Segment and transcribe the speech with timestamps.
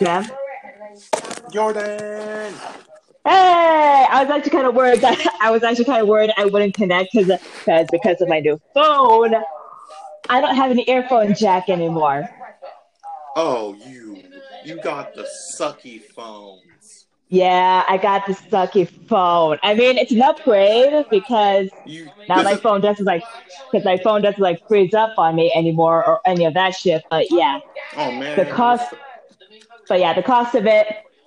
[0.00, 0.26] Yeah.
[1.52, 2.54] Jordan.
[3.24, 6.44] Hey, I was actually kind of worried that I was actually kind of worried I
[6.46, 7.26] wouldn't connect because
[7.64, 9.34] because because of my new phone.
[10.30, 12.28] I don't have an earphone jack anymore.
[13.36, 14.22] Oh, you
[14.64, 15.26] you got the
[15.58, 17.06] sucky phones.
[17.30, 19.58] Yeah, I got the sucky phone.
[19.62, 23.22] I mean, it's an upgrade because You now my is- phone doesn't like
[23.70, 27.04] because my phone doesn't like freeze up on me anymore or any of that shit.
[27.10, 27.60] But yeah,
[27.96, 28.36] Oh man.
[28.38, 28.94] the cost.
[29.88, 30.86] But yeah, the cost of it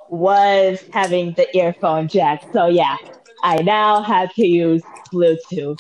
[0.10, 2.44] was having the earphone jack.
[2.54, 2.98] So yeah,
[3.44, 5.80] I now have to use Bluetooth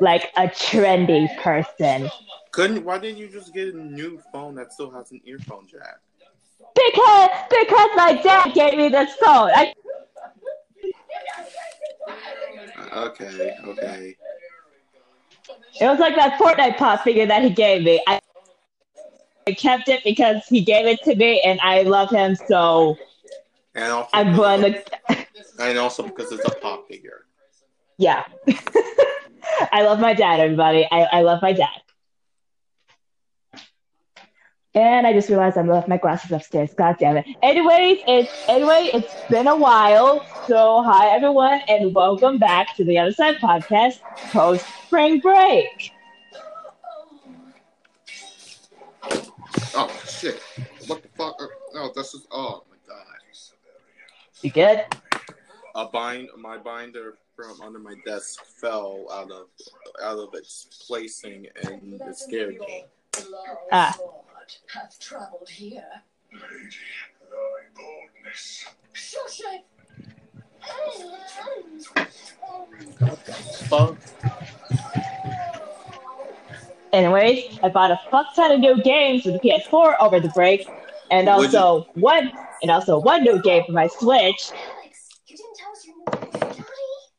[0.00, 2.10] like a trendy person
[2.52, 5.98] Couldn't why didn't you just get a new phone that still has an earphone jack?
[6.74, 9.50] because because my dad gave me this phone.
[9.54, 9.72] I,
[12.94, 14.16] Okay, okay.
[15.80, 18.02] it was like that Fortnite pop figure that he gave me.
[18.06, 18.20] I,
[19.48, 22.34] I kept it because he gave it to me, and I love him.
[22.34, 22.96] So
[23.76, 24.98] And also I'm because going it's to.
[25.60, 27.26] a- and also because it's a pop figure.
[27.96, 28.24] Yeah.
[29.72, 30.86] I love my dad, everybody.
[30.90, 31.68] I, I love my dad.
[34.74, 36.74] And I just realized I left my glasses upstairs.
[36.74, 37.24] God damn it.
[37.42, 40.26] Anyways, it's anyway, it's been a while.
[40.46, 44.00] So hi everyone and welcome back to the Other Side Podcast
[44.32, 45.92] post spring break.
[49.74, 50.40] Oh shit!
[50.86, 51.38] What the fuck?
[51.74, 52.26] No, this is.
[52.30, 53.04] Oh my god!
[54.42, 54.84] You good?
[55.74, 56.28] A bind.
[56.38, 59.46] My binder from under my desk fell out of
[60.02, 62.84] out of its placing, and it scared me.
[63.72, 63.96] Ah.
[64.74, 66.02] Have traveled here.
[68.92, 69.64] Shush it.
[73.68, 73.96] Fuck.
[76.92, 80.66] Anyways, I bought a fuck ton of new games for the PS4 over the break.
[81.10, 84.50] And Would you- also one and also one new game for my Switch.
[84.52, 86.62] Alex, you didn't tell us your new name, Johnny.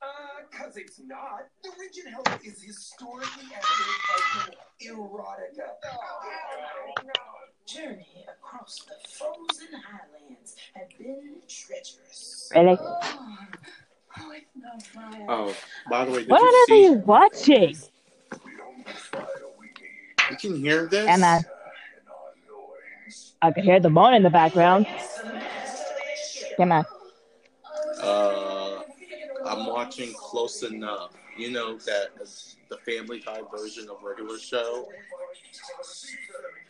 [0.01, 0.07] Uh,
[0.51, 1.45] cause it's not.
[1.63, 5.69] The original is historically accurate erotica.
[7.65, 12.49] Journey across the frozen highlands had been treacherous.
[12.55, 12.77] Really?
[12.79, 15.25] Oh, with no fire.
[15.29, 15.55] Oh,
[15.89, 16.83] by the way, did What you are see?
[16.83, 17.77] you watching?
[20.31, 21.07] You can hear this.
[21.07, 21.43] And I,
[23.41, 24.87] I could hear the moan in the background.
[26.57, 26.85] Come on.
[28.01, 28.81] Uh,
[29.45, 31.13] I'm watching Close Enough.
[31.37, 32.09] You know that
[32.69, 34.89] the Family Guy version of regular show.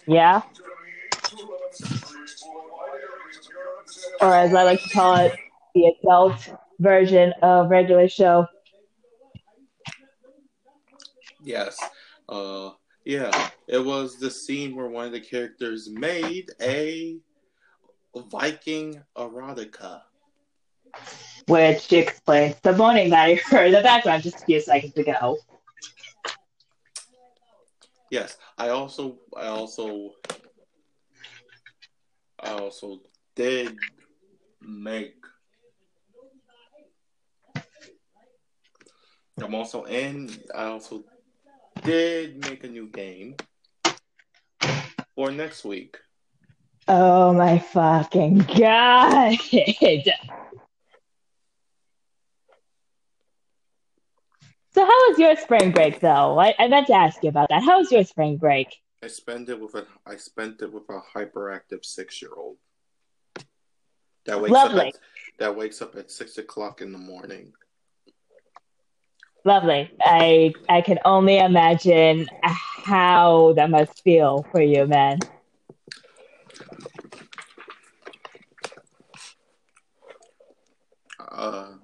[0.06, 0.42] Yeah.
[4.22, 5.34] Or as I like to call it,
[5.74, 8.46] the adult version of regular show.
[11.44, 11.78] Yes.
[12.28, 12.72] Uh,
[13.08, 13.50] yeah.
[13.70, 17.18] It was the scene where one of the characters made a
[18.14, 20.02] Viking erotica.
[21.48, 25.38] Which explains the moaning that I heard in the background just a few seconds ago.
[28.12, 28.38] Yes.
[28.58, 30.12] I also, I also,
[32.42, 33.00] I also
[33.36, 33.78] did
[34.62, 35.16] make.
[39.42, 40.30] I'm also in.
[40.54, 41.06] I also
[41.88, 43.34] did make a new game
[45.16, 45.98] for next week.
[46.90, 49.38] Oh my fucking god.
[54.74, 56.38] So how was your spring break though?
[56.38, 57.64] I, I meant to ask you about that.
[57.64, 58.68] How was your spring break?
[59.02, 59.88] I spent it with a.
[60.06, 62.58] I spent it with a hyperactive six year old.
[64.26, 64.82] That wakes Lovely.
[64.82, 64.88] up.
[64.88, 65.00] At,
[65.40, 67.54] that wakes up at six o'clock in the morning.
[69.48, 69.90] Lovely.
[70.02, 75.20] I I can only imagine how that must feel for you, man.
[81.20, 81.78] Uh,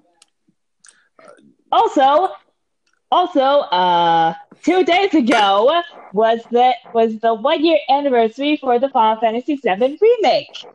[1.72, 2.30] Also,
[3.12, 5.82] also, uh, two days ago
[6.12, 10.68] was the was the one year anniversary for the Final Fantasy VII remake.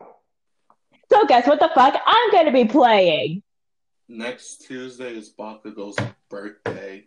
[1.11, 3.43] So guess what the fuck I'm gonna be playing?
[4.09, 5.95] Next Tuesday is Bakugo's
[6.29, 7.05] birthday.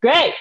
[0.00, 0.34] Great.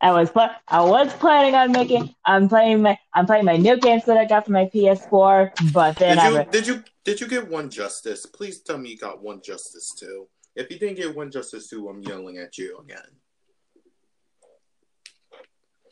[0.00, 3.76] I was pl- I was planning on making I'm playing my I'm playing my new
[3.78, 6.84] games that I got for my PS4, but then Did I you re- did you
[7.04, 8.26] did you get one justice?
[8.26, 10.28] Please tell me you got one justice too.
[10.56, 12.98] If you didn't get one justice too, I'm yelling at you again.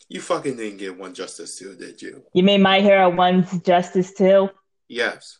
[0.08, 2.24] You fucking didn't get one justice too, did you?
[2.34, 4.50] you mean My Hero One's Justice too?
[4.88, 5.38] Yes.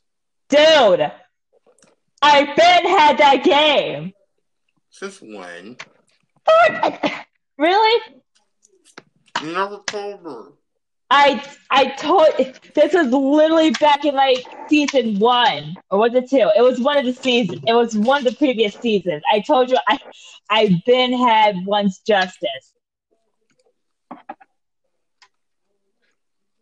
[0.50, 1.12] Dude,
[2.22, 4.12] I've been had that game.
[4.90, 5.76] Since when?
[6.44, 7.12] Fuck.
[7.56, 8.02] Really?
[9.34, 10.52] Told her.
[11.10, 12.28] I I told
[12.74, 16.50] this was literally back in like season one or was it two?
[16.56, 17.60] It was one of the seasons.
[17.66, 19.22] It was one of the previous seasons.
[19.32, 19.98] I told you I
[20.50, 22.72] I've been had once justice.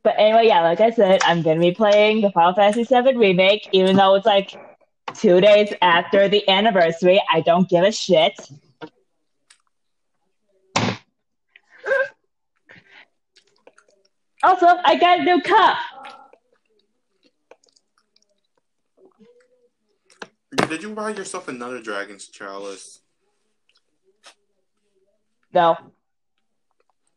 [0.09, 3.69] But anyway, yeah, like I said, I'm gonna be playing the Final Fantasy VII remake,
[3.73, 4.59] even though it's like
[5.15, 7.21] two days after the anniversary.
[7.31, 8.33] I don't give a shit.
[14.43, 15.77] Also, I got a new cup.
[20.69, 23.01] Did you buy yourself another Dragon's Chalice?
[25.53, 25.77] No,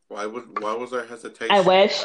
[0.08, 1.54] Why would why was I hesitation?
[1.54, 2.04] I wish.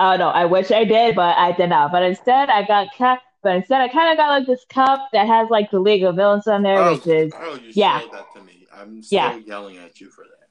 [0.00, 1.92] Oh no, I wish I did, but I did not.
[1.92, 3.20] But instead, I got cup.
[3.42, 6.16] But instead, I kind of got like this cup that has like the League of
[6.16, 6.92] Villains on there, that?
[6.92, 8.00] which is oh, you yeah.
[8.00, 8.66] showed that to me.
[8.74, 9.36] I'm still Yeah.
[9.36, 10.48] yelling at you for that.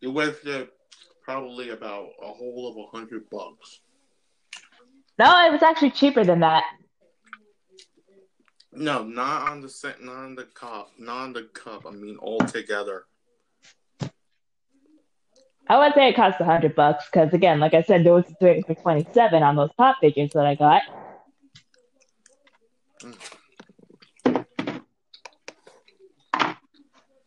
[0.00, 0.68] It was to
[1.22, 3.80] probably about a whole of a hundred bucks.
[5.18, 6.64] no, it was actually cheaper than that.
[8.72, 11.84] No, not on the set, not on the cup, not on the cup.
[11.86, 13.06] I mean, all together.
[15.70, 18.24] I would say it cost a hundred bucks because again, like I said, there was
[18.40, 20.82] three for twenty seven on those pop figures that I got.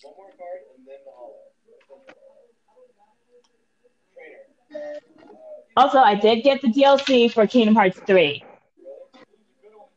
[0.01, 1.35] One more card and then the hollow.
[4.15, 4.99] Trainer.
[5.77, 8.43] Also, I did get the DLC for Kingdom Hearts three.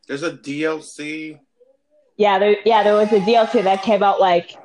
[0.07, 1.39] There's a DLC.
[2.17, 4.55] Yeah, there, yeah, there was a DLC that came out like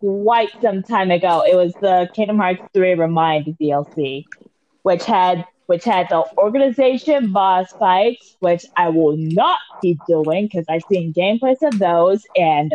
[0.00, 1.44] quite some time ago.
[1.46, 4.24] It was the Kingdom Hearts 3 Remind DLC,
[4.82, 10.66] which had which had the organization boss fights, which I will not be doing because
[10.68, 12.72] I've seen gameplays of those, and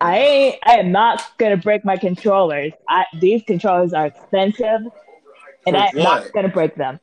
[0.00, 2.72] I I am not gonna break my controllers.
[2.88, 4.80] I, these controllers are expensive,
[5.66, 7.00] and I'm not gonna break them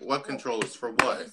[0.00, 1.28] What controllers for what?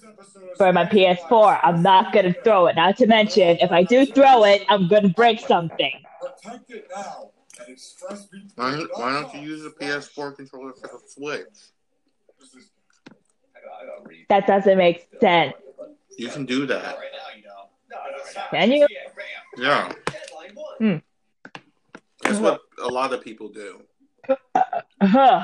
[0.58, 1.60] for my PS4.
[1.64, 2.76] I'm not gonna throw it.
[2.76, 5.94] Not to mention, if I do throw it, I'm gonna break something.
[6.22, 8.52] Protect it now at ExpressVPN.
[8.56, 11.48] Why don't, why don't you use a PS4 controller for the Switch?
[14.30, 15.54] That doesn't make sense.
[16.18, 16.98] You can do that.
[18.52, 18.88] Can you?
[19.58, 19.92] Yeah.
[20.80, 20.98] Hmm.
[22.24, 23.82] That's what a lot of people do.
[25.02, 25.44] Huh.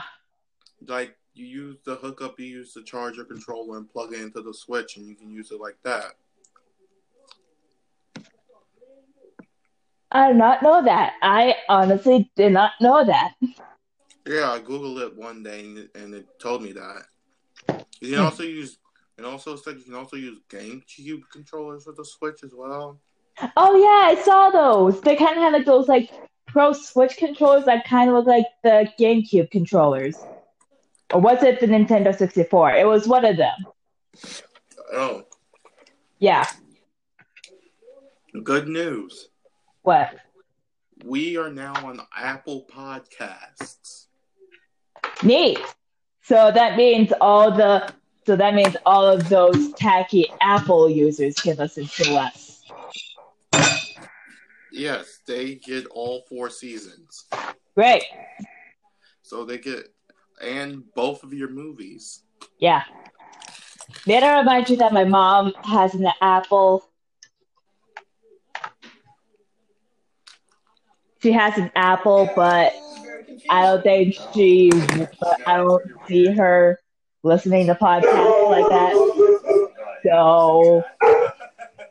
[0.86, 4.54] Like you use the hookup, you use the charger controller and plug it into the
[4.54, 6.14] Switch, and you can use it like that.
[10.12, 11.14] I did not know that.
[11.24, 13.34] I honestly did not know that.
[14.28, 17.04] Yeah, I googled it one day and it, and it told me that.
[18.00, 18.26] You can Hmm.
[18.26, 18.78] also use.
[19.18, 23.00] It also said you can also use GameCube controllers with the Switch as well.
[23.58, 25.02] Oh yeah, I saw those.
[25.02, 26.12] They kind of had like those like
[26.48, 30.16] Pro Switch controllers that kind of look like the GameCube controllers.
[31.14, 32.72] Or was it the Nintendo 64?
[32.76, 33.56] It was one of them.
[34.92, 35.24] Oh,
[36.20, 36.46] Yeah.
[38.44, 39.30] good news!
[39.84, 40.16] What?
[41.06, 44.08] We are now on Apple Podcasts.
[45.22, 45.60] Neat.
[46.24, 47.94] So that means all the
[48.26, 52.64] so that means all of those tacky Apple users can listen to us.
[54.72, 57.26] Yes, they get all four seasons,
[57.76, 58.04] Great.
[59.22, 59.94] so they get
[60.44, 62.24] and both of your movies.
[62.60, 62.84] Yeah.
[64.06, 66.90] May I remind you that my mom has an Apple.
[71.22, 72.74] She has an Apple, but
[73.50, 74.70] I don't think she.
[75.46, 76.80] I don't see her
[77.24, 78.94] listening to podcasts like that.
[80.06, 80.84] So,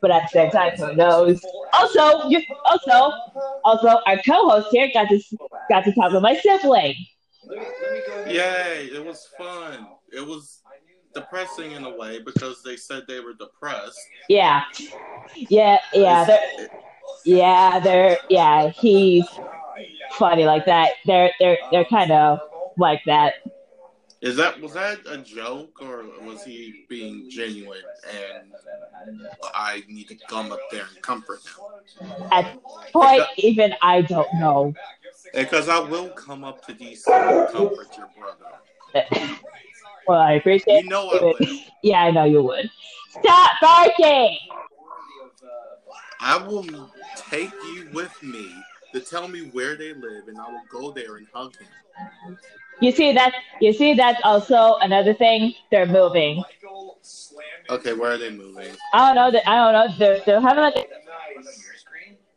[0.02, 1.42] but at the same time, who knows?
[1.72, 3.12] Also, you also
[3.64, 5.20] also our co-host here got to
[5.70, 6.94] got to talk with my sibling.
[8.32, 8.90] Yay!
[8.92, 9.86] It was fun.
[10.12, 10.62] It was
[11.14, 14.00] depressing in a way because they said they were depressed.
[14.28, 14.64] Yeah,
[15.34, 16.24] yeah, yeah.
[16.24, 16.68] They're,
[17.24, 18.68] yeah, they're yeah.
[18.68, 19.26] He's
[20.12, 20.92] funny like that.
[21.06, 22.40] They're they're they're kind of
[22.76, 23.34] like that.
[24.22, 27.82] Is that was that a joke or was he being genuine?
[28.08, 28.52] And
[29.52, 32.56] I need to come up there and comfort him At
[32.92, 34.74] point, even I don't know.
[35.34, 39.38] Because I will come up to DC and comfort your brother.
[40.06, 41.58] well, I appreciate You know I it.
[41.82, 42.70] Yeah, I know you would.
[43.10, 44.38] Stop barking.
[46.20, 48.52] I will take you with me
[48.92, 52.38] to tell me where they live, and I will go there and hug him.
[52.80, 53.34] You see that?
[53.60, 55.54] You see that's also another thing.
[55.70, 56.42] They're moving.
[57.70, 58.72] Okay, where are they moving?
[58.92, 59.40] I don't know.
[59.46, 59.96] I don't know.
[59.98, 60.88] They're they're having like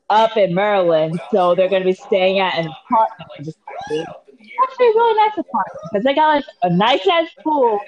[0.10, 3.56] up in Maryland, so they're going to be staying at an apartment.
[3.90, 4.06] the.
[4.64, 7.80] Actually, a really nice apartment because they got like a nice ass pool,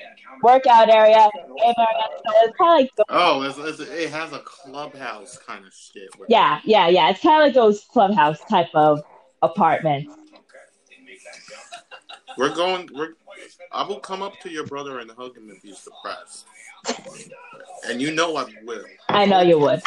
[0.43, 5.65] workout area, so it's kind of like Oh, it's, it's, it has a clubhouse kind
[5.65, 6.09] of shit.
[6.27, 7.09] Yeah, yeah, yeah.
[7.09, 9.01] It's kind of like those clubhouse type of
[9.41, 10.13] apartments.
[12.37, 12.89] We're going.
[12.93, 13.13] We're.
[13.71, 16.45] I will come up to your brother and hug him if he's depressed,
[17.87, 18.83] and you know I will.
[19.09, 19.81] I know you would.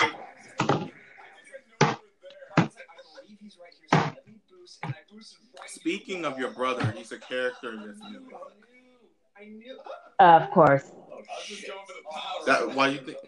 [5.67, 8.35] Speaking of your brother, he's a character in this movie.
[10.19, 10.93] Uh, of course.
[12.47, 13.19] That why you think?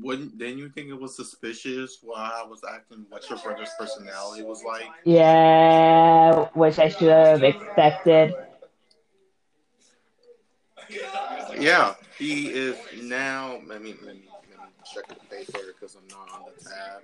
[0.00, 3.06] Wouldn't didn't you think it was suspicious why I was acting?
[3.10, 4.88] What your brother's personality was like?
[5.04, 8.34] Yeah, which I should have expected.
[11.58, 13.60] Yeah, he is now.
[13.66, 17.02] Let me let me let me check the paper because I'm not on the tab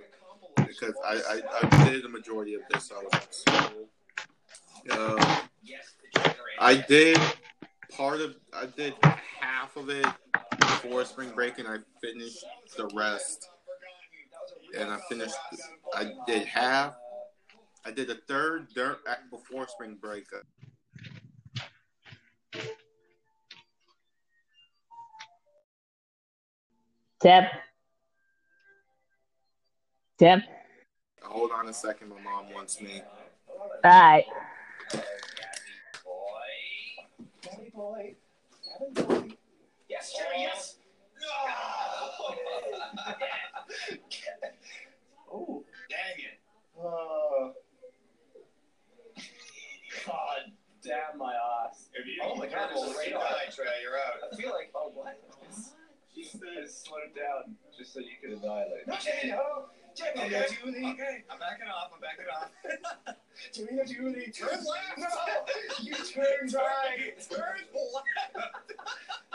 [0.55, 2.91] because I I, I did the majority of this.
[2.91, 3.87] I was school.
[4.89, 5.41] Uh,
[6.59, 7.19] I did
[7.95, 8.93] part of I did
[9.39, 10.05] half of it
[10.59, 12.43] before spring break, and I finished
[12.77, 13.49] the rest.
[14.77, 15.35] And I finished.
[15.93, 16.95] I did half.
[17.85, 20.25] I did the third dirt before spring break.
[27.21, 27.43] Tim.
[30.21, 30.43] Tim.
[31.23, 32.09] Hold on a second.
[32.09, 33.01] My mom wants me.
[33.49, 34.23] All right.
[37.41, 38.13] Daddy boy.
[39.89, 40.77] Yes, Jerry, yes.
[45.33, 45.63] Oh.
[45.89, 46.39] Dang it.
[46.77, 46.83] Uh,
[50.05, 50.51] God
[50.83, 51.89] damn my ass.
[51.95, 53.33] If you, Oh my God, there's a well, straight right on.
[53.33, 54.21] eye, Trey, you're out.
[54.31, 55.19] I feel like, oh, what?
[56.13, 58.85] She says, slow down just so you can annihilate.
[59.25, 60.23] No, Jimmy, no.
[60.23, 60.39] Okay.
[60.39, 60.91] no, Julie.
[60.93, 61.91] Okay, I'm backing off.
[61.93, 63.15] I'm backing off.
[63.53, 64.97] Jimmy, no, Julie, Turn left.
[64.97, 65.07] No,
[65.81, 67.29] you turn right.
[67.29, 68.61] Turn left.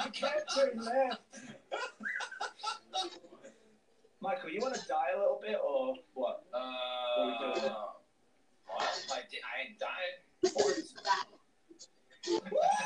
[0.05, 1.21] You can't turn left.
[4.21, 6.45] Michael, you want to die a little bit or what?
[6.53, 6.59] Uh,
[7.17, 7.73] What we doing?
[7.73, 10.95] well, I, did, I died once.
[12.29, 12.41] oh,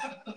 [0.04, 0.36] that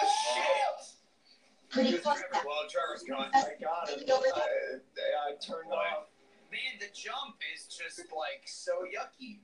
[0.00, 1.70] was shit.
[1.70, 2.22] Pretty close.
[2.32, 3.30] Well, Trevor's gone.
[3.34, 4.08] I got it.
[4.08, 5.78] I, I turned What?
[5.78, 6.06] off.
[6.50, 9.38] Man, the jump is just like so yucky.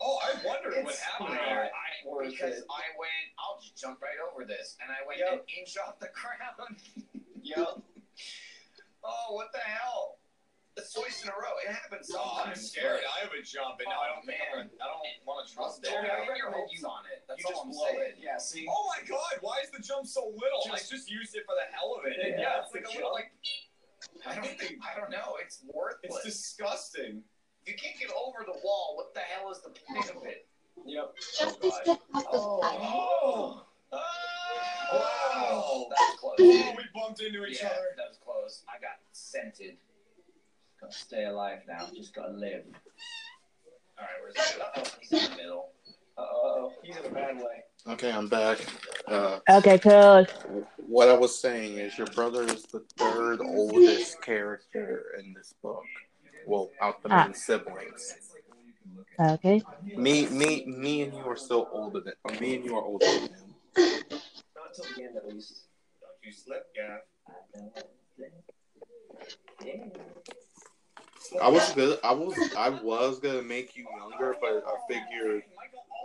[0.00, 1.70] Oh, I wondered what happened there.
[1.70, 1.88] I,
[2.28, 2.66] because it.
[2.68, 5.32] I went, I'll just jump right over this, and I went Yep.
[5.32, 6.76] an inch off the ground.
[7.40, 7.80] Yep.
[9.04, 10.18] Oh, what the hell?
[10.76, 11.52] It's twice in a row.
[11.64, 12.72] It happens Oh, I'm sometimes.
[12.72, 13.04] scared.
[13.04, 14.70] I have a jump, and now I oh, don't think I'm man.
[14.80, 15.92] I don't want to trust it.
[15.92, 17.22] I hang your hopes you- on it.
[17.28, 18.16] That's you all just I'm blow saying.
[18.20, 18.64] Yeah, see?
[18.68, 20.64] Oh my god, why is the jump so little?
[20.72, 22.16] I Just- just used it for the hell of it.
[22.16, 23.30] Yeah, yeah, it's like a little like
[24.26, 24.78] I don't think.
[24.82, 25.36] I don't know.
[25.44, 26.24] It's worthless.
[26.24, 27.22] it's disgusting.
[27.66, 30.46] you can't get over the wall, what the hell is the point of it?
[30.86, 31.14] Yep.
[31.38, 33.64] Just Oh, a step past the Oh,
[34.94, 36.36] Oh, that was close.
[36.40, 37.94] oh we bumped into each yeah, other.
[37.96, 38.64] that was close.
[38.68, 39.76] I got scented.
[40.80, 41.88] Gotta stay alive now.
[41.94, 42.64] Just gotta live.
[43.98, 44.58] All right, where's that?
[44.76, 45.68] Uh-oh, he's in the middle.
[46.18, 46.72] Uh oh.
[46.82, 47.64] He's in a bad way.
[47.88, 48.58] Okay, I'm back.
[49.08, 50.24] Uh, Okay, cool.
[50.86, 55.82] what I was saying is your brother is the third oldest character in this book.
[56.46, 57.32] Well, out the main Ah.
[57.32, 58.14] siblings.
[59.18, 59.62] Okay.
[59.96, 62.14] Me, me, me, and you are still older than.
[62.24, 63.54] Or me and you are older than him.
[64.56, 65.64] Not till the end, at least.
[66.22, 66.32] You
[66.74, 67.00] Gav.
[71.40, 71.42] I don't think.
[71.42, 71.44] Yeah.
[71.44, 71.98] I was good.
[72.04, 72.34] I was.
[72.56, 75.42] I was gonna make you younger, but I figured,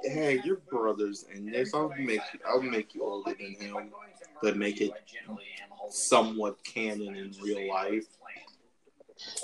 [0.04, 1.74] hey, your brother's in this.
[1.74, 2.40] I'll make you.
[2.48, 3.92] I'll make you older than him,
[4.42, 4.92] but make it
[5.90, 8.06] somewhat canon in real life.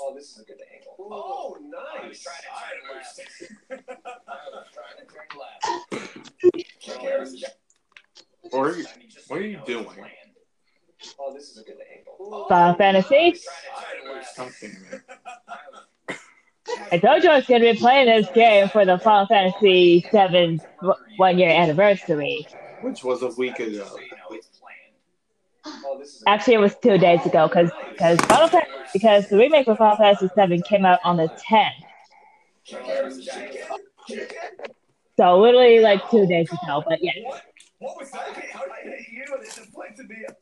[0.00, 0.94] Oh, this is a good angle.
[1.00, 2.22] Oh, nice.
[2.22, 2.40] trying
[3.70, 4.26] to turn left.
[4.28, 5.04] I was trying to
[6.98, 7.56] turn left.
[8.52, 8.74] Or
[9.28, 9.86] what are you doing?
[11.18, 12.46] Oh, this is a good angle.
[12.48, 13.34] Final Fantasy.
[14.36, 16.18] God damn it.
[16.92, 20.06] I told you I was going to be playing this game for the Final Fantasy
[20.12, 20.60] VII
[21.16, 22.46] one year anniversary.
[22.80, 23.86] Which was a week ago.
[25.98, 29.36] This is a Actually, it was two days ago because because Final Fan- because the
[29.38, 31.70] remake of Final Fantasy VII came out on the 10th.
[35.16, 36.82] So literally like two days ago.
[36.86, 37.42] But yeah, What?
[37.78, 38.20] What was that?
[38.52, 39.24] How did I hit you?
[39.34, 40.16] And it deflected me.
[40.28, 40.34] I, I,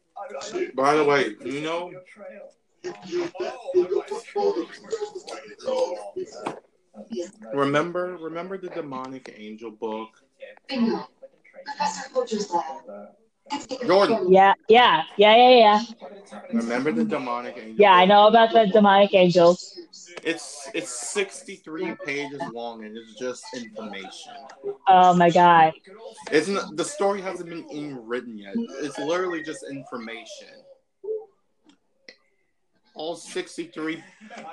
[0.74, 1.92] By the way, you know,
[7.52, 10.10] remember, remember the demonic angel book.
[10.68, 11.06] Bingo.
[11.64, 12.64] Professor Poacher's lab.
[13.50, 14.32] Let's get Jordan.
[14.32, 15.82] yeah, yeah, yeah, yeah, yeah.
[16.52, 17.74] Remember the demonic angel.
[17.76, 19.78] Yeah, I know about the demonic angels.
[20.22, 24.32] It's it's 63 pages long and it's just information.
[24.88, 25.72] Oh my god.
[26.30, 28.54] It's not, the story hasn't been even written yet.
[28.56, 30.48] It's literally just information.
[32.94, 34.02] All 63.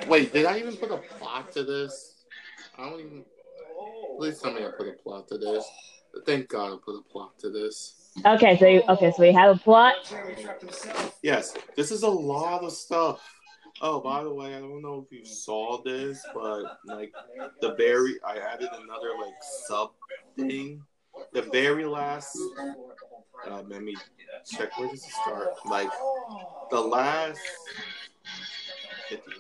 [0.08, 2.24] Wait, did I even put a plot to this?
[2.78, 3.26] I don't even.
[4.18, 5.66] Please tell me I put a plot to this.
[6.26, 8.10] Thank God I put a plot to this.
[8.26, 9.94] Okay, so you, okay, so we have a plot.
[11.22, 13.22] Yes, this is a lot of stuff.
[13.82, 17.14] Oh, by the way, I don't know if you saw this, but like
[17.62, 19.36] the very, I added another like
[19.68, 19.92] sub
[20.36, 20.82] thing.
[21.34, 22.38] The very last,
[23.50, 23.96] uh, let me
[24.50, 24.78] check.
[24.78, 25.50] Where does it start?
[25.66, 25.90] Like
[26.72, 27.40] the last
[29.10, 29.32] 50,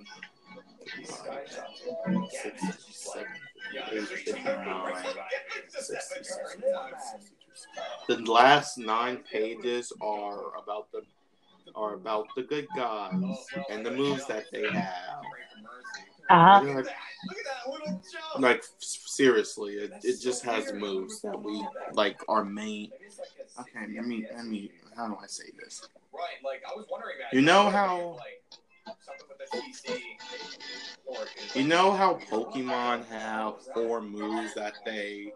[0.95, 1.47] 55,
[2.31, 3.25] 67,
[4.07, 4.57] 59,
[5.81, 6.19] 67.
[8.07, 11.01] The last nine pages are about the
[11.75, 13.13] are about the good guys
[13.69, 15.21] and the moves that they have.
[16.29, 16.73] Uh huh.
[16.75, 16.85] Like,
[18.39, 22.91] like, seriously, it, it just has moves that we like our main.
[23.59, 24.71] Okay, let me let me.
[24.95, 25.87] How do I say this?
[26.13, 27.33] Right, like I was wondering that.
[27.35, 28.38] You know how- Like,
[31.55, 35.33] You know how Pokemon have four moves that they.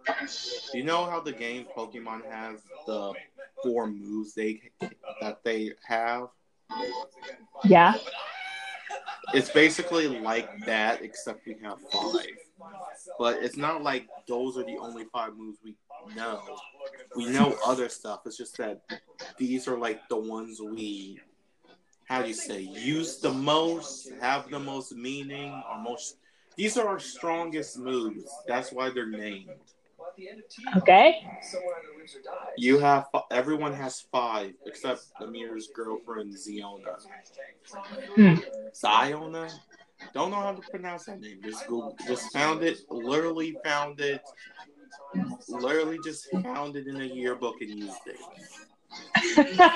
[0.73, 3.13] You know how the game Pokemon has the
[3.63, 4.61] four moves they
[5.21, 6.27] that they have.
[7.63, 7.95] Yeah.
[9.33, 12.27] It's basically like that, except we have five.
[13.17, 15.75] But it's not like those are the only five moves we
[16.15, 16.41] know.
[17.15, 18.21] We know other stuff.
[18.25, 18.81] It's just that
[19.37, 21.19] these are like the ones we,
[22.05, 26.17] how do you say, use the most, have the most meaning, or most.
[26.55, 28.29] These are our strongest moves.
[28.47, 29.49] That's why they're named.
[29.97, 31.25] Well, at the end of T, Okay.
[31.41, 32.53] someone either lives or dies.
[32.57, 36.97] You have everyone has five except Amir's girlfriend Ziona.
[38.15, 38.35] Hmm.
[38.73, 39.49] Ziona?
[40.13, 41.39] Don't know how to pronounce that name.
[41.41, 41.95] Just Google.
[42.05, 42.79] Just found it.
[42.89, 44.21] Literally found it.
[45.47, 48.19] Literally just found it in a yearbook and used it.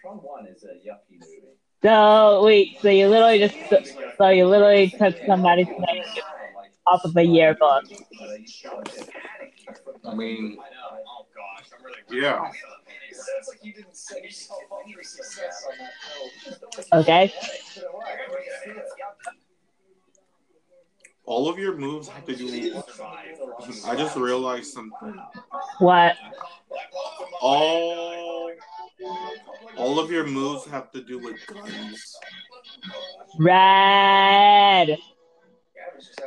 [0.00, 1.56] Tron 1 is a yucky movie.
[1.82, 3.54] So wait, so you literally just
[4.18, 6.04] so you literally took somebody's name
[6.86, 7.84] off of a yearbook.
[10.04, 11.02] I mean, I know.
[11.06, 12.22] Oh gosh, I'm really.
[12.22, 12.50] yeah.
[13.10, 15.92] It sounds like you didn't set yourself up for success on that
[16.90, 17.00] film.
[17.02, 17.32] Okay.
[21.24, 22.82] All of your moves have to do.
[23.86, 25.20] I just realized something.
[25.78, 26.16] What?
[27.40, 28.50] All.
[29.76, 32.16] All of your moves have to do with guns.
[33.38, 34.98] Red.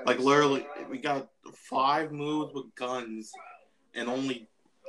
[0.05, 1.29] Like literally, we got
[1.69, 3.31] five moves with guns,
[3.93, 4.47] and only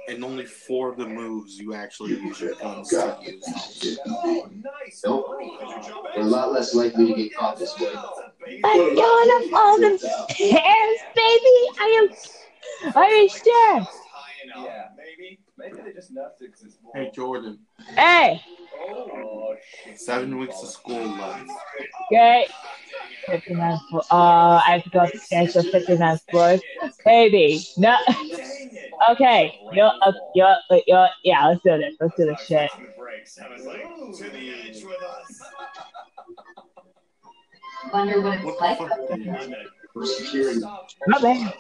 [0.09, 3.99] and only four of the moves you actually use your guns to use.
[5.05, 5.31] Nope.
[6.15, 7.93] We're a lot less likely to get caught this way.
[8.65, 11.57] I'm going up all the stairs, baby.
[11.81, 12.93] I am.
[12.95, 13.87] I am sure.
[14.65, 15.41] Yeah, maybe.
[15.57, 16.79] Maybe they just nuts it 'cause.
[16.95, 17.59] Hey Jordan,
[17.97, 18.41] Hey,
[18.87, 19.55] Oh,
[19.95, 21.49] seven weeks of school left.
[22.11, 22.49] great.
[23.27, 24.03] 59 floor.
[24.11, 26.61] Uh, I have to go upstairs to 59 floors.
[27.05, 27.97] Baby, no.
[29.11, 30.55] Okay, you're, uh, you're,
[30.87, 31.95] you're, yeah, let's do this.
[32.01, 32.71] Let's do this shit.
[32.97, 33.39] Breaks.
[33.39, 35.43] I was like, to the edge with us.
[37.93, 39.17] Wonder what it's What like the fuck?
[39.19, 39.57] dude?
[39.93, 40.61] for security.
[41.09, 41.55] My bad.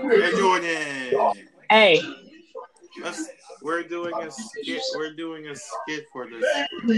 [0.00, 1.34] Hey Jordan,
[1.68, 2.00] Hey,
[3.02, 3.28] Let's,
[3.62, 4.82] we're doing a skit.
[4.96, 6.44] We're doing a skit for this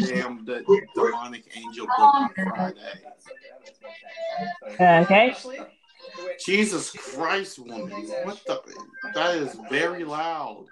[0.09, 3.03] damn the demonic angel book on Friday.
[4.81, 5.37] okay.
[6.39, 7.91] Jesus Christ, woman!
[8.25, 8.61] What the?
[9.15, 10.67] That is very loud.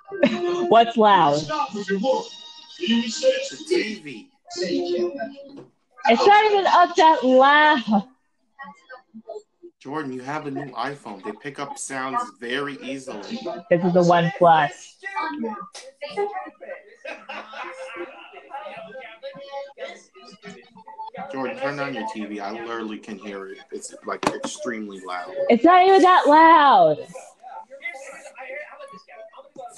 [0.69, 1.41] What's loud?
[1.41, 2.39] The
[3.71, 4.29] TV.
[6.11, 8.09] It's not even up that loud.
[9.81, 11.23] Jordan, you have a new iPhone.
[11.23, 13.39] They pick up sounds very easily.
[13.71, 14.97] This is the OnePlus.
[21.33, 22.41] Jordan, turn on your TV.
[22.41, 23.59] I literally can hear it.
[23.71, 25.33] It's like extremely loud.
[25.49, 26.99] It's not even that loud.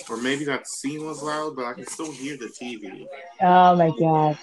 [0.08, 3.06] Or maybe that scene was loud, but I can still hear the TV.
[3.42, 4.38] Oh my god.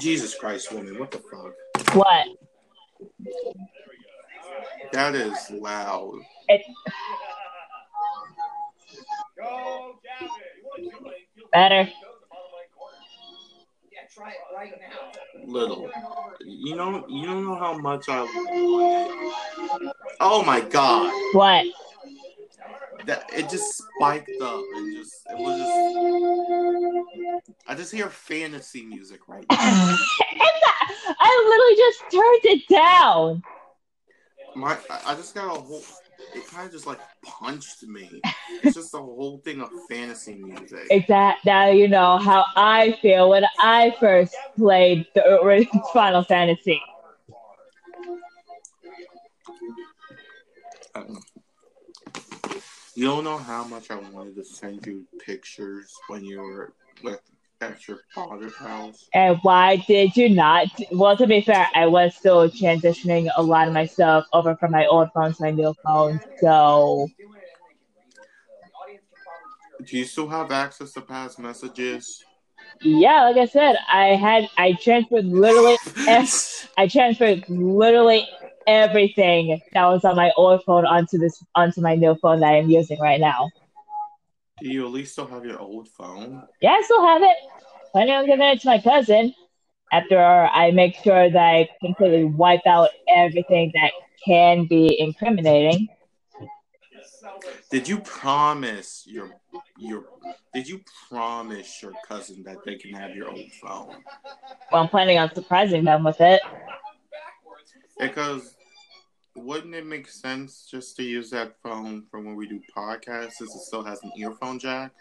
[0.00, 1.94] Jesus Christ, woman, what the fuck?
[1.94, 2.47] What?
[4.92, 6.20] That is loud.
[6.48, 6.62] It,
[9.38, 9.94] Go,
[10.78, 11.50] You do it?
[11.52, 11.84] Better.
[11.84, 12.96] Go to the bottom right corner.
[13.92, 15.12] Yeah, try it right now.
[15.46, 15.90] Little.
[16.44, 18.26] You know, you don't know how much I.
[20.20, 21.64] Oh my god, what?
[23.06, 25.72] That it just spiked up and just it was just.
[27.66, 29.56] I just hear fantasy music right now.
[31.20, 33.42] I literally just turned it down.
[34.54, 35.82] My, I- just got a whole.
[36.34, 38.20] It kind of just like punched me.
[38.62, 40.86] It's just a whole thing of fantasy music.
[40.90, 41.46] Exact.
[41.46, 46.82] Now you know how I feel when I first played the original Final Fantasy.
[50.94, 51.20] Um,
[52.98, 56.72] You don't know how much I wanted to send you pictures when you were
[57.04, 57.20] with
[57.60, 59.08] at your father's house.
[59.14, 60.66] And why did you not?
[60.90, 64.72] Well, to be fair, I was still transitioning a lot of my stuff over from
[64.72, 66.20] my old phone to my new phone.
[66.40, 68.16] So, Do it and they can read it.
[68.16, 72.24] So the audience can probably hear Do you still have access to past messages?
[72.82, 75.78] yeah, like I said, I had I transferred literally
[76.76, 78.26] I transferred literally
[78.68, 82.70] everything that was on my old phone onto this onto my new phone that I'm
[82.70, 83.50] using right now.
[84.60, 86.42] Do you at least still have your old phone?
[86.60, 87.36] Yeah, I still have it.
[87.92, 89.34] Planning on giving it to my cousin
[89.92, 93.92] after I make sure that I completely wipe out everything that
[94.24, 95.88] can be incriminating.
[97.70, 99.30] Did you promise your
[99.78, 100.04] your
[100.52, 103.94] did you promise your cousin that they can have your old phone?
[104.70, 106.42] Well, I'm planning on surprising them with it.
[107.98, 108.54] Because
[109.38, 113.54] wouldn't it make sense just to use that phone from when we do podcasts since
[113.54, 114.92] it still has an earphone jack?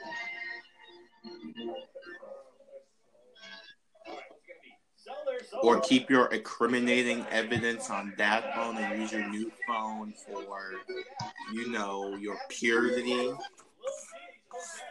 [5.63, 10.73] Or keep your incriminating evidence on that phone and use your new phone for,
[11.53, 13.31] you know, your purity.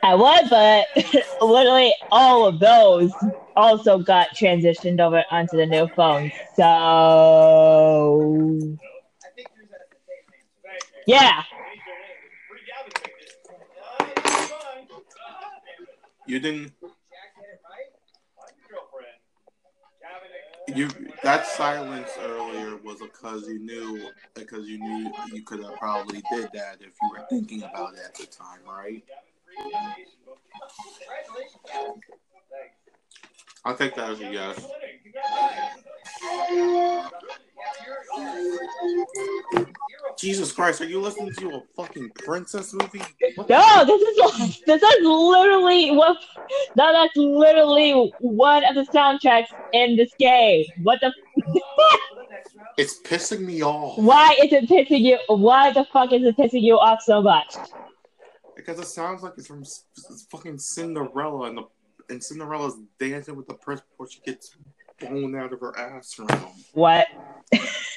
[0.02, 0.87] I would, but
[1.40, 3.12] literally all of those
[3.56, 6.30] also got transitioned over onto the new phone.
[6.54, 6.66] So, I
[9.35, 10.44] think yours has the same name.
[11.07, 11.42] Yeah.
[16.27, 16.73] You didn't
[20.75, 20.88] you
[21.23, 26.49] that silence earlier was because you knew because you knew you could have probably did
[26.53, 29.03] that if you were thinking about it at the time, right?
[33.64, 34.66] I'll take that as a yes.
[40.18, 43.02] Jesus Christ, are you listening to a fucking princess movie?
[43.48, 46.16] No, this is this is literally what.
[46.76, 50.64] No, that's literally one of the soundtracks in this game.
[50.83, 51.12] What the?
[52.79, 55.18] It's pissing me off Why is it pissing you?
[55.29, 57.57] Why the fuck is it pissing you off so much?
[58.57, 61.62] because it sounds like it's from it's fucking Cinderella and the
[62.09, 64.57] and Cinderella's dancing with the prince before she gets
[64.98, 66.29] blown out of her ass room.
[66.72, 67.07] What?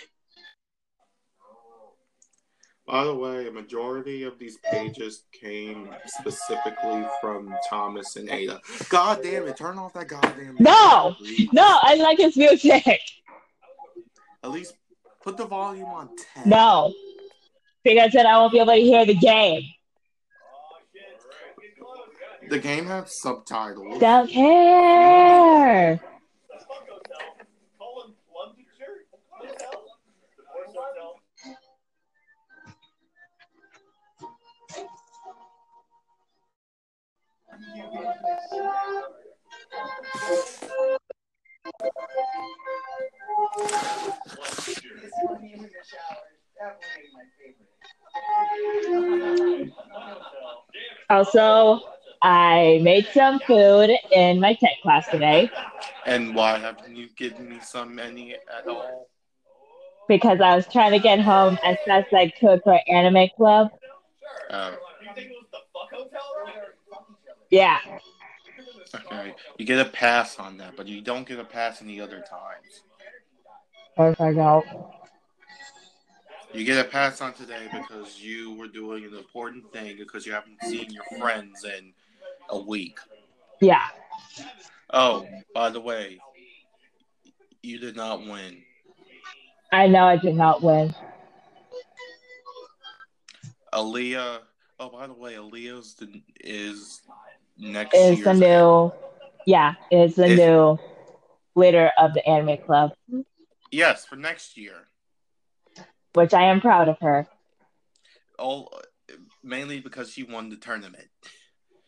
[2.89, 8.59] By the way, a majority of these pages came specifically from Thomas and Ada.
[8.89, 11.15] God damn it, turn off that goddamn No!
[11.21, 11.53] music.
[11.53, 12.87] No, I like his music.
[14.43, 14.73] At least
[15.21, 16.49] put the volume on 10.
[16.49, 16.91] No,
[17.83, 19.61] because then I won't be able to hear the game.
[22.49, 23.99] The game has subtitles.
[23.99, 25.99] Don't care.
[51.09, 51.79] Also,
[52.21, 55.49] I made some food in my tech class today
[56.05, 59.07] And why haven't you given me some any at all?
[60.07, 63.69] because I was trying to get home as fast as I could for anime club.
[64.49, 64.71] Uh,
[67.49, 67.79] Yeah,
[68.93, 72.19] okay, you get a pass on that, but you don't get a pass any other
[72.19, 72.83] times.
[73.95, 74.63] perfect out.
[76.53, 80.31] You get a pass on today because you were doing an important thing because you
[80.31, 81.93] haven't seen your friends in
[82.49, 82.97] a week.
[83.61, 83.83] Yeah,
[84.91, 86.19] Oh, by the way,
[87.61, 88.63] you did not win.
[89.71, 90.93] I know I did not win.
[93.73, 94.39] Aaliyah.
[94.79, 97.01] Oh, by the way, Aaliyah's the, is
[97.59, 98.91] next year's the new,
[99.45, 100.79] yeah, is the If- new
[101.55, 102.91] leader of the anime club,
[103.71, 104.87] Yes, for next year.
[106.13, 107.27] which I am proud of her.
[108.37, 108.73] All
[109.43, 111.09] mainly because she won the tournament.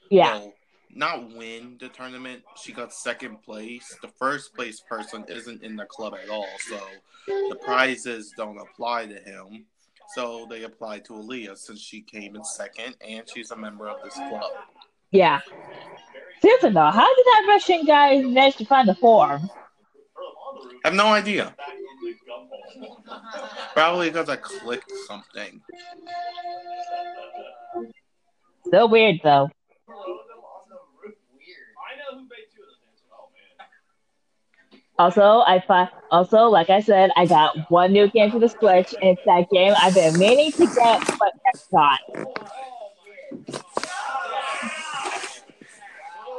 [0.09, 0.53] Yeah, Well,
[0.89, 2.43] not win the tournament.
[2.57, 3.97] She got second place.
[4.01, 6.79] The first place person isn't in the club at all, so
[7.27, 9.65] the prizes don't apply to him.
[10.15, 14.03] So they apply to Aaliyah since she came in second and she's a member of
[14.03, 14.51] this club.
[15.11, 15.41] Yeah.
[16.41, 19.49] Seriously though, how did that Russian guy manage to find the form?
[20.83, 21.55] I have no idea.
[23.73, 25.61] Probably because I clicked something.
[28.71, 29.49] So weird though.
[29.89, 29.91] I
[31.97, 33.27] know who made two of those answers.
[33.59, 34.77] Man.
[34.97, 39.17] Also, I also like I said, I got one new game for the Switch, and
[39.17, 41.99] it's that game I've been meaning to get but never got.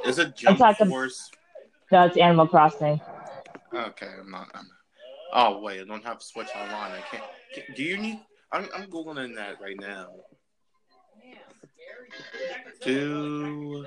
[0.05, 1.31] Is it Jump talking- Force?
[1.91, 3.01] No, it's Animal Crossing.
[3.75, 4.49] Okay, I'm not.
[4.55, 4.67] I'm,
[5.33, 6.93] oh wait, I don't have Switch online.
[6.93, 7.23] I can't.
[7.55, 8.21] can- do you need?
[8.51, 10.09] I'm, I'm googling that right now.
[12.83, 13.87] Do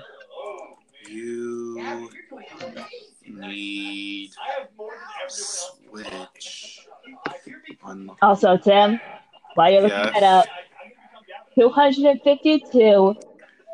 [1.08, 2.10] you
[3.26, 6.28] need I have more than everyone.
[6.38, 6.80] Switch
[7.82, 8.10] on?
[8.22, 9.00] Also, Tim,
[9.54, 10.14] while you're looking Yes.
[10.14, 10.46] that up,
[11.54, 13.14] 252,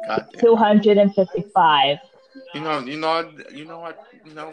[0.07, 0.41] God damn.
[0.41, 1.99] 255.
[2.55, 4.53] You know, you know, you know what, you know.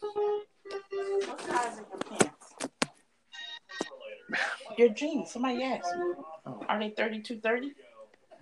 [0.00, 2.56] What size are your pants?
[4.76, 5.30] Your jeans.
[5.30, 6.14] Somebody asked me.
[6.46, 6.60] Oh.
[6.68, 7.72] Are they 32 30?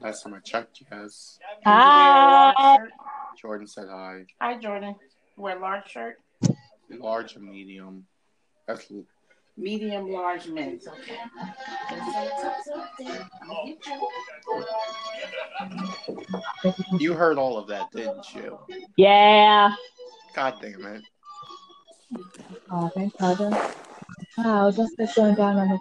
[0.01, 1.39] Last time I checked, yes.
[1.65, 2.79] Hi.
[3.41, 4.25] Jordan said hi.
[4.41, 4.97] Hi, Jordan.
[5.37, 6.21] Wear large shirt.
[6.91, 8.07] Large and medium.
[8.67, 8.91] That's
[9.57, 10.89] Medium, large men's.
[10.89, 11.17] Okay.
[16.99, 18.59] You heard all of that, didn't you?
[18.97, 19.75] Yeah.
[20.35, 21.03] God damn it.
[22.71, 23.41] Oh, thank God.
[24.39, 25.79] Wow, just the going down on the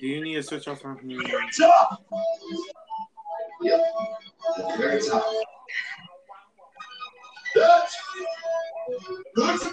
[0.00, 1.20] Do you need to switch off from here?
[4.76, 5.28] Very top.
[7.54, 7.96] That's
[9.34, 9.72] good to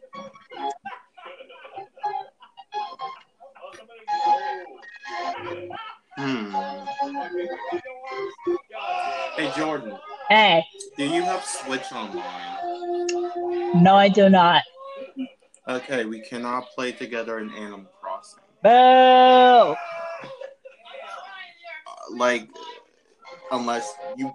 [6.17, 6.53] Hmm.
[9.35, 9.97] Hey Jordan,
[10.29, 10.63] Hey,
[10.97, 13.83] do you have Switch online?
[13.83, 14.63] no, I do not.
[15.67, 18.43] Okay, we cannot play together in Animal Crossing.
[18.63, 18.69] Boo!
[18.69, 19.75] Uh,
[22.11, 22.47] like,
[23.51, 24.33] unless you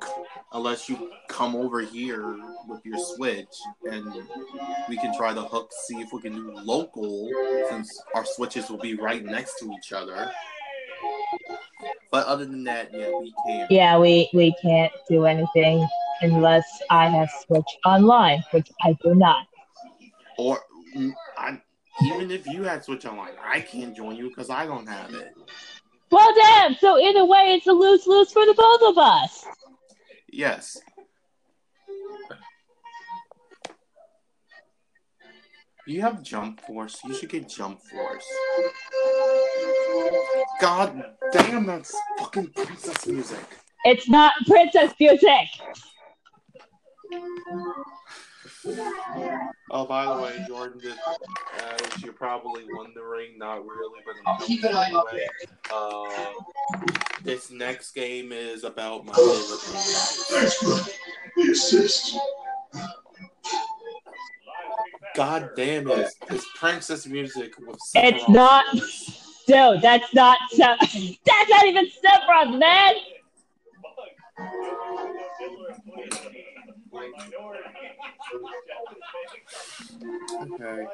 [0.53, 2.37] unless you come over here
[2.69, 3.55] with your Switch
[3.91, 4.07] and
[4.89, 7.31] we can try the hook, see if we can do local,
[7.69, 10.31] since our Switches will be right next to each other.
[12.11, 13.71] But other than that, yeah, we can't.
[13.71, 15.87] Yeah, we, we can't do anything
[16.23, 19.47] unless I have Switch online, which I do not.
[20.39, 20.61] Or
[20.97, 21.61] mm, I,
[22.05, 25.35] even if you had Switch online, I can't join you because I don't have it.
[26.11, 26.75] Well, damn.
[26.77, 29.45] So either way, it's a lose lose for the both of us.
[30.31, 30.79] Yes.
[35.87, 36.99] You have Jump Force.
[37.05, 38.27] You should get Jump Force.
[40.61, 43.39] God damn, that's fucking princess music.
[43.85, 45.49] It's not princess music.
[49.71, 54.45] Oh, by the way, Jordan, did, uh, as you're probably wondering, not really, but I'm
[54.45, 55.29] Keep an eye out anyway.
[55.73, 56.33] Uh,
[57.23, 60.41] this next game is about my favorite thing.
[60.41, 60.79] Thanks, bro.
[61.37, 62.19] The assist.
[65.17, 66.09] God damn it!
[66.31, 67.77] It's princess music with.
[67.95, 68.29] It's Sephiroth.
[68.29, 68.67] not-
[69.47, 72.95] Dude, that's not Sep- that's not even Sephiroth, man.
[80.43, 80.87] Okay.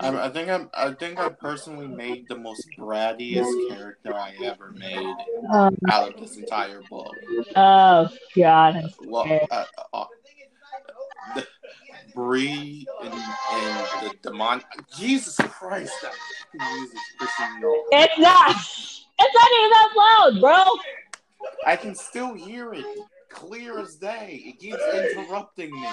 [0.00, 0.70] I, I think I'm.
[0.74, 5.14] I think I personally made the most brattiest character I ever made
[5.52, 7.16] Um, out of this entire book.
[7.54, 8.90] oh God.
[9.00, 10.04] Well, uh, uh,
[12.14, 14.62] Bree and, and the demon.
[14.96, 15.92] Jesus Christ,
[16.54, 17.60] music pissing.
[17.92, 18.56] It's not.
[19.18, 20.62] It's not even that loud, bro.
[21.66, 22.86] I can still hear it
[23.36, 24.42] clear as day.
[24.46, 25.86] It keeps interrupting me.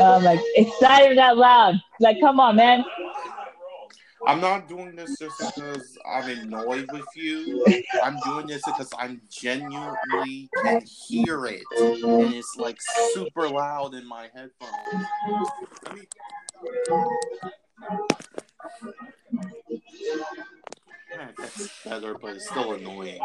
[0.00, 1.74] Um, like it's not even that loud.
[1.98, 2.84] Like, come on, man.
[4.26, 7.64] I'm not doing this just because I'm annoyed with you.
[8.02, 12.76] I'm doing this because I'm genuinely can hear it, and it's like
[13.14, 15.06] super loud in my headphones.
[15.86, 16.06] I mean,
[21.20, 23.20] yeah, that's better, but it's still annoying.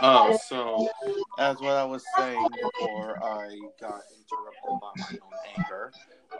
[0.00, 0.88] Oh, so
[1.38, 5.92] as what I was saying before I got interrupted by my own anger,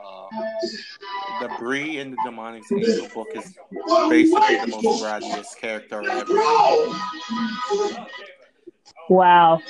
[0.05, 0.29] uh,
[1.40, 3.55] the Bree in the Demonic Angel book is
[4.09, 6.37] basically the most brattiest character I've ever.
[9.09, 9.61] Wow.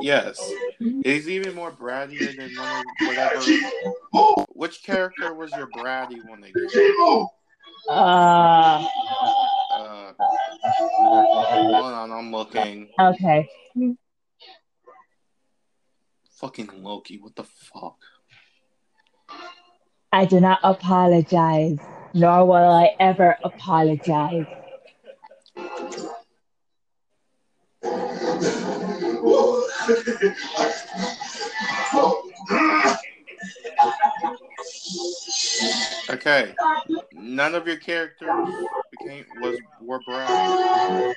[0.00, 0.52] Yes,
[1.02, 2.50] he's even more brattier than
[3.06, 3.42] whatever.
[4.54, 7.26] Which character was your bratty one again?
[7.88, 8.86] Uh,
[9.70, 10.12] Uh,
[11.34, 12.88] hold on, I'm looking.
[12.98, 13.48] okay.
[16.38, 17.98] Fucking Loki, what the fuck?
[20.12, 21.78] I do not apologize,
[22.14, 24.46] nor will I ever apologize.
[36.10, 36.54] Okay,
[37.12, 38.30] none of your characters
[38.90, 41.14] became was were brown.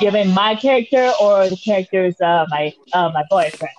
[0.00, 3.74] You mean my character or the characters of my uh, my boyfriend?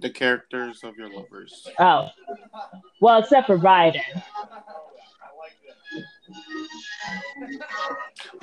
[0.00, 1.68] The characters of your lovers.
[1.78, 2.08] Oh,
[3.00, 4.00] well, except for Ryder.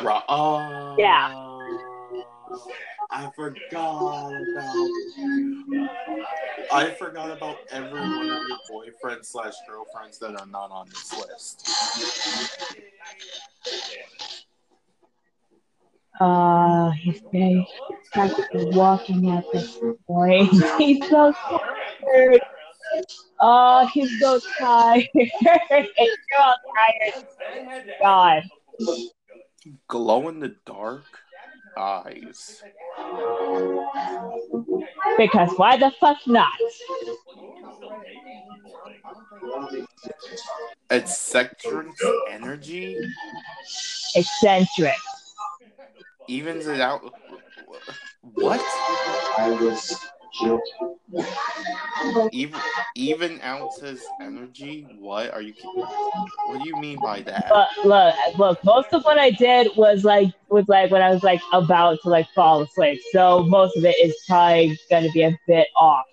[0.01, 1.31] Ra- oh, Yeah.
[3.12, 4.89] I forgot about.
[6.71, 11.13] I forgot about every one of your boyfriends slash girlfriends that are not on this
[11.17, 11.69] list.
[16.19, 17.67] Uh, he's very
[18.13, 20.49] practically walking at this point.
[20.78, 22.39] He's so tired.
[23.41, 25.08] Oh, he's so tired.
[25.13, 27.25] You're tired.
[28.01, 28.43] God.
[29.88, 31.04] Glow in the dark
[31.77, 32.63] eyes.
[35.17, 36.51] Because why the fuck not?
[40.89, 41.88] Eccentric
[42.29, 42.97] energy
[44.15, 44.95] Eccentric.
[46.27, 47.13] evens it out.
[48.21, 48.61] What?
[52.31, 52.59] Even
[52.95, 54.87] even out his energy?
[54.99, 55.53] What are you?
[56.47, 57.49] What do you mean by that?
[57.49, 61.23] But look, look, most of what I did was like was like when I was
[61.23, 62.99] like about to like fall asleep.
[63.11, 66.05] So most of it is probably gonna be a bit off.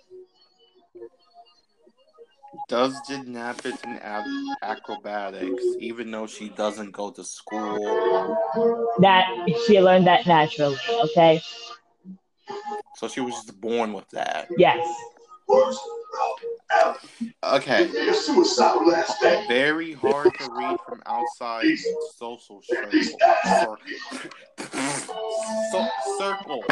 [2.69, 4.25] Does gymnastics and ab-
[4.63, 8.39] acrobatics, even though she doesn't go to school,
[9.01, 9.27] That
[9.67, 11.43] she learned that naturally, okay?
[12.97, 14.49] So she was just born with that.
[14.57, 14.87] Yes.
[17.45, 17.91] Okay,
[19.49, 21.65] very hard to read from outside
[22.17, 23.77] social circle.
[25.71, 26.65] So- circle.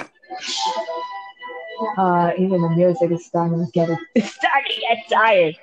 [1.97, 5.57] Uh even the music is starting to get it's starting to get tired.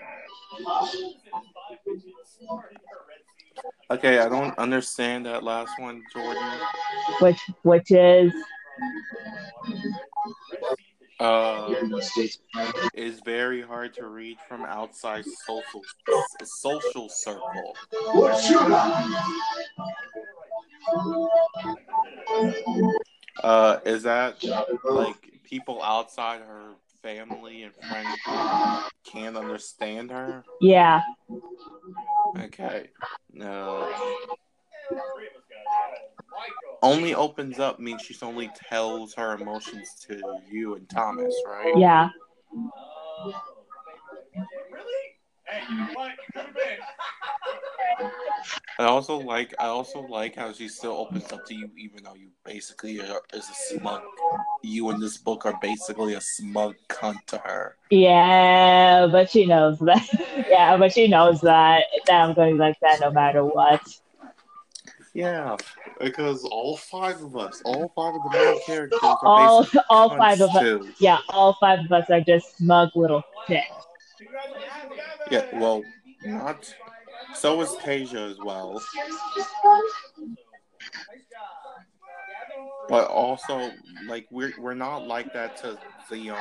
[3.89, 6.43] Okay, I don't understand that last one, Jordan.
[7.22, 8.34] Which which is
[11.20, 11.74] Uh,
[12.94, 15.84] is very hard to read from outside social
[16.44, 17.76] social circle.
[23.44, 24.44] Uh, is that
[24.84, 28.10] like people outside her family and friends
[29.06, 30.44] can't understand her?
[30.62, 31.02] yeah.
[32.38, 32.90] Okay,
[33.34, 33.92] no.
[36.84, 41.73] Only opens up means she only tells her emotions to you and Thomas, right?
[41.76, 42.10] Yeah.
[45.48, 46.12] Hey, you know what?
[46.12, 46.77] You could have been.
[48.79, 52.13] I also like I also like how she still opens up to you, even though
[52.13, 54.02] you basically are, is a smug.
[54.62, 57.75] You in this book are basically a smug cunt to her.
[57.90, 60.06] Yeah, but she knows that.
[60.50, 63.81] yeah, but she knows that that I'm going to be like that no matter what.
[65.18, 65.58] Yeah,
[66.00, 70.40] because all five of us, all five of the main characters are All all five
[70.42, 70.86] of us.
[71.00, 73.63] Yeah, all five of us are just smug little shit.
[75.32, 75.82] Yeah, well,
[76.24, 76.72] not.
[77.34, 78.80] So is Tasia as well.
[82.88, 83.72] but also
[84.06, 85.80] like we're we're not like that to
[86.12, 86.38] Leona.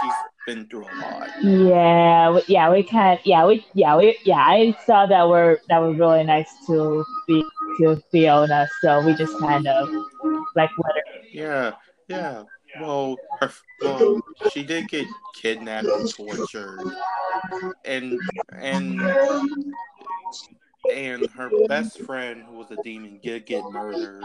[0.00, 0.12] She's
[0.48, 1.28] been through a lot.
[1.42, 3.18] Yeah, yeah, we can.
[3.24, 4.38] Yeah, we, yeah, we, yeah.
[4.38, 7.44] I saw that were that were really nice to be
[7.80, 9.90] to Fiona, so we just kind of
[10.56, 11.02] like let her.
[11.30, 11.72] Yeah,
[12.08, 12.44] yeah.
[12.80, 13.50] Well, her,
[13.82, 16.80] well, she did get kidnapped and tortured,
[17.84, 18.18] and
[18.56, 19.00] and
[20.94, 24.24] and her best friend, who was a demon, did get murdered.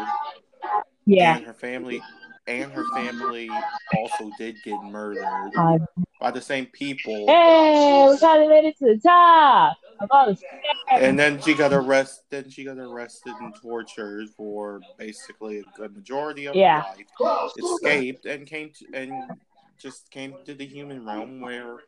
[1.05, 2.01] Yeah, and her family
[2.47, 3.49] and her family
[3.97, 5.77] also did get murdered uh,
[6.23, 7.27] by the same people.
[7.27, 10.61] hey, we finally made it to the top of all the stairs.
[10.89, 12.23] And then she got arrested.
[12.31, 16.81] Then she got arrested and tortured for basically a good majority of Yeah.
[16.81, 16.85] her
[17.19, 17.51] life.
[17.57, 19.37] Escaped and came to, and
[19.77, 21.79] just came to the human realm where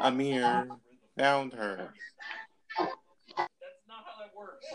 [0.00, 0.68] Amir
[1.18, 1.92] found her.
[2.78, 2.92] That's
[3.88, 4.66] not how that works.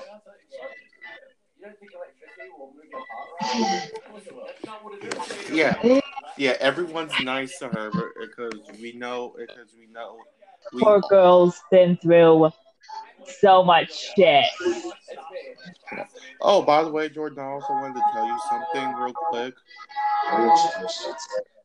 [1.58, 5.50] You don't think electricity will move your heart That's not what it is.
[5.52, 6.02] Yeah,
[6.38, 6.56] yeah.
[6.60, 10.18] Everyone's nice to her because we know because we know.
[10.74, 12.52] We, Poor girl's been through
[13.40, 14.46] so much shit.
[16.42, 19.54] oh, by the way, Jordan, I also wanted to tell you something real quick.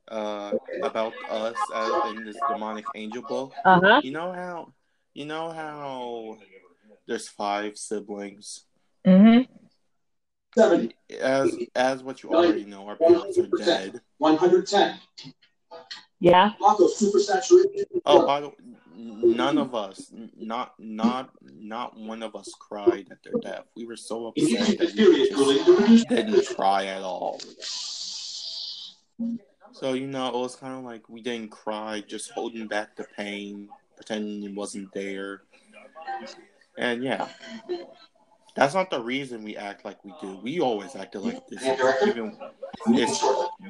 [0.09, 0.53] uh,
[0.83, 3.53] about us as in this demonic angel book.
[3.65, 4.01] Uh huh.
[4.03, 4.73] You know how,
[5.15, 6.39] you know how
[7.07, 8.65] there's five siblings.
[9.07, 9.47] Mhm.
[10.55, 10.95] Seventy.
[11.21, 14.01] As as what you already know, our parents are dead.
[14.19, 14.99] 110.
[16.19, 16.53] Yeah.
[16.61, 17.85] Rocco supersaturated.
[18.05, 18.55] Oh, by the way,
[18.97, 23.65] none of us, not not not one of us cried at their death.
[23.77, 27.41] We were so upset that we just didn't cry at all.
[29.73, 33.05] So you know, it was kind of like we didn't cry, just holding back the
[33.17, 35.43] pain, pretending it wasn't there.
[36.77, 37.29] And yeah,
[38.55, 40.39] that's not the reason we act like we do.
[40.43, 41.63] We always acted like this,
[42.07, 42.37] even
[42.89, 43.25] it's,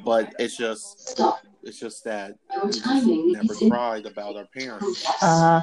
[0.05, 1.21] but it's just,
[1.63, 5.07] it's just that we just never cried about our parents.
[5.23, 5.63] Uh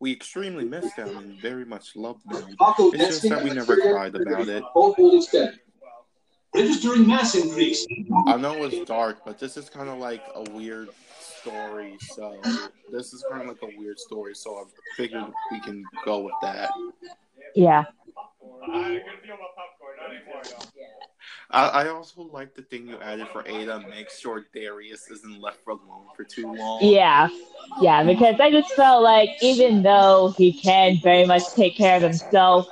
[0.00, 2.54] We extremely miss them and very much love them.
[2.60, 4.62] It's just that we never cried about it.
[4.74, 5.58] Both holding steady.
[6.54, 7.86] Registering mass increase.
[8.26, 10.88] I know it's dark, but this is kind of like a weird
[11.20, 11.98] story.
[12.14, 12.40] So
[12.90, 14.34] this is kind of like a weird story.
[14.34, 14.64] So I
[14.96, 16.70] figured we can go with that.
[17.54, 17.84] Yeah.
[18.62, 19.96] I couldn't feel my popcorn.
[20.00, 20.82] Not anymore, though.
[21.50, 23.84] I, I also like the thing you added for Ada.
[23.88, 26.80] Make sure Darius isn't left for alone for too long.
[26.82, 27.28] Yeah.
[27.80, 28.02] Yeah.
[28.04, 32.66] Because I just felt like even though he can very much take care of himself,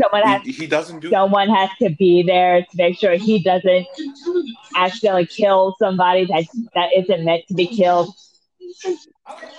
[0.00, 1.10] someone has He, he doesn't do.
[1.10, 3.86] someone has to be there to make sure he doesn't
[4.76, 8.14] accidentally kill somebody that that isn't meant to be killed.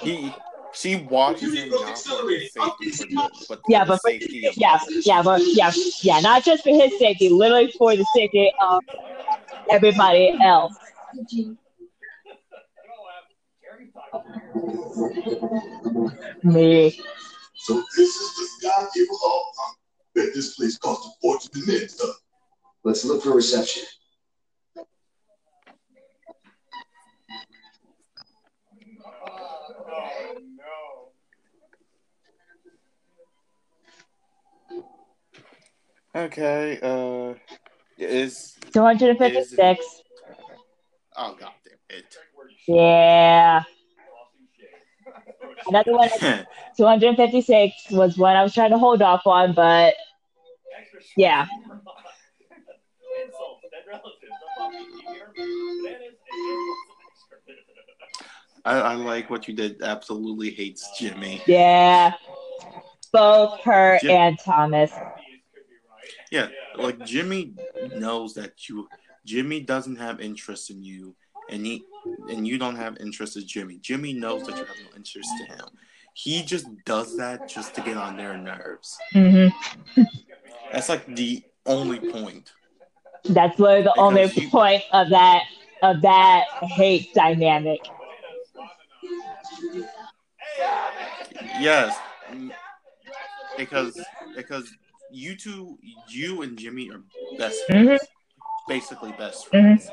[0.01, 0.33] He
[0.73, 3.15] she watches him not for his safety, for the,
[3.49, 5.05] but for Yeah, the but for- safety of Yeah, others.
[5.05, 8.83] yeah, but yeah, yeah, not just for his safety, literally for the safety of
[9.69, 10.73] everybody else.
[16.43, 16.99] Me.
[17.55, 19.51] So this is the sky people all.
[19.57, 19.73] Huh?
[20.15, 21.91] Bet this place cost a fortune to live.
[22.83, 23.83] Let's look for reception.
[36.15, 36.79] Okay.
[36.81, 37.33] Uh,
[37.97, 39.85] is 256.
[41.17, 42.15] oh god damn it.
[42.67, 43.63] Yeah.
[45.67, 46.09] Another one,
[46.77, 49.93] 256 was one I was trying to hold off on, but
[51.15, 51.45] yeah.
[53.23, 54.15] Insults, dead relatives.
[54.59, 55.31] I'm not being here.
[55.35, 56.81] Bananas and insults.
[58.65, 59.81] I, I like what you did.
[59.81, 61.41] Absolutely hates Jimmy.
[61.45, 62.13] Yeah.
[63.13, 64.91] Both her Jim- and Thomas.
[66.31, 67.53] Yeah, like Jimmy
[67.95, 68.87] knows that you.
[69.25, 71.13] Jimmy doesn't have interest in you,
[71.49, 71.83] and he
[72.29, 73.77] and you don't have interest in Jimmy.
[73.79, 75.65] Jimmy knows that you have no interest in him.
[76.13, 78.97] He just does that just to get on their nerves.
[79.11, 79.47] hmm
[80.71, 82.51] That's like the only point.
[83.25, 85.43] That's literally the only you- point of that
[85.83, 87.81] of that hate dynamic.
[91.59, 91.95] Yes,
[93.57, 93.99] because
[94.35, 94.71] because
[95.11, 97.01] you two, you and Jimmy are
[97.37, 97.85] best mm-hmm.
[97.85, 98.07] friends,
[98.67, 99.75] basically best mm-hmm.
[99.75, 99.89] friends.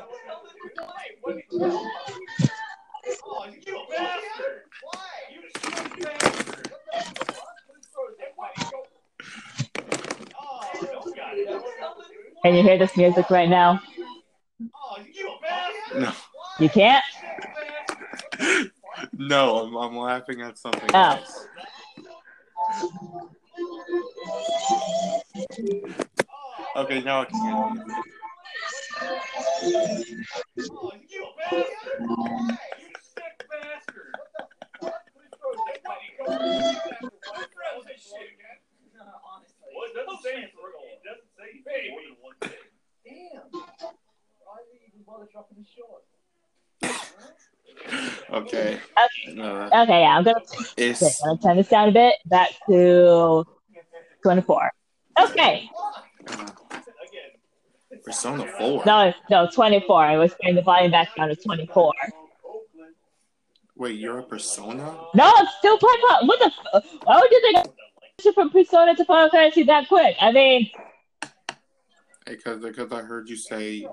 [3.67, 4.63] You bastard!
[4.83, 5.01] Why?
[5.33, 5.41] You
[6.03, 6.73] bastard!
[10.41, 11.63] Oh, don't got it.
[12.45, 13.83] Can you hear this music right now?
[14.75, 14.97] Oh!
[15.97, 16.13] No,
[16.59, 17.05] You can't?
[19.13, 21.19] no, I'm, I'm laughing at something Oh.
[21.19, 21.47] else.
[26.77, 28.05] Okay, now I can hear you.
[43.05, 43.51] Damn.
[43.51, 46.05] Why did you even bother dropping the short?
[48.31, 48.79] Okay.
[48.97, 50.41] Uh, Okay, yeah, I'm gonna,
[50.77, 52.15] it's okay, I'm gonna turn this down a bit.
[52.27, 53.45] Back to
[54.23, 54.71] 24.
[55.21, 55.69] Okay,
[56.29, 56.47] uh,
[58.05, 58.83] Persona 4.
[58.87, 60.05] no, no, 24.
[60.05, 61.93] I was turning the volume back down to 24.
[63.77, 64.97] Wait, you're a Persona?
[65.15, 66.01] No, I'm still playing.
[66.23, 66.53] What the?
[66.75, 70.17] F- why would you think from Persona to Final Fantasy that quick?
[70.21, 70.71] I mean,
[72.27, 73.87] Because because I heard you say,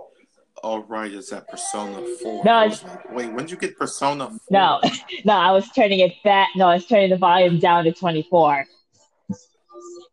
[0.64, 2.46] "All right, is that Persona 4?
[2.46, 4.40] No, I was Wait, when did you get Persona 4?
[4.50, 4.82] no,
[5.26, 6.50] no, I was turning it back.
[6.56, 8.66] No, I was turning the volume down to 24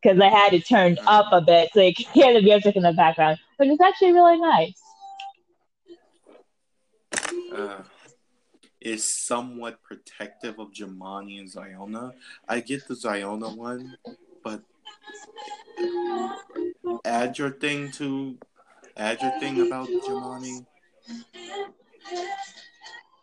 [0.02, 2.82] because I had it turned up a bit so you could hear the music in
[2.82, 4.82] the background, which is actually really nice.
[7.54, 7.82] uh,
[8.80, 12.12] is somewhat protective of Jamani and Ziona.
[12.48, 13.96] I get the Ziona one,
[14.42, 14.62] but
[17.04, 18.36] add your thing to
[18.96, 20.66] add your thing about Jamani.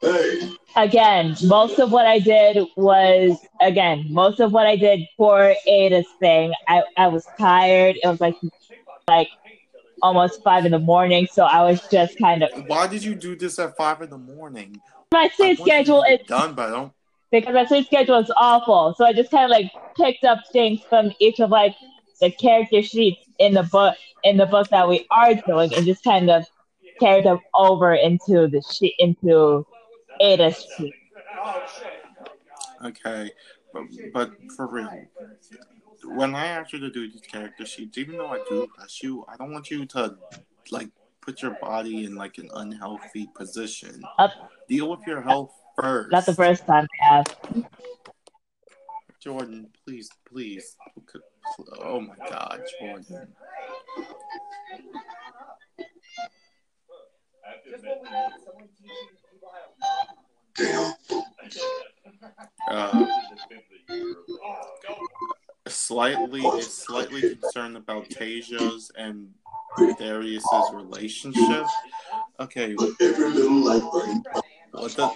[0.02, 5.54] Hey, Again, most of what I did was again, most of what I did for
[5.68, 6.54] Ada's thing.
[6.68, 7.98] I, I was tired.
[8.02, 8.36] It was like
[9.08, 9.28] like
[10.02, 13.36] almost five in the morning, so I was just kind of Why did you do
[13.36, 14.80] this at five in the morning?
[15.12, 16.94] my sleep schedule is done, but I don't.
[17.32, 18.94] because my sleep schedule is awful.
[18.98, 21.76] So I just kind of like picked up things from each of like
[22.20, 26.04] the character sheets in the book in the book that we are doing, and just
[26.04, 26.46] kind of
[27.00, 29.66] carry them over into the sheet into
[30.20, 30.94] Ada's sheet.
[32.84, 33.32] Okay,
[33.74, 34.90] but, but for real,
[36.06, 39.26] when I ask you to do these character sheets, even though I do rush you,
[39.28, 40.16] I don't want you to
[40.72, 40.90] like
[41.22, 44.02] put your body in like an unhealthy position.
[44.18, 44.32] Up.
[44.68, 46.12] Deal with your health first.
[46.12, 47.38] Not the first time I have.
[49.20, 50.78] Jordan, please, please.
[51.82, 53.28] Oh my God, Jordan.
[60.56, 60.94] Damn.
[62.70, 63.06] Uh,
[65.68, 69.30] slightly, is slightly concerned about Tasia's and
[69.98, 71.66] Darius's relationship.
[72.40, 72.98] Okay, what
[74.96, 75.10] the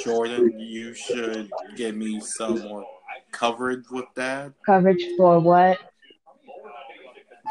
[0.00, 0.58] Jordan?
[0.58, 2.84] You should give me some more
[3.34, 4.52] coverage with that.
[4.64, 5.78] Coverage for what?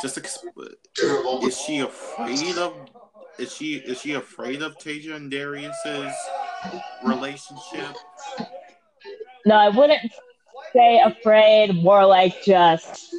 [0.01, 0.39] Just ex-
[0.95, 1.45] Terrible.
[1.45, 2.73] is she afraid of?
[3.37, 6.13] Is she is she afraid of Tasia and Darius's
[7.03, 7.95] relationship?
[9.45, 10.11] No, I wouldn't
[10.71, 13.13] say afraid, more like just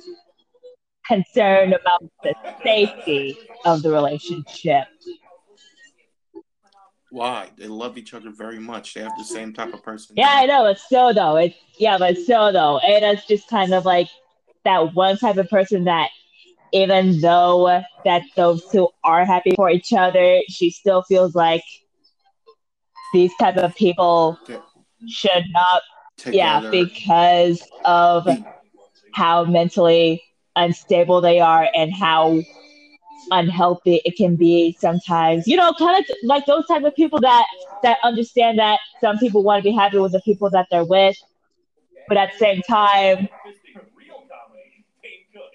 [1.06, 2.34] concerned about the
[2.64, 4.86] safety of the relationship.
[7.14, 7.50] Why?
[7.56, 8.94] They love each other very much.
[8.94, 10.16] They have the same type of person.
[10.16, 13.84] Yeah, I know, but still though, it's yeah, but still though, Ada's just kind of
[13.84, 14.08] like
[14.64, 16.10] that one type of person that
[16.72, 21.62] even though that those two are happy for each other, she still feels like
[23.12, 24.36] these type of people
[25.06, 25.82] should not
[26.26, 28.26] yeah, because of
[29.12, 30.20] how mentally
[30.56, 32.42] unstable they are and how
[33.30, 35.46] unhealthy it can be sometimes.
[35.46, 37.46] You know, kind of like those type of people that
[37.82, 41.16] that understand that some people want to be happy with the people that they're with,
[42.08, 43.28] but at the same time,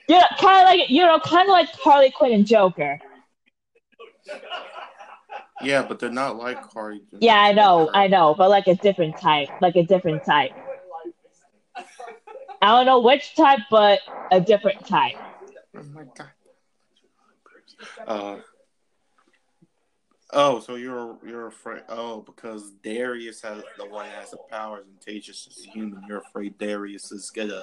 [0.08, 3.00] you know, kind of like you know, kind of like Harley Quinn and Joker.
[5.62, 7.02] Yeah, but they're not like Harley.
[7.20, 10.52] Yeah, I know, I know, but like a different type, like a different type.
[12.62, 14.00] I don't know which type, but
[14.32, 15.16] a different type.
[15.78, 16.30] Oh my god.
[18.10, 18.38] Uh.
[20.34, 21.84] Oh, so you're you're afraid?
[21.89, 26.03] Oh, because Darius has the one that has the powers, and Tasia's just a human.
[26.07, 27.62] You're afraid Darius is gonna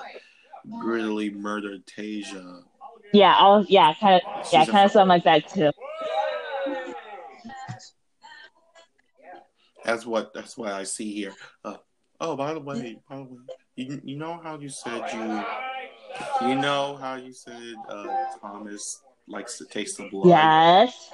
[0.65, 2.63] brutally murder Tasia.
[3.13, 5.71] Yeah, I'll, yeah, kind of, yeah, kind of something like that too.
[9.85, 11.33] That's what that's what I see here.
[11.65, 11.77] Uh,
[12.21, 13.39] oh, by the way, by the way,
[13.77, 18.07] you you know how you said you you know how you said uh,
[18.41, 20.29] Thomas likes to taste the blood.
[20.29, 21.11] Yes.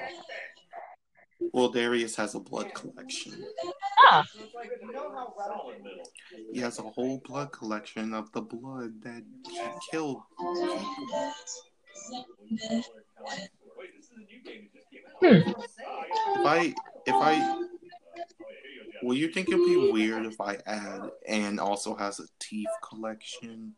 [1.53, 3.45] Well, Darius has a blood collection.
[4.01, 4.25] Ah,
[6.53, 9.61] He has a whole blood collection of the blood that he
[9.91, 11.33] killed people.
[15.21, 15.51] Hmm.
[15.51, 16.75] If I
[17.07, 17.67] if I
[19.03, 23.75] will you think it'd be weird if I add and also has a teeth collection?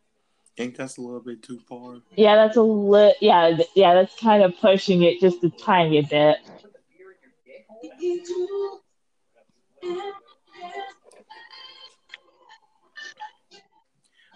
[0.57, 1.97] Think that's a little bit too far.
[2.17, 6.37] Yeah, that's a li- yeah, yeah, that's kind of pushing it just a tiny bit.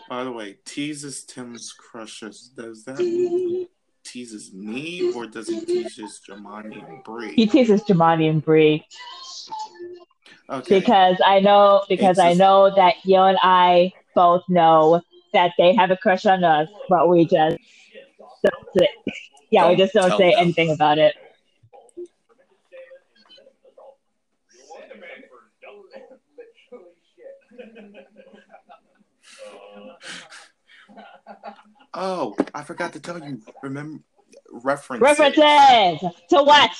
[0.08, 2.50] By the way, teases Tim's crushes.
[2.56, 3.68] Does that mean
[4.04, 7.34] teases me or does he teases Jamani and Bree?
[7.34, 8.86] He teases Jamani and Bree
[10.50, 10.80] Okay.
[10.80, 15.02] because I know because It's I just- know that you and I both know
[15.32, 17.58] that they have a crush on us, but we just
[18.44, 18.88] don't say,
[19.50, 20.40] yeah, we Don't just don't say them.
[20.40, 21.14] anything about it.
[31.94, 33.40] Oh, I forgot to tell you.
[33.62, 34.02] Remember
[34.52, 35.02] references.
[35.02, 36.00] References
[36.30, 36.70] to what?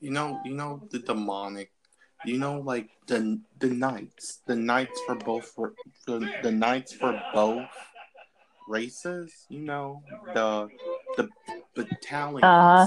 [0.00, 1.70] You know, you know the demonic.
[2.24, 5.54] You know, like the the knights, the knights for both
[6.06, 7.68] the the knights for both
[8.68, 9.46] races.
[9.48, 10.02] You know
[10.34, 10.68] the
[11.16, 11.28] the
[11.74, 12.44] battalions.
[12.44, 12.86] Uh-huh.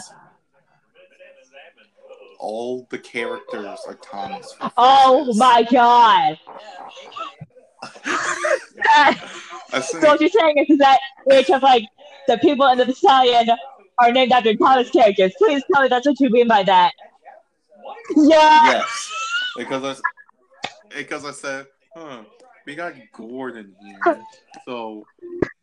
[2.39, 4.55] All the characters are Thomas.
[4.77, 6.37] Oh my god!
[9.81, 11.83] So what you're saying is that which of like
[12.27, 13.49] the people in the battalion
[13.99, 15.33] are named after Thomas characters.
[15.37, 16.93] Please tell me that's what you mean by that.
[18.15, 18.65] Yeah.
[18.65, 19.11] Yes,
[19.55, 22.23] because I because I said, huh,
[22.65, 24.23] we got Gordon here.
[24.63, 25.05] So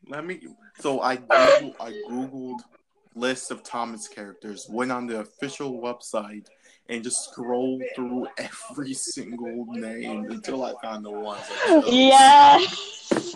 [0.07, 0.41] let me.
[0.79, 2.61] So I Googled, I googled
[3.15, 6.47] list of Thomas characters, went on the official website,
[6.89, 11.39] and just scrolled through every single name until I found the one.
[11.87, 13.35] Yes.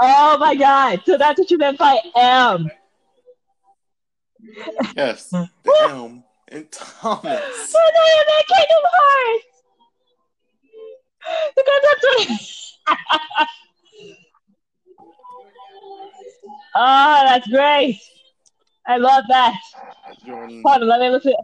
[0.00, 1.02] Oh my god.
[1.06, 2.70] So that's what you meant by M.
[4.96, 5.48] Yes, the
[5.88, 7.42] M and Thomas.
[7.42, 9.53] Oh so now you meant Kingdom Hearts.
[11.56, 13.48] Because that's what.
[16.76, 18.00] oh, that's great.
[18.86, 19.58] I love that.
[20.26, 21.34] Hold on, let me listen.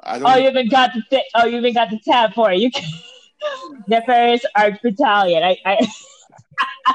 [0.00, 0.30] I don't.
[0.30, 2.58] Oh, you even got the thi- oh, you even got the tab for it.
[2.58, 2.88] You can-
[3.88, 5.42] Nefarious Arch Battalion.
[5.42, 5.76] I, I...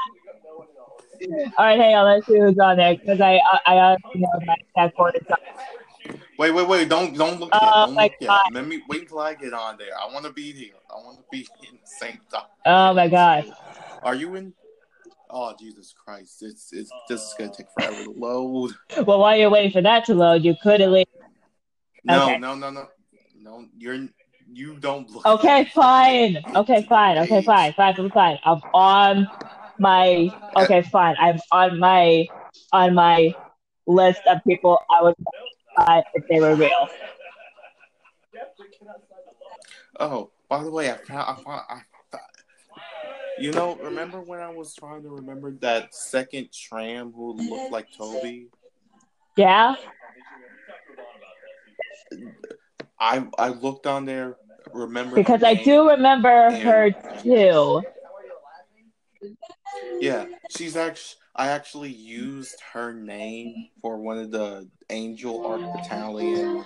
[1.58, 2.04] All right, hang on.
[2.04, 5.26] Let's see who's on there because I I, I honestly know my tab for it.
[6.38, 6.88] Wait, wait, wait!
[6.88, 7.72] Don't don't look Oh yet.
[7.72, 8.40] Don't look yet.
[8.52, 9.98] Let me wait until I get on there.
[9.98, 10.74] I want to be here.
[10.96, 12.18] I want to be in the same.
[12.64, 13.44] Oh my god.
[14.02, 14.54] Are you in?
[15.28, 16.42] Oh Jesus Christ!
[16.42, 18.72] It's it's this is gonna take forever to load.
[19.06, 21.10] Well, while you're waiting for that to load, you could at least.
[22.04, 22.38] No, Okay.
[22.38, 22.86] no, no, no,
[23.38, 23.66] no.
[23.76, 24.08] You're
[24.50, 25.26] you don't look.
[25.26, 26.38] Okay, fine.
[26.54, 27.18] Okay, fine.
[27.18, 27.72] Okay, fine.
[27.74, 27.96] Fine.
[27.96, 28.10] Fine.
[28.10, 28.38] Fine.
[28.44, 29.28] I'm on
[29.78, 30.30] my.
[30.56, 31.16] Okay, fine.
[31.18, 32.28] I'm on my
[32.72, 33.34] on my
[33.86, 35.14] list of people I would
[35.76, 36.88] buy if they were real.
[39.98, 41.28] Oh, by the way, I found.
[41.28, 41.62] I found.
[41.68, 42.22] I found
[43.38, 47.86] you know, remember when I was trying to remember that second tram who looked like
[47.96, 48.48] Toby?
[49.36, 49.76] Yeah.
[52.98, 54.36] I I looked on there.
[54.72, 56.90] Remember Because I do remember her
[57.22, 57.82] too.
[60.00, 61.20] Yeah, she's actually.
[61.38, 66.64] I actually used her name for one of the Angel Arc Battalion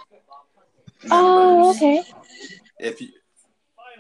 [1.11, 1.11] oh, members.
[1.11, 2.03] Oh, okay.
[2.79, 3.09] If you,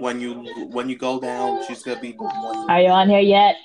[0.00, 0.32] when you
[0.72, 2.70] when you go down, she's gonna be the one.
[2.70, 3.56] Are you on here yet?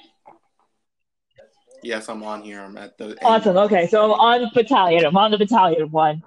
[1.81, 2.61] Yes, I'm on here.
[2.61, 3.17] I'm at the.
[3.23, 3.57] Awesome.
[3.57, 5.05] Okay, so I'm on battalion.
[5.05, 6.23] I'm on the battalion one.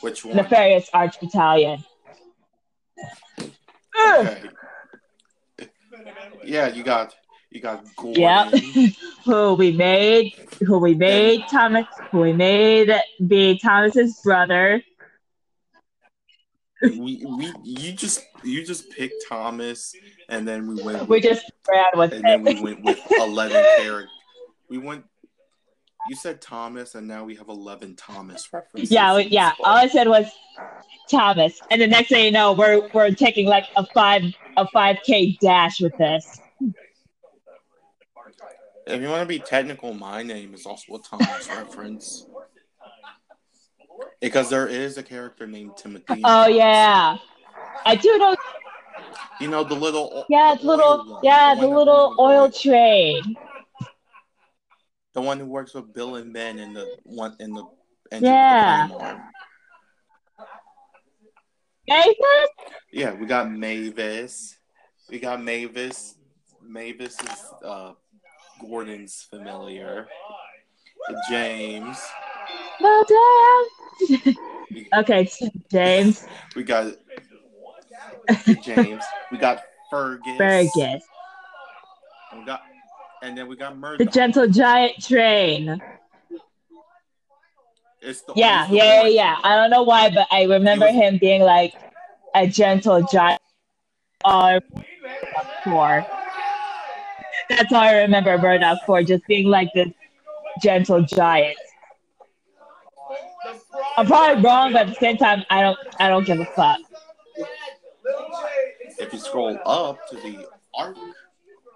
[0.00, 0.36] Which one?
[0.36, 1.84] Nefarious Arch Battalion.
[3.40, 4.42] Okay.
[6.44, 7.14] Yeah, you got
[7.50, 8.20] you got Gordon.
[8.20, 8.94] Yep.
[9.24, 10.34] who we made,
[10.66, 12.92] who we made Thomas, who we made
[13.26, 14.82] be Thomas's brother.
[16.84, 19.94] We we you just you just picked Thomas,
[20.28, 21.08] and then we went.
[21.08, 24.10] We just ran with and then we went with eleven characters.
[24.68, 25.04] We went.
[26.08, 28.90] You said Thomas, and now we have eleven Thomas references.
[28.90, 29.52] Yeah, yeah.
[29.60, 30.26] All I said was
[31.10, 34.22] Thomas, and the next thing you know, we're we're taking like a five
[34.56, 36.40] a five k dash with this.
[38.86, 42.26] If you want to be technical, my name is also a Thomas reference.
[44.24, 46.22] Because there is a character named Timothy.
[46.24, 47.18] Oh yeah,
[47.84, 48.34] I do know.
[49.38, 50.24] You know the little.
[50.30, 53.36] Yeah, the the little oil one, yeah the the one little oil train.
[55.12, 57.64] The one who works with Bill and Ben in the one in the
[58.12, 58.88] engine Yeah.
[58.88, 58.94] the
[61.86, 62.46] flame
[62.92, 64.56] Yeah, we got Mavis.
[65.10, 66.16] We got Mavis.
[66.62, 67.92] Mavis is uh,
[68.58, 70.08] Gordon's familiar.
[71.28, 71.98] James.
[72.80, 73.83] Well done.
[74.94, 75.28] okay,
[75.70, 76.94] James We got
[78.62, 79.04] James.
[79.30, 80.36] We got Fergus.
[80.36, 81.02] Fergus.
[82.30, 82.62] And we got,
[83.22, 85.80] and then we got The Gentle Giant Train.
[88.00, 89.36] It's the Yeah, yeah, yeah, yeah.
[89.42, 91.74] I don't know why, but I remember was- him being like
[92.34, 93.40] a gentle giant.
[94.24, 94.60] Or
[95.64, 96.06] for.
[97.50, 99.88] That's all I remember Murdoch for, just being like this
[100.62, 101.58] gentle giant.
[103.96, 106.78] I'm probably wrong, but at the same time, I don't, I don't give a fuck.
[108.98, 110.96] If you scroll up to the arc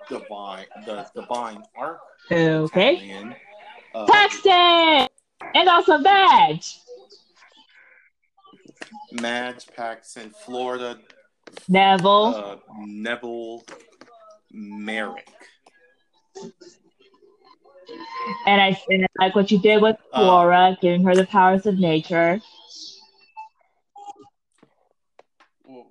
[0.08, 2.00] divine, the divine arc
[2.30, 3.34] Okay.
[3.94, 5.08] uh, Paxton!
[5.54, 6.62] And also Veg!
[9.12, 10.98] Madge, Paxton, Florida,
[11.68, 12.34] Neville.
[12.34, 13.64] uh, Neville,
[14.52, 15.28] Merrick.
[18.46, 21.66] And I, and I like what you did with Uh, Flora, giving her the powers
[21.66, 22.40] of nature.
[25.68, 25.86] Of-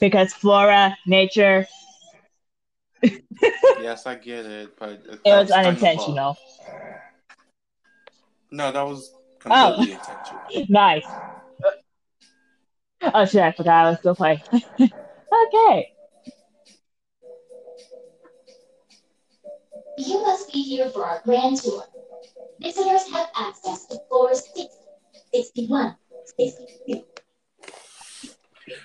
[0.00, 1.66] Because Flora, nature,
[3.80, 6.36] yes, I get it, but it was kind of a- unintentional.
[8.50, 9.38] no, that was Oh.
[9.38, 10.66] completely intentional.
[10.68, 11.06] Nice.
[13.14, 14.40] Oh shit, I forgot I was still playing.
[14.80, 15.92] okay.
[19.98, 21.84] You must be here for our grand tour.
[22.60, 24.68] Visitors have access to floors 60,
[25.32, 25.96] 61,
[26.38, 27.02] 62.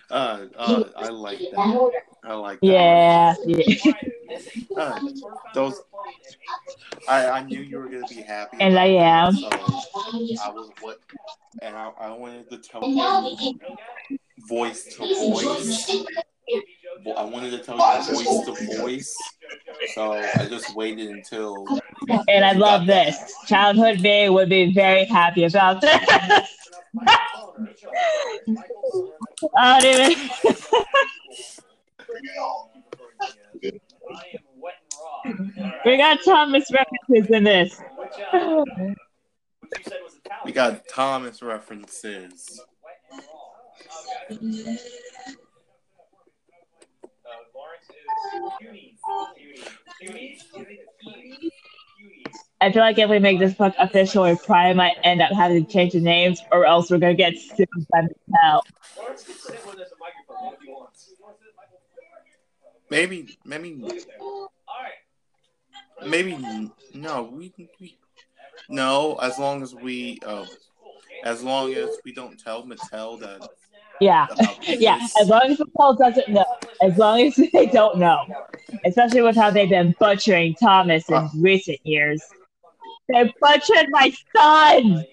[0.09, 1.51] Uh, uh, I like that.
[1.55, 1.91] that.
[2.23, 2.67] I like that.
[2.67, 3.35] Yeah.
[3.45, 3.93] yeah.
[4.77, 4.99] Uh,
[5.53, 5.81] those,
[7.07, 8.57] I, I knew you were gonna be happy.
[8.59, 9.33] And I am.
[9.33, 10.99] So I was what,
[11.61, 13.59] and I, I wanted to tell you
[14.47, 16.30] voice to Please enjoy the voice.
[16.49, 16.63] Stick
[17.05, 19.15] Well, I wanted to tell you voice to voice.
[19.95, 21.65] So I just waited until.
[22.27, 23.17] And I love this.
[23.47, 25.99] Childhood me would be very happy about this.
[29.57, 30.17] I don't
[35.85, 37.81] we got Thomas references in this.
[40.45, 42.61] We got Thomas references.
[52.61, 55.65] I feel like if we make this book official, we probably might end up having
[55.65, 58.61] to change the names, or else we're gonna get sued by Mattel.
[62.89, 63.83] Maybe, maybe,
[66.05, 67.23] maybe no.
[67.23, 67.97] We, we
[68.69, 69.15] no.
[69.15, 70.45] As long as we, uh,
[71.23, 73.47] as long as we don't tell Mattel that.
[74.01, 74.25] Yeah,
[74.63, 74.99] yeah.
[75.21, 76.45] As long as Mattel doesn't know,
[76.81, 78.25] as long as they don't know,
[78.83, 82.21] especially with how they've been butchering Thomas in recent years.
[83.07, 85.05] They butchered my son.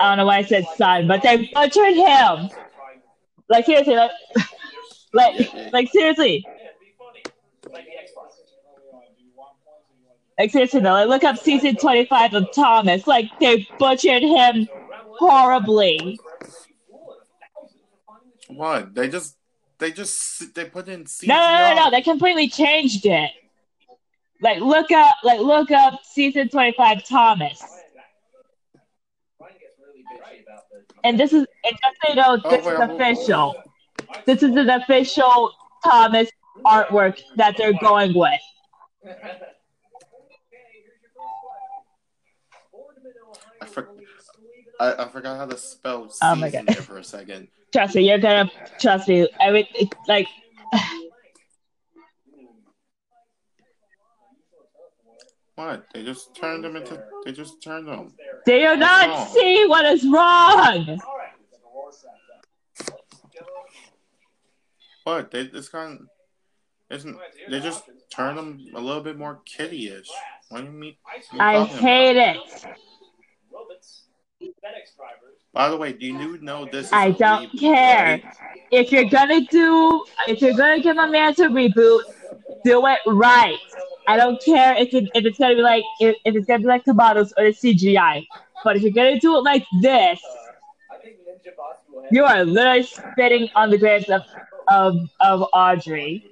[0.00, 2.50] I don't know why I said son, but they butchered him.
[3.48, 4.10] Like seriously, like,
[5.14, 6.44] like, like seriously,
[10.38, 10.92] like seriously though.
[10.92, 13.06] Like look up season twenty-five of Thomas.
[13.06, 14.68] Like they butchered him
[15.18, 16.18] horribly.
[18.48, 18.94] What?
[18.94, 19.36] They just,
[19.78, 21.28] they just, they put in CGI.
[21.28, 21.90] No, no, no, no.
[21.90, 23.30] They completely changed it.
[24.40, 27.60] Like look up, like look up season twenty-five Thomas.
[31.04, 33.00] And this is, and just so you know, Oh, this wait, is wait, wait.
[33.12, 33.54] official.
[34.26, 35.52] This is an official
[35.84, 36.28] Thomas
[36.64, 38.40] artwork that they're going with.
[43.60, 43.90] I, for,
[44.80, 46.74] I, I forgot how to spell Oh my season God.
[46.74, 47.48] there for a second.
[47.72, 48.50] Trust me, you're gonna
[48.80, 49.28] trust me.
[49.40, 50.28] I mean, it's like
[55.54, 55.86] What?
[55.92, 57.02] They just turned them into.
[57.24, 58.12] They just turned them.
[58.46, 58.78] they do wrong?
[58.78, 60.98] not see what is wrong.
[65.04, 65.30] What?
[65.30, 66.00] They it's kind.
[66.00, 67.18] Of, Isn't
[67.50, 70.08] they just turn them a little bit more kiddie-ish?
[70.48, 70.96] What do you mean?
[71.32, 72.36] what are you I hate about?
[72.36, 72.76] it.
[75.52, 76.86] By the way, do you know this?
[76.86, 78.22] Is I don't reboot, care.
[78.22, 78.24] right?
[78.70, 82.02] If you're gonna do, if you're gonna give a man to reboot,
[82.64, 83.58] do it right.
[84.06, 86.66] I don't care if it, if it's gonna be like if, if it's gonna be
[86.66, 88.26] like tomatoes or the CGI.
[88.62, 90.20] But if you're gonna do it like this,
[92.10, 94.22] you are literally spitting on the graves of
[94.68, 96.22] of of Awdry.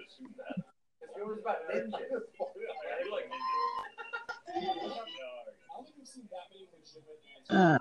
[7.50, 7.78] I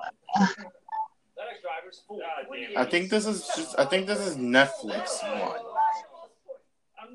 [2.90, 3.80] think this is just.
[3.80, 5.60] I think this is Netflix one.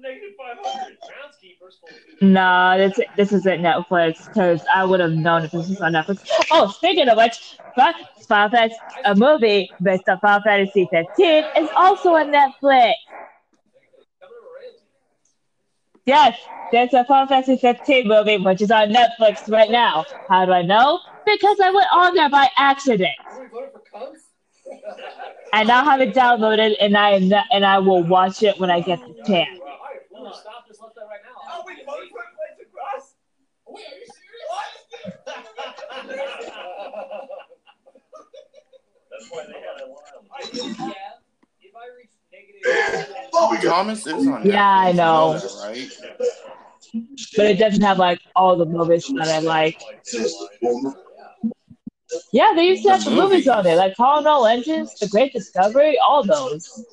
[0.00, 0.96] negative 500.
[0.98, 5.68] Groundskeepers full of No, this this isn't Netflix because I would have known if this
[5.68, 6.28] was on Netflix.
[6.50, 7.94] Oh, speaking of which, Fi-
[8.26, 12.94] Final Fantasy, a movie based on Final Fantasy 15 is also on Netflix.
[16.06, 16.38] Yes,
[16.72, 20.04] there's a Final Fantasy 15 movie which is on Netflix right now.
[20.28, 20.98] How do I know?
[21.26, 23.10] Because I went on there by accident.
[25.52, 28.80] I now have it downloaded, and I not, and I will watch it when I
[28.80, 29.58] get the chance.
[40.52, 40.64] Yeah,
[41.60, 42.32] if I reach negative.
[42.32, 42.49] Oh, we got
[43.62, 44.46] Thomas is on.
[44.46, 45.38] Yeah, I know.
[45.38, 45.88] that, right?
[47.36, 49.80] But it doesn't have like all the movies that I like.
[52.32, 55.08] Yeah, they used to have The the movies on there, like Calling All Engines, The
[55.08, 56.84] Great Discovery, all those.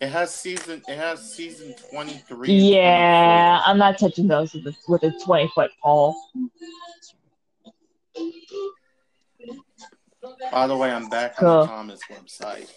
[0.00, 0.82] It has season.
[0.88, 2.52] It has season twenty three.
[2.52, 6.16] Yeah, I'm not touching those with a, with a 20 foot pole.
[10.50, 12.68] By the way, I'm back on the Thomas website.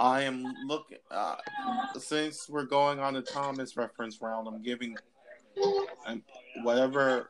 [0.00, 0.96] I am looking.
[1.10, 1.36] Uh,
[1.98, 4.96] since we're going on the Thomas reference round, I'm giving
[6.06, 6.22] um,
[6.62, 7.28] whatever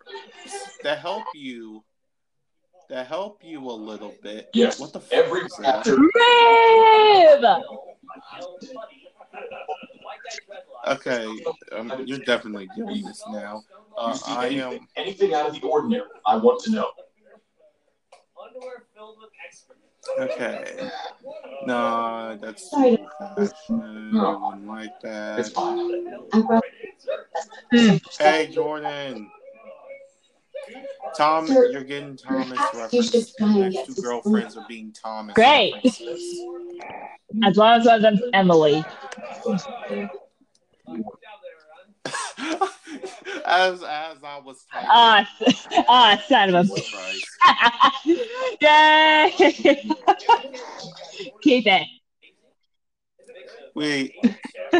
[0.83, 1.83] to help you.
[2.89, 4.51] To help you a little bit.
[4.53, 5.85] Yes, What the fuck every is that?
[5.85, 5.97] chapter.
[5.97, 7.45] Rib!
[10.89, 11.29] Okay,
[11.71, 13.62] um, you're definitely doing this now.
[13.97, 14.89] Uh, You see I anything, am.
[14.97, 16.91] anything out of the ordinary, I want to know.
[18.45, 19.80] Underwear filled with excrement.
[20.18, 20.90] Okay.
[21.66, 22.96] No, that's Sorry.
[22.96, 24.18] too fashion.
[24.18, 25.55] I wouldn't like It's that.
[25.55, 26.07] fine.
[26.32, 26.61] I
[28.18, 29.30] Hey, Jordan.
[31.16, 33.34] Tom, Sir, you're getting Thomas perhaps references.
[33.34, 35.74] try Next get two girlfriends are being Thomas Great.
[35.74, 36.44] references.
[37.44, 38.84] As long as it wasn't Emily.
[43.46, 44.88] as as I was typing.
[44.90, 46.68] Ah, s- ah, son of a.
[48.61, 49.32] Yay!
[51.42, 51.86] Keep it.
[53.74, 54.14] We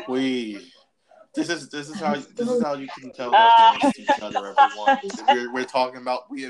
[0.09, 0.73] we
[1.35, 3.53] this is this is how this is how you can tell that
[3.83, 4.99] missed each other, everyone.
[5.29, 6.49] We're, we're talking about we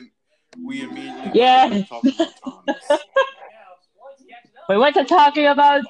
[0.64, 1.68] we immediately Yeah.
[1.68, 2.32] we're talking about
[4.68, 5.82] We went to talking about.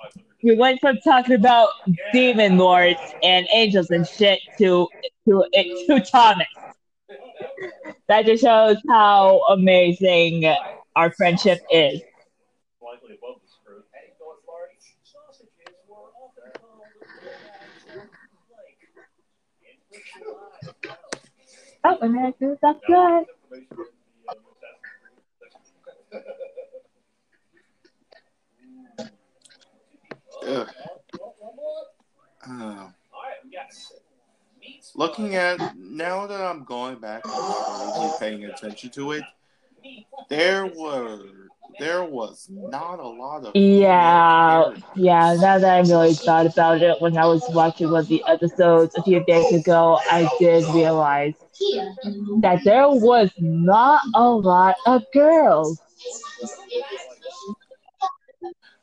[0.42, 1.68] We went from talking about
[2.12, 4.88] demon lords and angels and shit to
[5.28, 5.44] to
[5.86, 6.46] to Thomas.
[8.08, 10.44] That just shows how amazing
[10.96, 12.00] our friendship is.
[12.78, 13.82] Slightly above the screw.
[13.92, 14.70] Hey, go as large.
[15.04, 15.48] Sausages
[15.88, 16.80] were often called
[18.50, 18.80] like.
[21.84, 23.26] Oh, and that's good.
[32.48, 32.88] Uh,
[34.94, 39.24] looking at now that I'm going back and paying attention to it,
[40.28, 41.22] there were
[41.78, 45.36] there was not a lot of Yeah, yeah.
[45.38, 48.94] Now that I really thought about it, when I was watching one of the episodes
[48.96, 54.28] a few days ago, I did realize Kia in the that there was not a
[54.28, 55.80] lot of girls.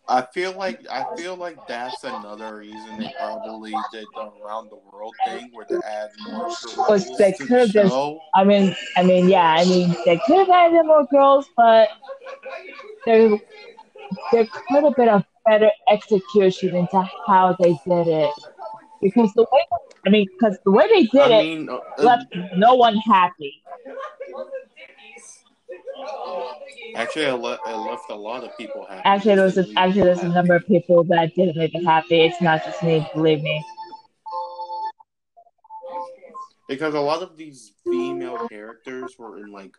[0.10, 4.80] I feel like I feel like that's another reason they probably did the around the
[4.92, 6.50] world thing where they add more
[6.88, 8.20] girls they to could the have just- show.
[8.34, 9.56] I mean, I mean, yeah.
[9.60, 11.90] I mean, they could have added more girls, but
[13.06, 13.38] there,
[14.32, 18.32] there could have been a better execution into how they did it.
[19.02, 19.62] Because the way,
[20.06, 23.62] I mean, because the way they did I it uh, left no one happy.
[26.98, 29.02] Actually, I, le- it left a lot of people happy.
[29.06, 32.22] Actually, there was a, actually there's a number of people that didn't make me happy.
[32.22, 33.64] It's not just me, believe me.
[36.68, 39.72] because a lot of these female characters were in like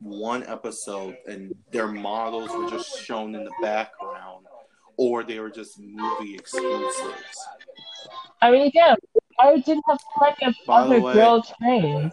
[0.00, 4.46] one episode and their models were just shown in the background
[4.96, 6.96] or they were just movie exclusives
[8.40, 8.96] I mean, again,
[9.38, 12.12] I didn't have plenty of By the other way- girl trains.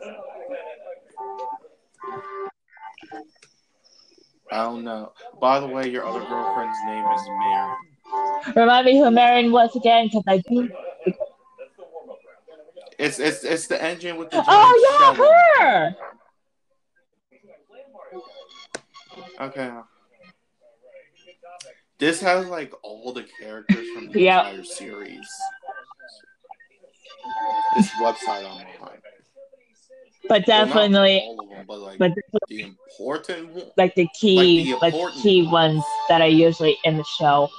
[4.51, 7.71] I don't know by the way your other girlfriend's name is mary
[8.55, 10.69] Remind me who Marion was again, because I do.
[12.97, 15.15] it's it's it's the engine with the Oh
[15.59, 15.95] yeah, her.
[19.41, 19.71] okay
[21.99, 24.45] this has like all the characters from the Yep.
[24.45, 25.29] entire series
[27.75, 29.01] this website online
[30.29, 32.11] But definitely, them, but like but
[32.47, 33.71] the important one.
[33.77, 35.51] like the key, Like like the the key ones.
[35.51, 37.49] ones that are usually in the show.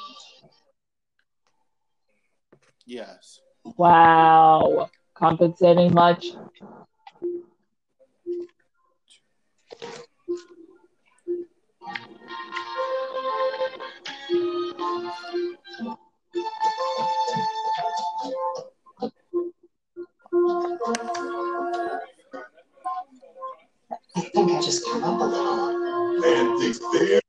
[2.87, 3.41] Yes.
[3.77, 4.91] Wow.
[5.15, 6.33] Compensating much?
[24.17, 26.21] I think I just came up a little.
[26.21, 27.21] Man thinks they're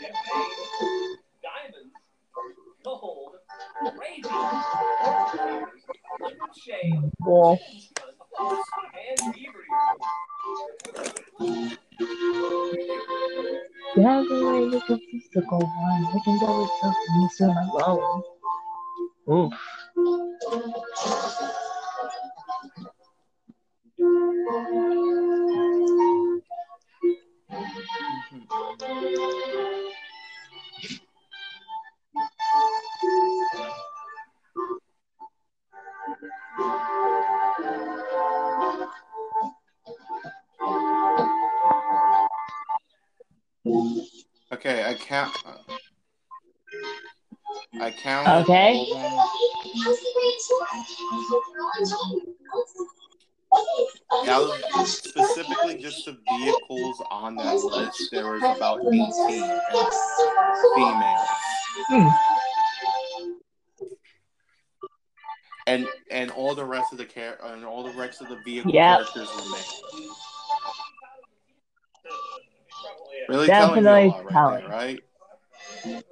[0.00, 1.94] Champagne, diamonds,
[2.84, 3.36] gold,
[3.98, 4.32] raging,
[6.20, 6.94] liquid shade,
[9.20, 9.64] and beaver
[13.96, 16.06] that's the way you can physical one.
[16.06, 18.22] I can go with something soon alone.
[19.30, 19.54] Oof.
[44.52, 45.32] Okay, I count.
[47.80, 48.28] I count.
[48.44, 48.86] Okay.
[48.92, 49.12] them.
[54.24, 59.02] Yeah, specifically just the vehicles on that list, there was about 18
[59.42, 59.60] and
[60.74, 61.28] females.
[61.88, 62.08] Hmm.
[65.68, 68.72] And and all the rest of the char- and all the rest of the vehicle
[68.72, 68.98] Yep.
[68.98, 70.14] characters were male.
[73.28, 75.00] Really telling Definitely you a lot right
[75.82, 76.06] there, right?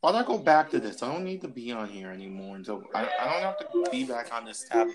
[0.00, 1.02] Why don't I go back to this?
[1.02, 4.04] I don't need to be on here anymore until I, I don't have to be
[4.04, 4.86] back on this tab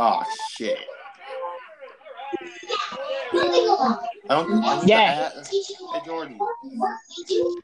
[0.00, 0.78] Oh shit.
[3.34, 5.32] I don't I Yeah.
[5.36, 5.46] add,
[5.92, 6.38] Hey Jordan,
[7.26, 7.62] do.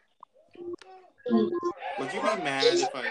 [1.30, 3.04] Would you be mad if I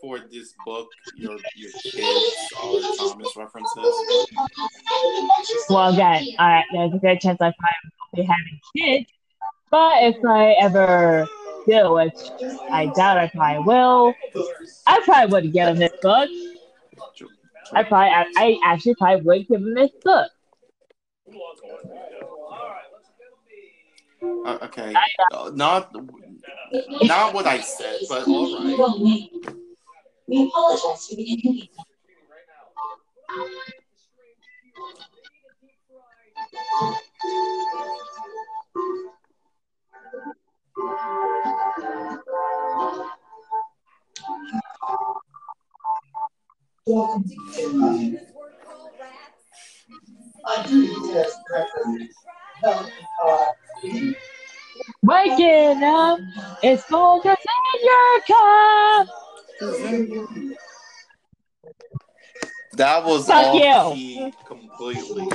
[0.00, 3.94] for this book your your kids are Thomas references?
[5.68, 9.10] Well, again, I, there's a good chance I probably be having kids.
[9.70, 11.26] But if I ever
[11.66, 12.18] do, which
[12.70, 14.14] I doubt I probably will,
[14.86, 16.28] I probably would get him this book.
[17.72, 20.30] I probably, I, I actually probably would give him this book.
[24.46, 24.94] Uh, okay,
[25.32, 25.92] uh, not
[27.02, 29.30] not what I said, but all right.
[30.26, 31.70] We apologize for the inconvenience.
[46.86, 48.20] welcome to Kid
[50.46, 52.14] I do test breakfast.
[55.06, 56.18] Waking up,
[56.62, 57.36] it's focus
[57.74, 59.08] in your cup.
[62.72, 64.32] That was Fuck off you.
[64.46, 65.28] completely.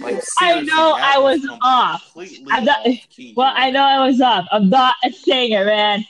[0.00, 2.12] Like I know I was com- off.
[2.16, 3.34] I'm not- off key.
[3.36, 4.46] Well, I know I was off.
[4.52, 6.06] I'm not a singer, man.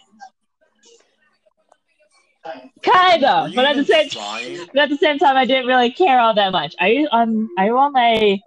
[2.82, 4.66] Kind of, but at the same trying?
[4.74, 6.74] but at the same time, I didn't really care all that much.
[6.80, 7.48] Are you on?
[7.58, 8.38] Are you on my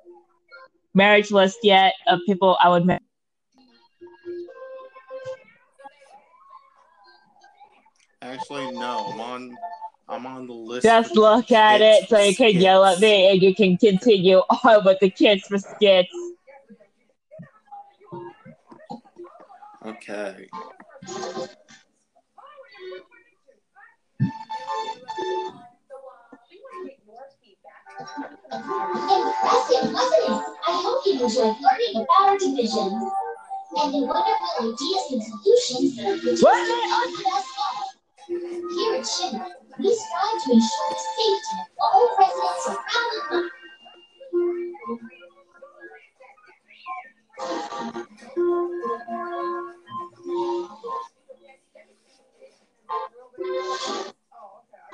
[0.93, 2.99] marriage list yet of people I would marry?
[8.21, 9.11] Actually, no.
[9.13, 9.57] I'm on.
[10.07, 10.83] I'm on the list.
[10.83, 14.85] Just look at it so you can yell at me and you can continue on
[14.85, 16.09] with the kids for skits.
[19.85, 20.47] Okay.
[27.99, 30.41] Impressive, wasn't it?
[30.67, 33.03] I hope you enjoyed learning about our divisions
[33.77, 36.53] and the wonderful ideas and solutions that are produced on
[37.37, 37.85] us all.
[38.27, 39.45] Here at Shinra,
[39.79, 43.51] we strive to ensure the safety of all residents around the clock.
[44.33, 45.45] Moving along,
[51.43, 51.73] next
[53.37, 54.93] we will teach you all about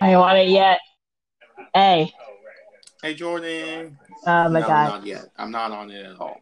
[0.00, 0.78] I want it yet.
[1.74, 2.12] Hey,
[3.02, 3.98] Hey, Jordan.
[4.26, 4.88] oh my no, god.
[4.88, 5.26] not yet.
[5.36, 6.40] I'm not on it at all.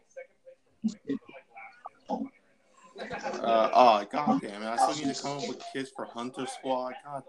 [3.41, 4.65] Uh, oh, god damn it.
[4.67, 6.93] I still need to come up with kids for Hunter Squad.
[7.05, 7.23] God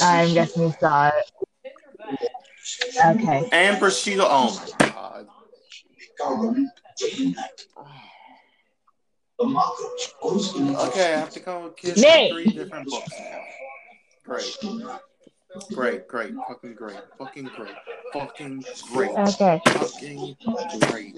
[0.00, 1.14] I'm guessing you saw it.
[3.04, 3.48] Okay.
[3.52, 4.26] And Brashida.
[4.28, 5.26] Oh my god.
[10.88, 12.30] Okay, I have to come up with kids Nate.
[12.30, 13.40] for three different books now.
[14.24, 14.56] Great.
[15.72, 17.74] Great, great, fucking great, fucking great,
[18.12, 19.60] fucking great, Okay.
[19.64, 21.16] fucking great.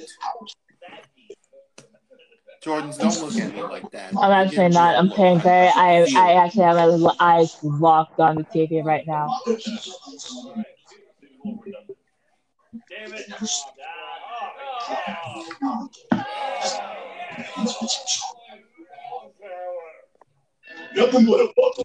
[2.64, 4.14] Jordans, don't look at me like that.
[4.16, 4.96] I'm actually not.
[4.96, 5.68] I'm paying very.
[5.74, 9.28] I I actually have my little eyes locked on the TV right now.
[20.94, 21.84] Nothing but a buckle.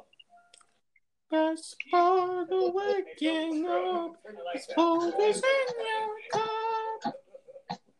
[1.31, 4.17] Best part of waking up
[4.53, 7.15] is focus in your cup.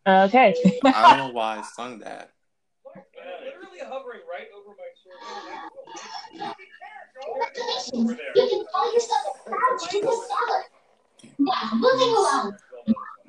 [0.05, 0.53] Okay.
[0.83, 2.31] I don't know why I sung that.
[2.93, 6.51] Literally hovering right over my shoulder.
[7.23, 10.63] Congratulations, you can call yourself a proud triple scholar.
[11.39, 12.57] Now, moving along,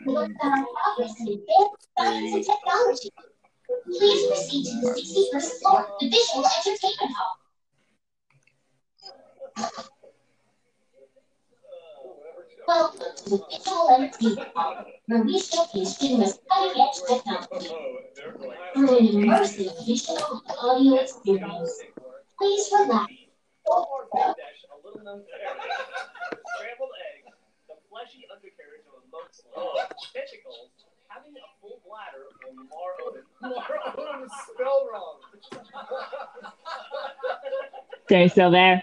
[0.07, 3.11] look at our progress in advanced science and technology.
[3.87, 7.42] Please proceed to the 61st floor, the Visual Entertainment Hall.
[12.67, 14.09] Welcome to Hall,
[15.07, 17.75] where we showcase Gina's cutting-edge technology
[18.75, 21.83] through an immersive visual and audio experience.
[22.39, 23.13] Please relax.
[24.93, 25.27] Scrambled
[27.03, 27.37] eggs,
[27.69, 29.05] the fleshy undercarriage of a
[30.15, 30.71] tentacles,
[31.09, 33.25] having a full bladder, or Mar Odin.
[33.43, 35.19] Mar Odin is wrong.
[38.07, 38.83] Stay still there.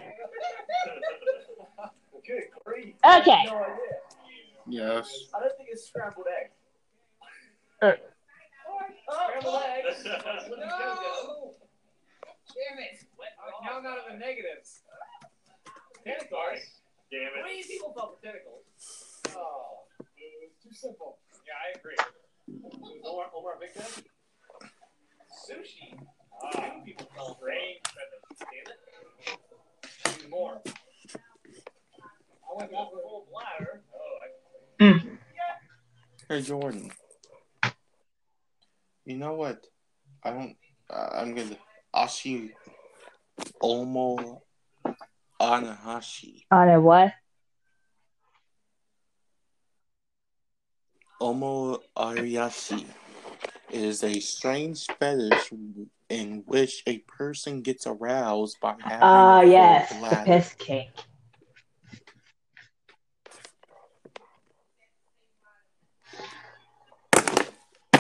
[2.18, 2.96] okay, great.
[3.10, 3.44] Okay.
[3.48, 3.90] No idea.
[4.68, 5.10] Yes.
[5.34, 6.54] I don't think it's scrambled eggs.
[7.82, 7.94] Uh.
[9.10, 10.04] Scrambled eggs.
[10.06, 11.56] no.
[12.54, 13.02] Damn it.
[13.64, 14.82] Now I'm out of the negatives.
[16.06, 16.62] Tentacles.
[17.12, 17.42] Damn it.
[17.42, 18.62] Three people fell for tentacles.
[19.36, 21.18] Oh, it's too simple.
[21.48, 21.98] Yeah, I agree.
[23.04, 24.04] Omar, Omar Big Ben?
[25.50, 25.98] Sushi.
[26.44, 28.38] Ah, people fell for rain feathers.
[28.40, 30.22] Damn it.
[30.22, 30.62] Two more.
[32.60, 33.82] I went for a full bladder.
[33.96, 34.18] Oh,
[34.82, 35.00] I
[36.28, 36.92] Hey, Jordan.
[39.06, 39.66] You know what?
[40.24, 40.58] I don't.
[40.90, 41.56] Uh, I'm gonna.
[41.96, 42.52] Ashi
[43.64, 44.42] Omo
[45.42, 46.44] Anahashi.
[46.52, 47.14] On a what?
[51.22, 52.86] Omo Ariyashi
[53.72, 55.52] is a strange fetish
[56.10, 60.90] in which a person gets aroused by having Ah, a yes, the piss king.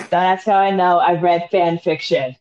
[0.10, 2.36] That's how I know I read fan fiction.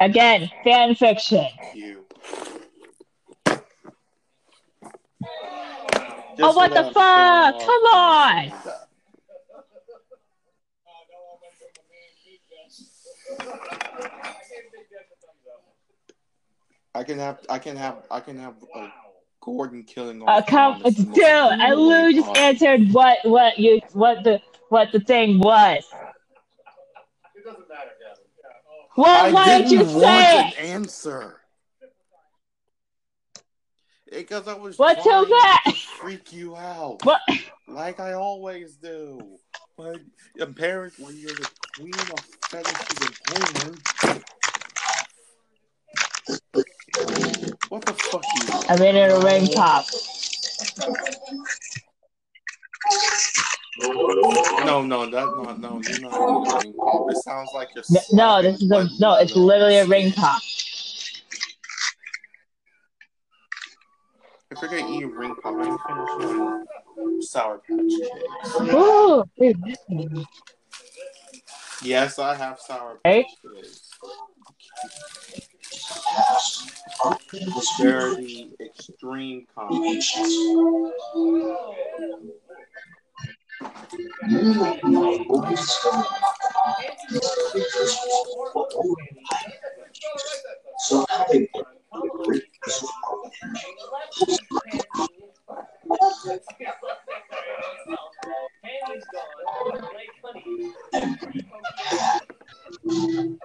[0.00, 1.46] Again, fan fiction.
[1.74, 2.06] You.
[6.42, 7.60] Oh, what the fuck?
[7.60, 8.52] Come on!
[16.94, 17.40] I can have.
[17.48, 18.02] I can have.
[18.10, 18.88] I can have uh,
[19.40, 20.22] Gordon killing.
[20.22, 24.90] Uh, off come, Thomas, dude, I literally just answered what what you what the what
[24.92, 25.84] the thing was.
[27.36, 28.24] It doesn't matter, Gavin.
[28.38, 28.48] Yeah.
[28.96, 29.02] Oh.
[29.02, 31.36] Well, I why did you didn't want say an answer.
[34.10, 35.62] Because I was What's trying that?
[35.66, 37.20] to freak you out, What?
[37.68, 39.38] like I always do.
[39.76, 40.00] But
[40.40, 42.18] apparently, when you're the queen of
[42.50, 44.22] fetishes and porn.
[47.70, 48.48] What the fuck you?
[48.68, 49.86] I'm in a ring pop.
[54.66, 57.10] No, no, that no, no, you're not ring pop.
[57.10, 57.84] It sounds like you're.
[58.12, 59.14] No, slapping this is a no.
[59.18, 60.42] It's literally a ring pop.
[64.50, 67.22] If you're gonna eat a ring pop, let me finish mine.
[67.22, 68.74] Sour Patch Kids.
[68.74, 69.24] Ooh,
[71.84, 72.98] Yes, I have Sour.
[73.04, 73.90] Patch Kids.
[75.32, 75.42] They're
[78.16, 80.02] the extreme kind.
[90.78, 91.48] So how they
[98.62, 99.04] Handy's
[102.70, 103.38] one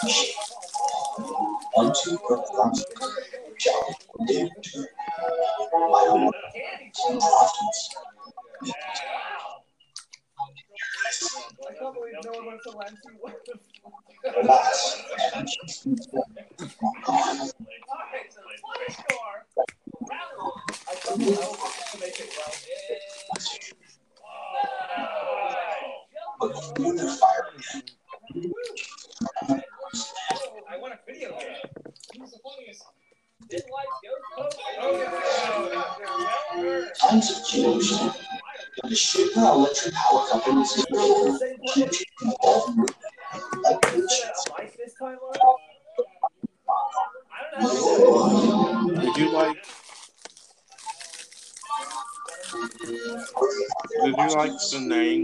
[0.06, 0.63] to
[1.76, 2.48] Alright, so final
[18.90, 19.46] score.
[20.10, 20.52] Round one.
[20.88, 21.58] I can't believe I was
[21.92, 22.54] to make it well.
[30.74, 31.50] I want a video game.
[32.18, 32.84] Who's the funniest?
[33.48, 34.12] Did lights go?
[37.00, 37.92] Times of change.
[37.92, 41.90] And the Shinra Electric Power Company is Same play.
[42.24, 45.38] involved with Is it a mic this time, Laura?
[45.44, 45.58] Oh.
[47.32, 48.96] I don't.
[48.96, 49.58] Did you like?
[54.02, 55.24] Did you like the name?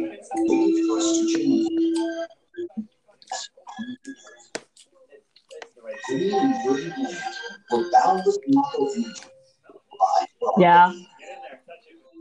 [10.58, 10.94] Yeah.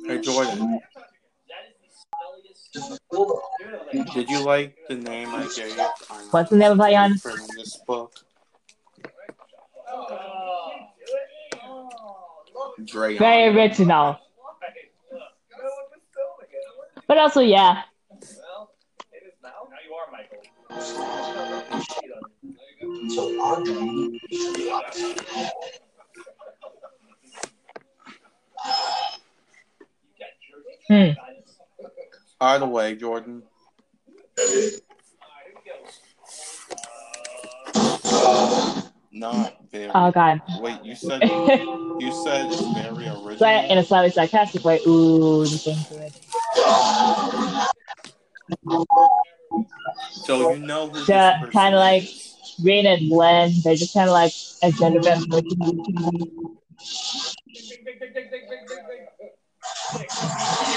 [0.07, 0.81] Hey Jordan,
[4.15, 5.79] did you like the name I gave?
[5.79, 5.89] um,
[6.31, 7.19] What's the name of Ion?
[7.19, 8.13] From this book,
[12.85, 13.19] Dre.
[13.19, 14.19] Very original.
[17.07, 17.83] But also, yeah.
[22.81, 23.25] Well, it is now.
[23.25, 23.41] Now you are Michael.
[23.41, 25.55] So our dream is to be honest.
[30.89, 31.11] Hmm.
[32.39, 33.43] By the way, Jordan,
[39.13, 39.91] not very.
[39.95, 40.41] Oh god.
[40.61, 43.71] Wait, you said you said it's very original.
[43.71, 44.81] in a slightly sarcastic way.
[44.87, 46.13] Ooh, the thing good.
[50.13, 52.25] So you know who this Yeah, kinda like- is.
[52.63, 54.33] Rain and Len, they're just kind of like
[54.63, 55.01] a gender.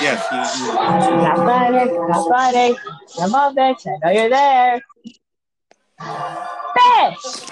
[0.02, 0.28] Yes.
[0.32, 2.76] Not Friday, not Friday.
[3.18, 3.88] Come on, bitch.
[3.88, 4.82] I know you're there.
[6.78, 7.48] Bitch!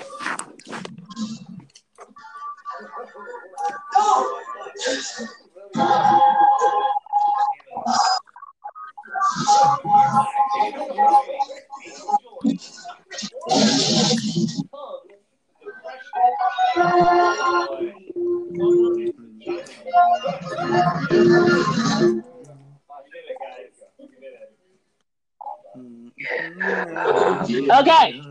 [27.72, 28.22] Okay.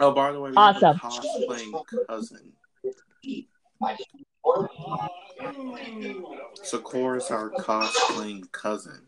[0.00, 0.98] Oh, by the way, we Awesome.
[0.98, 2.52] cosplaying cousin.
[6.62, 9.04] Sakura's our cosplaying cousin.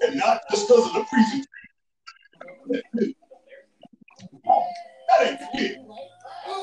[0.00, 1.46] And not just because of the presentation.
[5.08, 5.78] That ain't.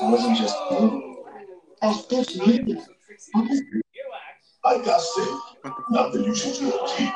[0.02, 0.56] I wasn't just
[1.82, 2.95] I was supposed to
[4.84, 5.28] got sick.
[5.90, 7.12] Not that you should cheap.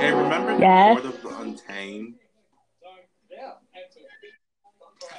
[0.00, 1.00] Hey, remember the Yes.
[1.00, 2.14] Court of the Untamed?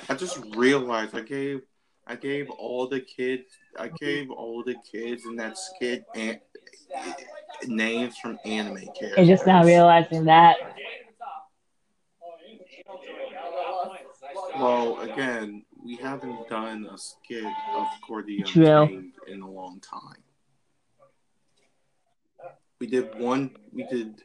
[0.09, 1.61] I just realized I gave
[2.09, 3.43] I gave all the kids
[3.77, 6.39] I gave all the kids in that skit an,
[7.68, 9.18] names from anime characters.
[9.18, 10.55] You're just now realizing that.
[14.55, 18.81] Well, again, we haven't done a skit of Court of the True.
[18.81, 20.22] Untamed in a long time.
[22.80, 23.51] We did one.
[23.72, 24.22] We did.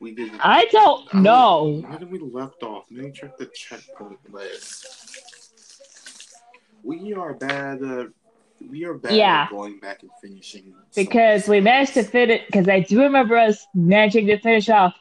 [0.00, 0.32] We did.
[0.40, 1.82] I don't know.
[1.86, 2.86] Where did we left off?
[2.90, 4.86] Let me check the checkpoint list.
[6.82, 7.82] We are bad.
[7.82, 8.06] Uh,
[8.70, 9.42] we are bad Yeah.
[9.42, 10.74] at going back and finishing.
[10.96, 14.94] Because we managed to fit it, because I do remember us managing to finish off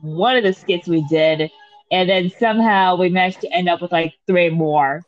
[0.00, 1.50] one of the skits we did,
[1.92, 5.02] and then somehow we managed to end up with like three more.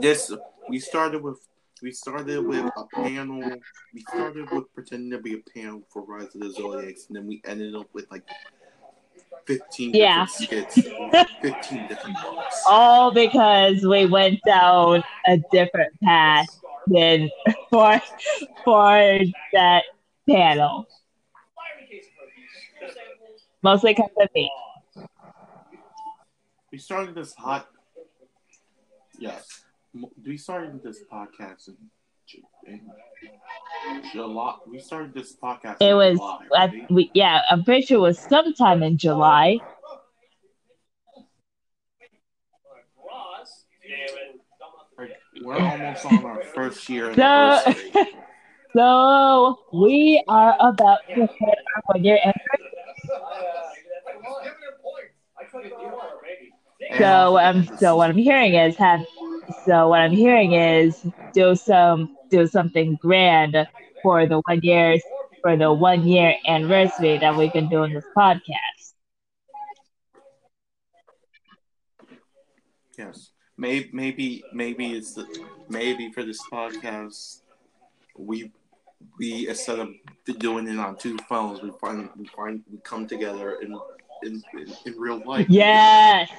[0.00, 0.32] This
[0.68, 1.38] we started with
[1.82, 3.42] we started with a panel
[3.94, 7.26] we started with pretending to be a panel for rise of the zodiacs and then
[7.26, 8.22] we ended up with like
[9.46, 10.26] 15 Yeah.
[10.26, 10.88] different skits
[11.42, 16.46] 15 different books All because we went down a different path
[16.86, 17.28] than
[17.70, 18.00] for
[18.64, 19.18] for
[19.52, 19.82] that
[20.28, 20.86] panel.
[23.62, 24.50] Mostly because of me.
[26.72, 27.68] we started this hot
[29.18, 29.61] yes
[30.24, 31.76] we started this podcast in,
[32.66, 36.90] in July we started this podcast It in was, July, I, right?
[36.90, 39.58] we, yeah, I'm pretty sure it was sometime in July.
[43.06, 44.40] Ross, damn it.
[44.98, 45.10] Like,
[45.44, 47.60] we're almost on our first year So-
[48.74, 52.78] So we are about to hit our one year anniversary.
[55.38, 56.52] I couldn't do it already.
[56.98, 59.00] So um, so what I'm hearing is have,
[59.64, 63.56] so what I'm hearing is do some do something grand
[64.02, 64.98] for the one year
[65.42, 68.94] for the one year anniversary that we've been doing this podcast.
[72.98, 73.30] Yes.
[73.56, 75.26] Maybe maybe maybe it's the,
[75.68, 77.40] maybe for this podcast
[78.16, 78.50] we
[79.18, 79.88] we instead of
[80.38, 83.78] doing it on two phones we find we find we come together in
[84.24, 85.46] in, in, in real life.
[85.48, 86.30] Yes.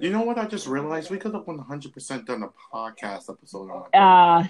[0.00, 1.10] You know what I just realized?
[1.10, 3.96] We could have one hundred percent done a podcast episode on it.
[3.96, 4.44] Uh,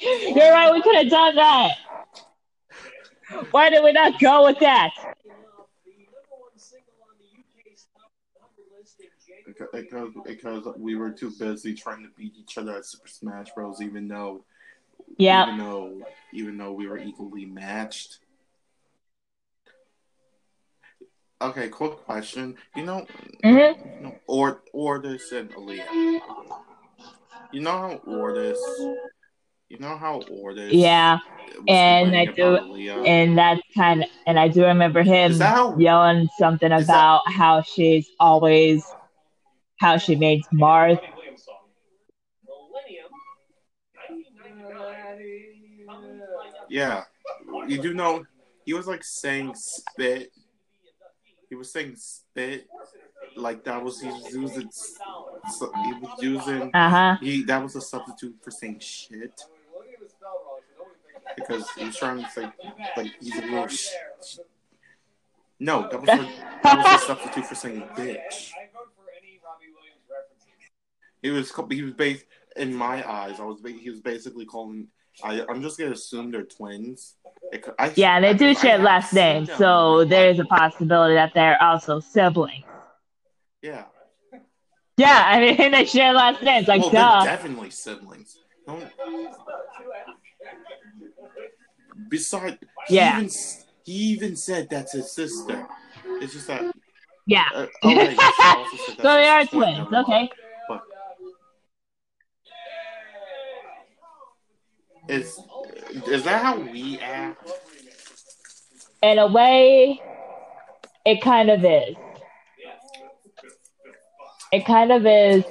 [0.34, 0.72] you're right.
[0.72, 1.72] We could have done that.
[3.50, 4.90] Why did we not go with that?
[9.46, 13.48] Because, because because we were too busy trying to beat each other at Super Smash
[13.54, 13.80] Bros.
[13.82, 14.44] Even though
[15.18, 15.44] Yeah.
[15.46, 16.00] even though
[16.32, 18.18] even though we were equally matched.
[21.40, 22.56] Okay, quick question.
[22.74, 23.06] You know,
[23.44, 23.96] Mhm.
[23.96, 26.20] you know or Ordis and Aaliyah.
[27.52, 28.58] You know how Ordis,
[29.68, 31.18] you know how Ordis, Yeah.
[31.68, 33.06] And I do- about Aaliyah?
[33.06, 37.30] And that's kind of, and I do remember him how- yelling something Is that- about
[37.30, 38.84] how she's always,
[39.78, 40.98] how she makes Mars.
[42.46, 43.10] Millennium.
[46.68, 47.04] Yeah,
[47.68, 48.24] you do know
[48.64, 50.30] he was like saying spit.
[51.48, 52.66] He was saying spit,
[53.36, 54.68] like that was he was using.
[54.70, 56.70] so- He was using.
[56.74, 57.16] Uh huh.
[57.20, 59.40] He that was a substitute for saying shit
[61.36, 62.48] because he was trying to say
[62.96, 63.68] like he's a little.
[63.68, 63.88] Sh-
[65.58, 66.28] no, that was a,
[66.62, 68.50] that was a substitute for saying bitch.
[68.52, 70.52] I vote for any Robbie Williams references.
[71.22, 73.40] He was he was based in my eyes.
[73.40, 74.88] I was he was basically calling.
[75.22, 77.14] I I'm just gonna assume they're twins.
[77.52, 81.14] It I- Yeah, they do I- share I last them so there is a possibility
[81.14, 82.64] that they're also siblings.
[83.62, 83.84] Yeah.
[84.96, 87.24] Yeah, I mean they share last names, like well, duh.
[87.24, 88.38] definitely siblings.
[88.66, 88.84] Don't...
[92.08, 92.56] Besides,
[92.88, 93.18] he Yeah.
[93.18, 93.30] even
[93.84, 95.66] he even said that's his sister.
[96.20, 96.74] It's just that.
[97.26, 97.44] Yeah.
[97.54, 99.88] Uh, also said So they are twins.
[99.92, 100.30] Okay.
[105.08, 105.38] Is
[106.06, 107.50] is that how we act?
[109.02, 110.00] In a way,
[111.04, 111.96] it kind of is.
[114.52, 115.44] It kind of is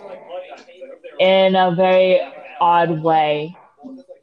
[1.20, 2.20] in a very
[2.60, 3.56] odd way.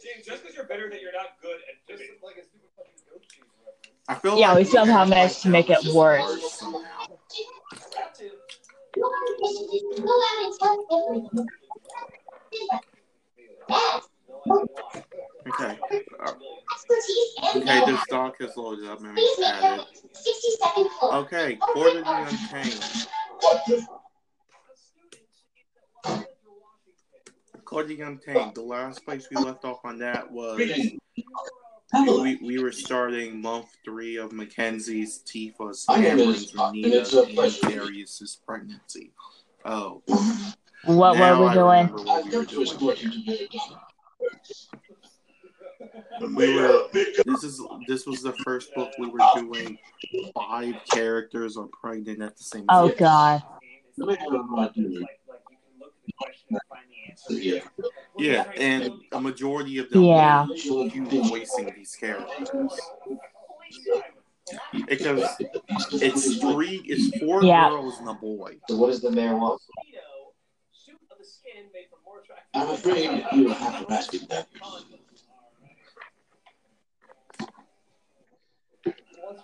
[0.03, 3.03] James, just because you're bitter that you're not good at just like a stupid fucking
[3.09, 4.09] goat cheese reference.
[4.09, 6.63] I feel Yeah, like we somehow managed to make it worse.
[15.47, 15.75] Somehow.
[15.75, 15.95] Got to.
[15.95, 17.19] You want to just go out and tell everything.
[17.19, 17.39] That's Okay.
[17.53, 17.87] Uh, okay, know-how.
[17.87, 19.01] this doc has loaded up.
[19.03, 20.17] Let me Please make add your it.
[20.17, 20.89] 60 second.
[21.03, 23.07] Okay, Court of the Untamed.
[27.65, 28.55] Court of the Untamed.
[28.55, 30.99] The last place we left off on that was we,
[31.95, 36.85] we, we were starting month three of Mackenzie's, Tifa's, My name Cameron's, is Doc, and
[36.85, 37.13] Renita's,
[37.63, 37.73] and.
[37.73, 39.13] Darius's pregnancy.
[39.65, 40.03] Oh,
[40.85, 41.87] What were we I doing?
[41.87, 43.49] remember what we were come to a doing.
[46.19, 49.79] Solution we were this is this was the first book we were doing
[50.35, 52.85] five characters are pregnant at the same time.
[52.85, 52.97] Oh time.
[52.99, 53.43] god.
[57.29, 57.61] Yeah.
[58.19, 60.47] Yeah, and a majority of them Yeah.
[60.47, 62.73] were you voicing these characters.
[64.87, 65.25] Because
[65.93, 67.71] it's three it's four Yeah.
[67.71, 68.59] girls and a boy.
[68.69, 69.61] So what does the mayor want?
[70.73, 72.49] Suit of the skin made from more attractive.
[72.55, 74.49] I'm afraid you will have to ask me that.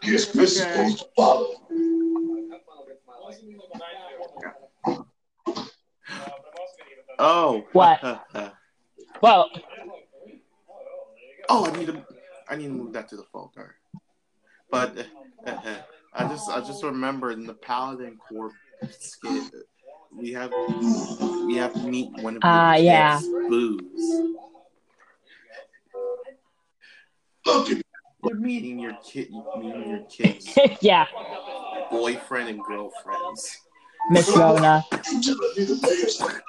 [0.03, 1.55] Yes, Chris is supposed to follow.
[7.19, 8.01] Oh What?
[9.21, 9.51] Well,
[11.49, 12.07] oh I need to
[12.49, 13.75] I need to move that to the folder.
[14.71, 14.97] But
[15.45, 15.57] uh,
[16.15, 18.53] I just I just remembered in the Paladin Corp
[18.91, 19.53] skit
[20.17, 20.53] we have
[21.47, 23.21] we have to meet one of the Ah, kids, yeah.
[23.49, 24.37] Booze.
[27.47, 27.83] Look at
[28.29, 31.07] You're meeting your kid meeting your kids yeah,
[31.91, 33.59] boyfriend and girlfriends.
[34.11, 34.85] Miss Rona.
[34.93, 36.43] you telling me the mayor's like,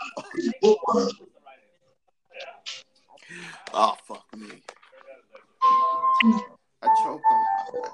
[3.73, 4.47] oh, fuck me.
[6.81, 7.45] I choked on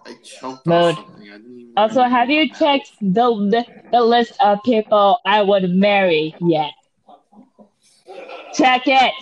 [0.06, 0.76] I choked Mood.
[0.76, 1.30] on something.
[1.30, 6.36] I didn't Also, have you checked the, the the list of people I would marry
[6.42, 6.72] yet?
[8.54, 9.14] Check it.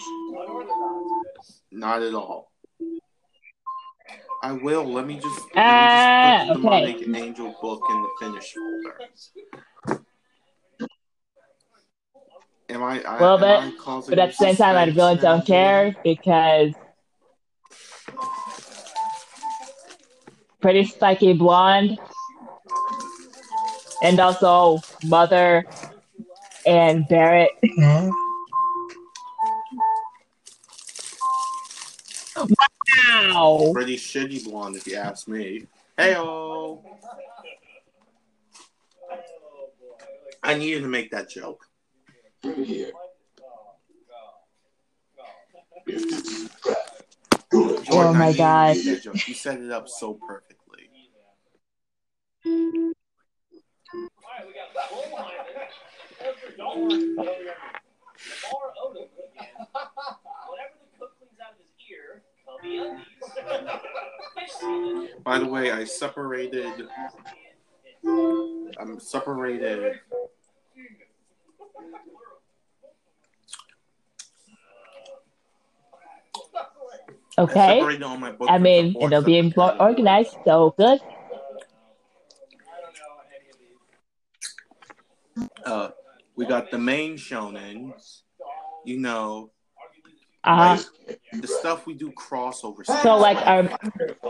[1.72, 2.53] Not at all.
[4.44, 4.84] I will.
[4.84, 6.94] Let me just, let me Ah, just put the okay.
[6.94, 10.02] demonic angel book in the finish folder.
[12.70, 13.02] Am I?
[13.04, 16.74] I Well, but- I causing But at the same time, I really don't care because
[20.62, 21.98] pretty spiky blonde,
[24.02, 25.66] and also mother
[26.66, 27.52] and Barret.
[33.34, 33.72] Wow.
[33.74, 35.66] Pretty shitty blonde, if you ask me.
[35.98, 36.82] Heyo.
[40.42, 41.66] I needed to make that joke.
[42.42, 42.92] through here.
[45.86, 46.78] If this is crap,
[47.50, 47.86] good.
[47.86, 48.76] Jordan, Oh my I needed to God.
[48.76, 49.28] make that joke.
[49.28, 50.90] You set it up so perfectly.
[65.24, 66.88] By the way, I separated.
[68.06, 70.00] I'm separated.
[77.38, 77.80] Okay.
[77.80, 81.00] separated all my books I mean, it'll be more organized, so good.
[85.66, 85.90] Uh,
[86.36, 87.94] we got the main shonen.
[88.86, 89.52] You know,
[90.46, 90.84] Uh huh.
[91.08, 92.86] like the stuff we do crossover.
[92.86, 93.70] So like our,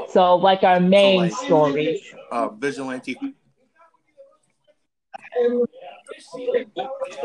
[0.09, 2.13] so like our main So, like- stories.
[2.31, 3.17] uh, vigilante.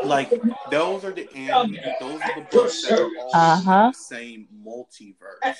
[0.03, 0.31] Like
[0.71, 3.91] those are the anime, those are the books that are all Uh-huh.
[3.91, 5.55] the same multiverse.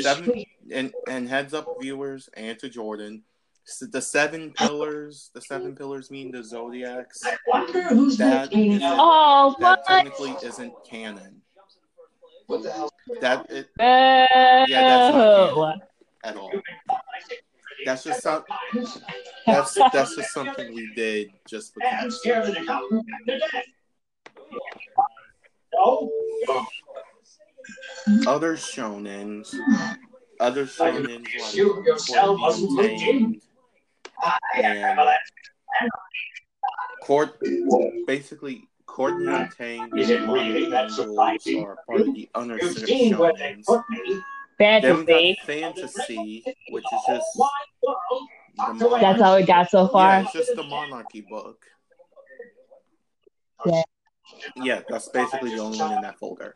[0.00, 3.22] Seven and and heads up viewers and to Jordan.
[3.66, 7.22] S- The seven pillars, the seven pillars mean the zodiacs.
[7.24, 9.86] I Wonder who's That making isn't, Oh, that what?
[9.86, 11.40] technically isn't canon.
[12.46, 12.90] What the hell?
[13.20, 15.74] That it that's not Oh.
[16.24, 16.50] at all.
[17.84, 18.44] That's just some,
[19.46, 22.20] that's that's just something we did just because.
[28.26, 29.54] Other shonens,
[30.40, 33.42] other shonens You yourself like wasn't Court Untamed
[34.56, 34.98] and
[37.02, 37.38] Court,
[38.06, 41.64] basically Court Untamed Is it really that Angels surprising?
[41.64, 43.64] are part of the You've unassisted seen what they shonens.
[43.66, 43.82] put.
[44.58, 45.36] Then we Fantasy.
[45.36, 47.48] got fantasy, which is just Wide
[48.56, 49.22] That's monarchy.
[49.22, 50.08] all we got so far.
[50.08, 50.24] Yeah, far.
[50.24, 51.64] it's just the monarchy book.
[53.66, 53.82] Yeah.
[54.56, 56.54] Yeah, that's basically the only one in that folder.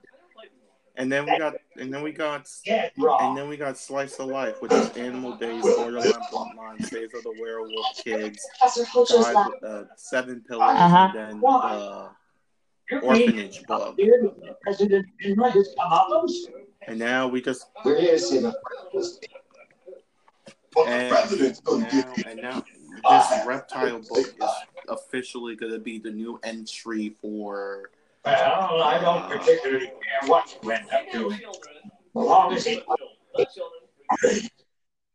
[0.98, 4.62] And then we got, and then we got, and then we got Slice of Life,
[4.62, 9.52] which is Animal Days, Borderline Bloodlines, Days of the Werewolf Kids, Professor Hojo's Five, lab.
[9.62, 11.08] uh, Seven Pillars, Uh-huh.
[11.14, 13.94] and then the Orphanage book.
[13.98, 16.46] Here, the president and right his commandos.
[16.86, 18.54] And now we just, We're here see and the
[21.10, 22.64] president's gonna now, and now
[23.10, 24.50] this Reptile book is
[24.88, 27.90] officially going to be the new entry for
[28.26, 31.40] Well, I don't particularly care what you end up doing.
[31.44, 31.44] As
[32.14, 32.84] long as it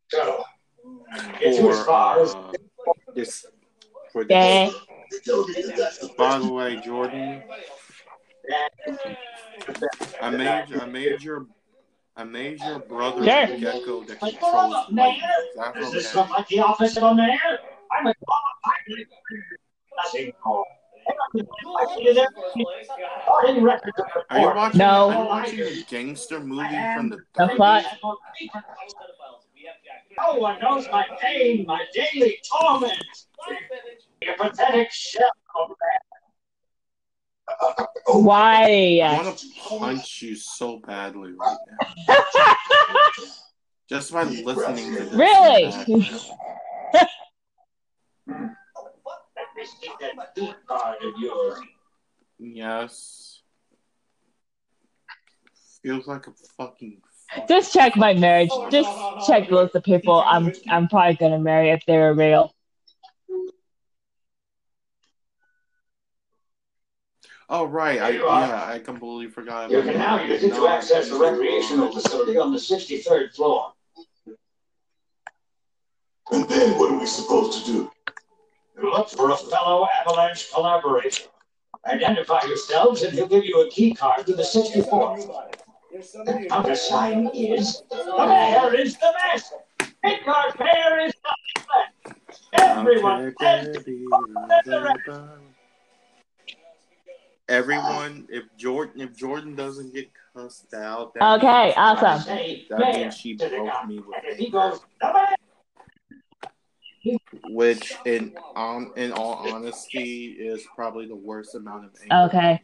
[0.08, 0.44] so.
[1.40, 2.52] Get you as for far as uh,
[3.14, 3.46] this
[4.12, 4.72] for Okay.
[5.26, 6.10] this.
[6.18, 7.44] By the way, Jordan,
[10.22, 11.48] I made I made your
[12.16, 13.44] I made your brother Sure.
[13.44, 15.22] a gecko that controls lightning.
[15.78, 17.38] Is Is this that like the office of a mayor?
[17.92, 19.08] I'm a qualified
[19.98, 20.66] nothing more.
[21.08, 22.66] I did everything.
[23.24, 24.78] Starting records of the Are you watching?
[24.80, 25.10] No.
[25.10, 27.58] Are you watching a gangster movie from the The 30s?
[27.58, 27.86] fuck?
[30.20, 32.94] No one knows my pain, my daily torment.
[34.22, 36.02] Your pathetic shell of that.
[37.80, 39.22] Uh, oh, I Why?
[39.24, 41.58] want to punch you so badly right
[42.08, 42.18] now.
[43.90, 45.14] Just by listening to this.
[45.14, 45.64] Really?
[45.64, 46.20] in the background.
[48.28, 51.60] let me see that good card of yours.
[52.40, 53.42] Yes.
[55.84, 57.02] Feels like a fucking.
[57.48, 58.50] Just check my marriage.
[58.72, 58.90] Just
[59.28, 62.54] check the list of people I'm I'm probably gonna marry if they're real.
[67.54, 68.48] Oh right, I There you are.
[68.48, 69.70] yeah, I completely forgot.
[69.70, 73.74] You about can now use it to access the recreational facility on the 63rd floor.
[76.32, 77.92] And then what are we supposed to do?
[78.82, 81.24] Look for a fellow Avalanche collaborator.
[81.86, 85.30] Identify yourselves and he'll give you a key card to the 64th.
[85.92, 89.54] The countersign is the mayor is the best.
[90.02, 92.16] Because mayor is nothing less.
[92.54, 93.78] Everyone says
[97.50, 102.38] Everyone, if Jordan, if Jordan doesn't get cussed out, that Okay, means, awesome.
[102.70, 104.80] That means she broke me with he anger.
[107.06, 107.56] Goes, the mayor.
[107.56, 112.28] which, in um, in all honesty, is probably the worst amount of anger.
[112.28, 112.62] Okay.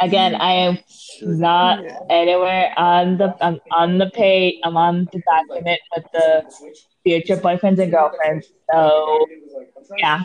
[0.00, 0.78] Again, I am
[1.20, 4.56] not anywhere on the I'm on the page.
[4.64, 6.54] I'm on the document with the
[7.04, 8.52] future boyfriends and girlfriends.
[8.72, 9.26] So
[9.98, 10.22] yeah.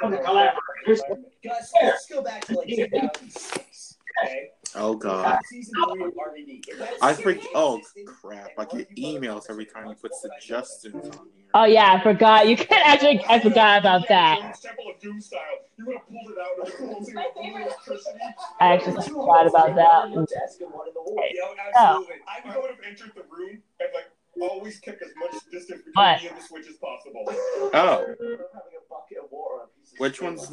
[0.00, 1.02] From the collaborators.
[1.44, 3.96] Guys, let's go back to like 2006.
[4.24, 4.50] Okay?
[4.76, 5.38] Oh god.
[5.46, 6.64] Season three of RVD.
[6.68, 7.46] If that I series freaked.
[7.54, 8.50] Oh crap!
[8.58, 11.20] I get emails every time you put suggestions on here.
[11.54, 12.48] Oh yeah, I forgot.
[12.48, 14.58] You can actually I forgot about that.
[14.60, 15.40] Temple of Doom style.
[15.78, 18.18] You would have pulled it out of the closing of electricity.
[18.60, 20.10] I actually forgot about that.
[20.10, 22.06] Yeah, Oh.
[22.28, 24.10] I would have entered the room and like
[24.40, 26.22] always kept as much distance between What?
[26.22, 27.24] me and the switch as possible.
[27.28, 29.58] Oh, oh.
[29.98, 30.50] Which one's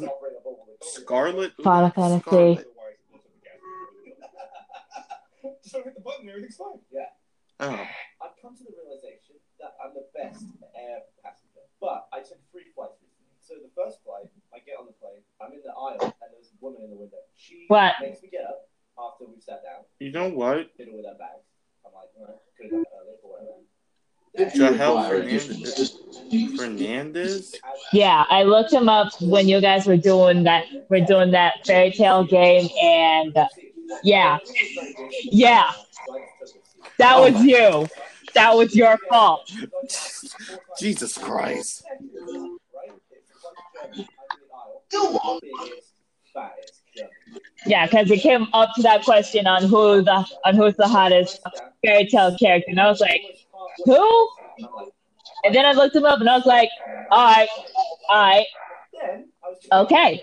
[0.80, 1.52] Scarlet?
[1.64, 2.64] Final Fantasy.
[5.42, 5.62] Scarlet.
[5.62, 6.78] Just don't hit the button, everything's fine.
[7.60, 7.78] Oh,
[8.22, 12.70] I've come to the realization that I'm the best air passenger, but I took three
[12.74, 13.34] flights recently.
[13.42, 16.50] So the first flight, I get on the plane, I'm in the aisle, and there's
[16.50, 17.18] a woman in the window.
[17.34, 17.94] She What?
[18.00, 20.70] makes me get up after we've sat down, you know what?
[20.76, 21.46] fiddle with her bags.
[21.86, 23.62] I'm like, all right, could have done it earlier, or whatever.
[24.54, 25.98] Jahel Fernandez.
[26.56, 27.54] Fernandez?
[27.92, 30.64] Yeah, I looked him up when you guys were doing that.
[30.88, 33.48] We're doing that fairy tale game, and uh,
[34.02, 34.38] yeah,
[35.24, 35.70] yeah,
[36.98, 37.88] that Oh was my- you.
[38.34, 39.50] That was your fault.
[40.78, 41.84] Jesus Christ.
[47.66, 51.40] Yeah, because it came up to that question on who the on who's the hottest
[51.84, 53.20] fairy tale character, and I was like,
[53.84, 54.28] who?
[55.44, 56.70] And then I looked him up, and I was like,
[57.10, 57.48] all right,
[58.08, 58.46] all right,
[59.72, 60.22] Okay.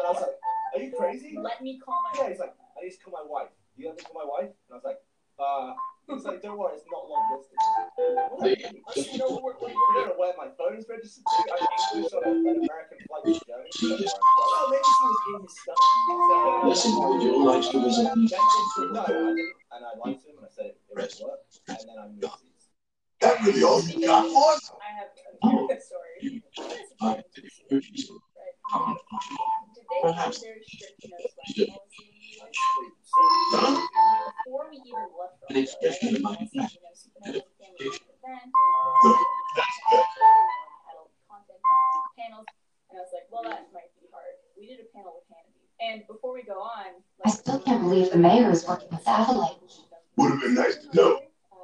[0.00, 0.36] And I was like,
[0.72, 3.26] "Are you crazy?" Let me call my Yeah, he's like, "I need to call my
[3.28, 3.52] wife.
[3.76, 5.00] You let me call my wife?" And I was like,
[5.36, 5.74] "Uh."
[6.08, 7.60] He's like, "Don't worry, it's not long distance."
[8.32, 8.48] What?
[8.48, 11.36] I said, "You know where, where, you don't know where my phone is registered to?
[11.52, 15.54] I'm English on an American flight to Germany." So, oh, maybe she was in his
[15.60, 15.76] stuff.
[16.08, 19.52] So, This individual likes to visit these no, I didn't.
[19.70, 21.44] And I lied to him and I said it, it would work.
[21.68, 22.72] And then I moved these.
[23.20, 24.56] That really all you got for?
[24.80, 25.12] I have
[25.70, 26.42] a story.
[29.90, 32.06] I Did they have their strict no sweat policy?
[33.52, 33.74] Huh?
[34.46, 38.52] Before we even left An expression of my you know, Supernova family event,
[39.56, 40.04] That's good.
[42.16, 42.46] panels,
[42.90, 44.38] and I was like, well, that might be hard.
[44.56, 48.12] We did a panel with Hannity, and before we go on, I still can't believe
[48.12, 49.90] the mayor is working with Avalanche.
[50.16, 51.20] Would have been nice to know.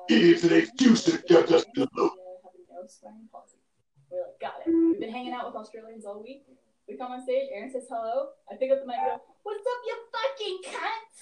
[0.08, 2.12] Idiots at HQ should have kept us in the loop.
[2.42, 3.58] Have a no swearing policy.
[4.10, 4.70] We're like, got it.
[4.70, 6.44] We've been hanging out with Australians all week.
[6.88, 8.28] We come on stage, Aaron says hello.
[8.50, 11.18] I pick up the mic and go, What's up, you fucking cunts?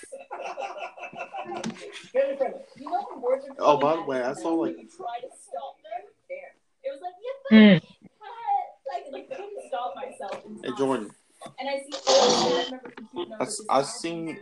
[2.76, 5.28] You know when words are Oh, by the way, I saw, like- you try to
[5.36, 6.04] stop them.
[6.28, 6.54] There.
[6.82, 7.80] It was like, you Mm.
[7.80, 8.66] fucking cunt.
[8.92, 10.42] Like, like, I couldn't stop myself.
[10.62, 10.70] Hey.
[10.76, 11.10] Jordan,
[11.58, 13.66] And I see, I remember I, numbers.
[13.68, 14.38] I seen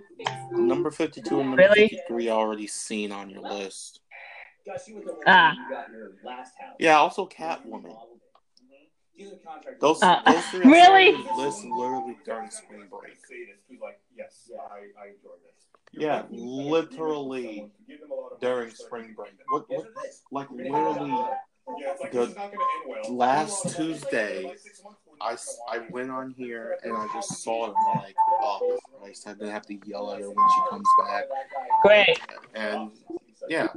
[0.53, 1.89] number fifty-two and number Really?
[1.89, 4.01] fifty-three already seen on your list.
[4.67, 5.55] Guys, you were the one Ah.
[5.71, 6.77] got your last house.
[6.79, 7.63] Yeah, also Catwoman.
[7.63, 8.91] He's in a contract.
[9.81, 11.17] Those, Uh, those three really?
[11.17, 13.17] I list literally during spring break.
[13.27, 15.67] Sadist like, yes, I, I enjoy this.
[15.93, 17.71] Yeah, literally
[18.41, 19.33] during spring break.
[19.49, 19.87] What, what
[20.31, 21.27] like You're gonna have literally
[21.81, 23.17] Yeah, it's like, The this is not going to end well.
[23.17, 24.55] last Tuesday,
[25.21, 25.37] I,
[25.69, 29.33] I went on here and I just saw it and I'm like, oh Christ, I
[29.35, 31.25] didn't have to yell at her when she comes back.
[31.83, 32.19] Great.
[32.55, 32.91] And
[33.49, 33.69] yeah,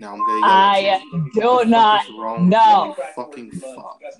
[0.00, 1.30] now I'm gonna yell I you.
[1.34, 4.00] do What the not fuck is wrong with you, fucking fuck.
[4.00, 4.16] Gus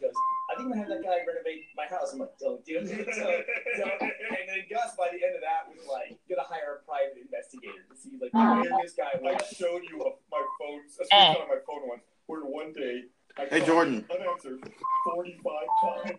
[0.53, 2.13] I think I'm gonna have that guy renovate my house.
[2.13, 2.85] I'm like, don't do it.
[2.87, 4.03] Don't, don't.
[4.03, 7.83] And then Gus, by the end of that, was like, gonna hire a private investigator
[7.91, 9.99] to see like where this guy I showed you
[10.31, 11.35] my phone, a Eh.
[11.35, 13.05] screenshot on my phone once, where one day
[13.37, 14.07] I Hey, called Jordan.
[14.11, 14.61] unanswered
[15.05, 15.53] 45
[15.83, 16.19] times.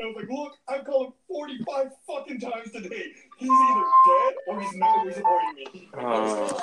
[0.00, 3.12] I was like, look, I've called him 45 fucking times today.
[3.38, 5.88] He's either dead or he's not or he's avoiding me.
[5.92, 6.60] Uh,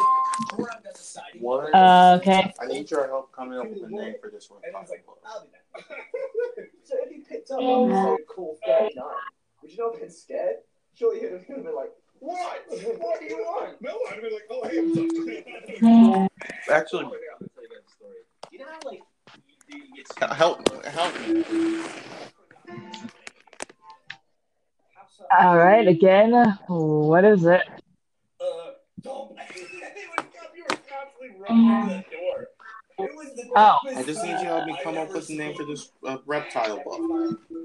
[0.57, 1.23] We're on Gus's side.
[1.34, 1.73] He what?
[1.76, 2.52] Uh, okay.
[2.60, 4.61] I need your help coming up with a name for this one.
[4.65, 6.65] And he's like, I'll do that.
[6.84, 9.03] so if he picked up on this like cool 39,
[9.61, 10.56] would you not have been scared?
[10.95, 12.64] Surely he'd have been like, What?
[12.69, 13.80] what do you want?
[13.82, 16.32] No, I'd have been like, oh, hey, what's up?
[16.76, 17.06] Actually,
[18.52, 19.02] You know how like
[20.19, 21.43] help, me help me.
[25.39, 25.88] All right.
[25.88, 26.31] Again,
[26.68, 27.61] what is it?
[28.39, 28.72] Uh,
[29.02, 29.31] don't.
[29.31, 32.48] it was you were constantly running to the door.
[32.99, 33.77] It was the Oh.
[33.95, 36.18] I just need you to help me come up with a name for this uh,
[36.26, 36.99] reptile Every buff.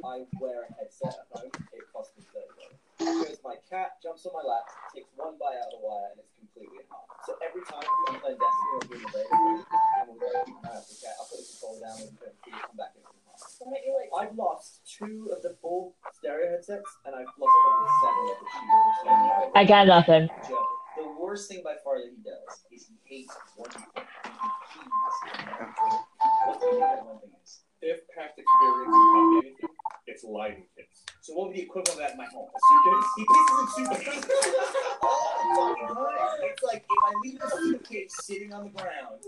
[0.04, 3.26] I wear a headset at home, it costs me thirty dollars.
[3.28, 4.64] Because my cat jumps on my lap,
[4.94, 7.04] takes one bite out of the wire, and it's completely in half.
[7.28, 9.60] So every time I'm playing Destiny or doing the radio,
[10.00, 11.80] and we're going to keep an eye out for the cat, I'll put the controller
[11.84, 13.36] down and put it come back in from half.
[13.60, 17.56] Why don't you like I've lost two of the full stereo headsets, and I've lost
[17.60, 19.52] probably seven of the two.
[19.52, 20.24] I got nothing.
[20.48, 20.64] Joe,
[20.96, 23.84] the worst thing by far that he does is he hates one thing.
[26.46, 27.60] What do you think that one thing is?
[27.82, 29.75] If past experience has taught anything,
[30.06, 31.04] it's lighting kits.
[31.20, 32.48] So what would be the equivalent of that in my home?
[32.48, 33.08] A suitcase?
[33.16, 34.30] He pisses in suitcases
[35.02, 36.38] all the fucking time.
[36.42, 39.18] It's like if I leave a suitcase sitting on the ground,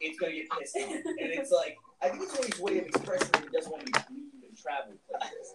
[0.00, 0.92] it's gonna get pissed on.
[0.92, 3.70] And it's like I think it's one of his way of expressing that he doesn't
[3.70, 5.54] want me to leave and travel places.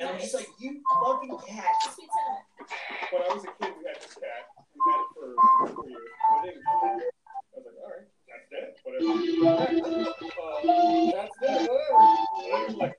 [0.00, 1.74] And I'm just like, you fucking cat.
[1.94, 2.08] sweet?
[3.10, 4.46] When I was a kid, we had this cat.
[4.74, 5.34] We had it for
[5.74, 7.17] four years.
[8.52, 8.80] Right, that's dead.
[8.84, 10.08] Whatever.
[10.08, 11.68] uh, that's dead.
[11.68, 12.68] Whatever.
[12.68, 12.96] It like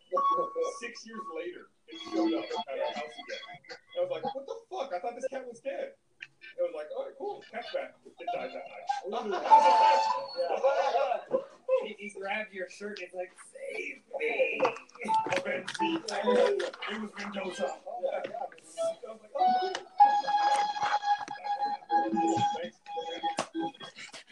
[0.79, 3.43] six years later, it showed up at our house again.
[3.97, 4.93] I was like, what the fuck?
[4.95, 5.93] I thought this cat was dead.
[6.57, 7.43] It was like, all right, cool.
[7.51, 7.95] Cat's back.
[8.05, 8.65] It died that
[9.31, 9.45] night.
[11.85, 14.59] He, he grabbed your shirt and it's like, save me.
[15.37, 15.99] Avenge me.
[16.91, 17.75] It was Mendoza.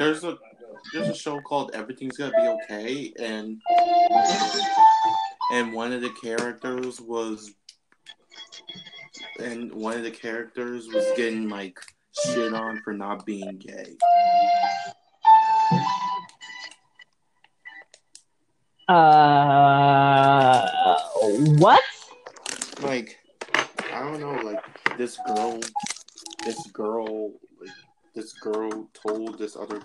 [0.00, 0.38] there's a
[0.94, 3.60] there's a show called Everything's Gonna Be Okay, and
[5.52, 7.52] and one of the characters was
[9.38, 11.78] and one of the characters was getting like
[12.24, 13.94] shit on for not being gay.
[18.88, 19.79] Uh,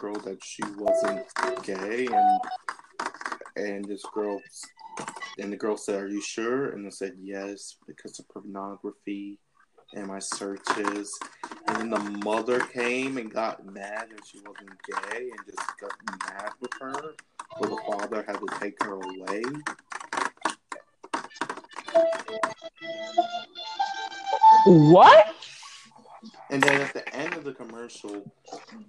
[0.05, 1.25] girl that she wasn't
[1.63, 2.39] gay, and
[3.55, 4.39] and this girl
[5.39, 9.39] and the girl said, "Are you sure?" And I said, "Yes, because of pornography
[9.95, 11.11] and my searches."
[11.67, 15.93] And then the mother came and got mad that she wasn't gay and just got
[16.29, 17.15] mad with her.
[17.59, 19.41] So the father had to take her away.
[24.67, 25.35] What?
[26.51, 28.23] And then at the end of the commercial,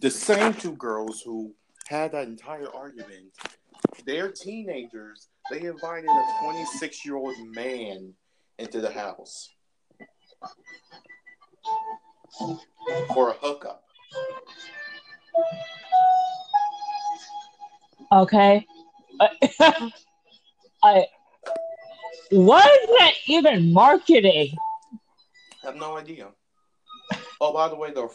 [0.00, 1.54] the same two girls who
[1.88, 3.32] had that entire argument,
[4.04, 5.28] they're teenagers.
[5.50, 8.12] They invited a 26 year old man
[8.58, 9.54] into the house
[13.08, 13.82] for a hookup.
[18.12, 18.66] Okay.
[20.82, 21.06] I.
[22.30, 24.56] What is that even marketing?
[25.62, 26.28] I have no idea.
[27.40, 28.10] Oh, by the way, though,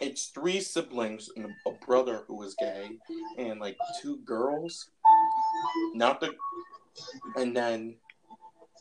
[0.00, 2.90] it's three siblings and a brother who is gay,
[3.38, 4.90] and like two girls.
[5.94, 6.34] Not the,
[7.36, 7.96] and then,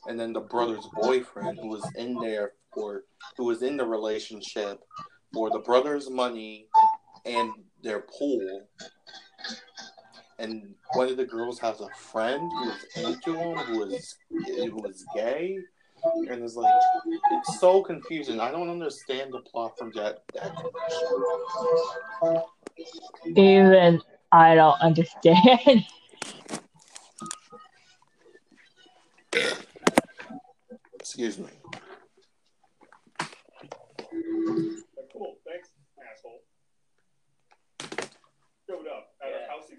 [0.08, 3.04] and then the brother's boyfriend who was in there for,
[3.38, 4.82] who was in the relationship
[5.34, 6.68] for the brother's money
[7.26, 7.52] and
[7.84, 8.68] their pool.
[10.40, 14.86] And one of the girls has a friend who is into him, who is who
[14.88, 15.58] is gay,
[16.04, 16.74] and it's like
[17.32, 18.40] it's so confusing.
[18.40, 20.56] I don't understand the plot from that that.
[23.36, 24.02] Even
[24.32, 25.86] I don't understand.
[31.00, 31.46] Excuse me.
[33.20, 33.74] Like,
[35.12, 35.70] cool, thanks,
[36.14, 36.42] asshole.
[38.68, 39.70] Showed up at our house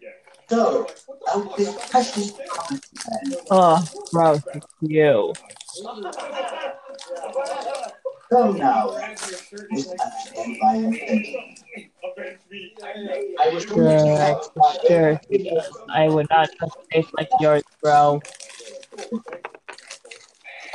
[0.52, 0.58] again.
[0.58, 1.56] So, Like, what the out fuck?
[1.56, 2.38] this precious
[3.24, 4.40] you were Oh, gross.
[4.54, 5.32] It's you.
[8.30, 9.70] Come now, Mr.
[9.70, 11.40] Understand my intention.
[12.04, 13.34] Avenge.
[13.40, 13.74] I was Sure,
[14.52, 15.20] to sure.
[15.90, 18.20] I would not trust a face like yours, bro.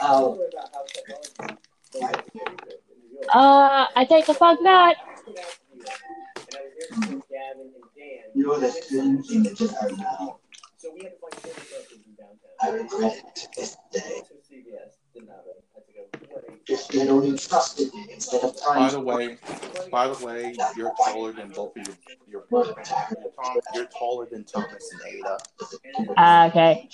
[0.01, 0.39] I'll
[3.33, 4.95] Uh, I take the fuck not.
[8.33, 10.39] You're the twin images are now.
[10.77, 12.37] So we had to find shorter services in downtown.
[12.61, 14.21] I regret it to this day.
[14.27, 15.63] To CVS, didn't have it.
[15.73, 16.33] I had to go.
[16.33, 19.37] what a- If they'd only trusted me instead of By the way,
[19.91, 21.95] by the way, you're taller than both of your
[22.27, 22.75] your brothers.
[23.11, 25.37] You're, you're taller than Thomas and Ada.
[26.17, 26.89] Ah, okay.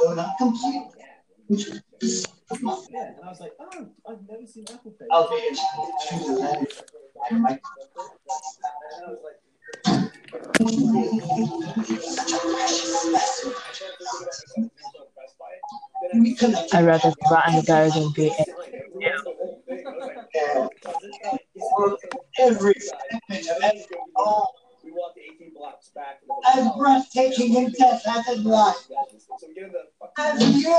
[0.00, 0.82] I'm though not complete.
[1.48, 1.68] Which
[2.02, 2.26] is
[2.90, 5.06] Yeah, and I was like, oh, I've never seen Apple Pay.
[5.12, 5.60] I'll choose
[6.26, 6.66] the letter.
[7.30, 7.56] And I
[9.10, 9.36] was like,
[12.14, 13.52] such a precious lesson.
[16.12, 18.30] Then Reconnect I'd rather rot in the gutter than be
[21.76, 21.98] for
[22.38, 22.74] every
[23.30, 23.86] image every
[24.16, 24.65] all We
[24.96, 26.20] walked 18 blocks back.
[26.48, 26.78] as hotel.
[26.78, 28.88] breathtaking and death as it was.
[29.38, 29.84] So we get in the
[30.18, 30.60] As fucking.
[30.60, 30.70] you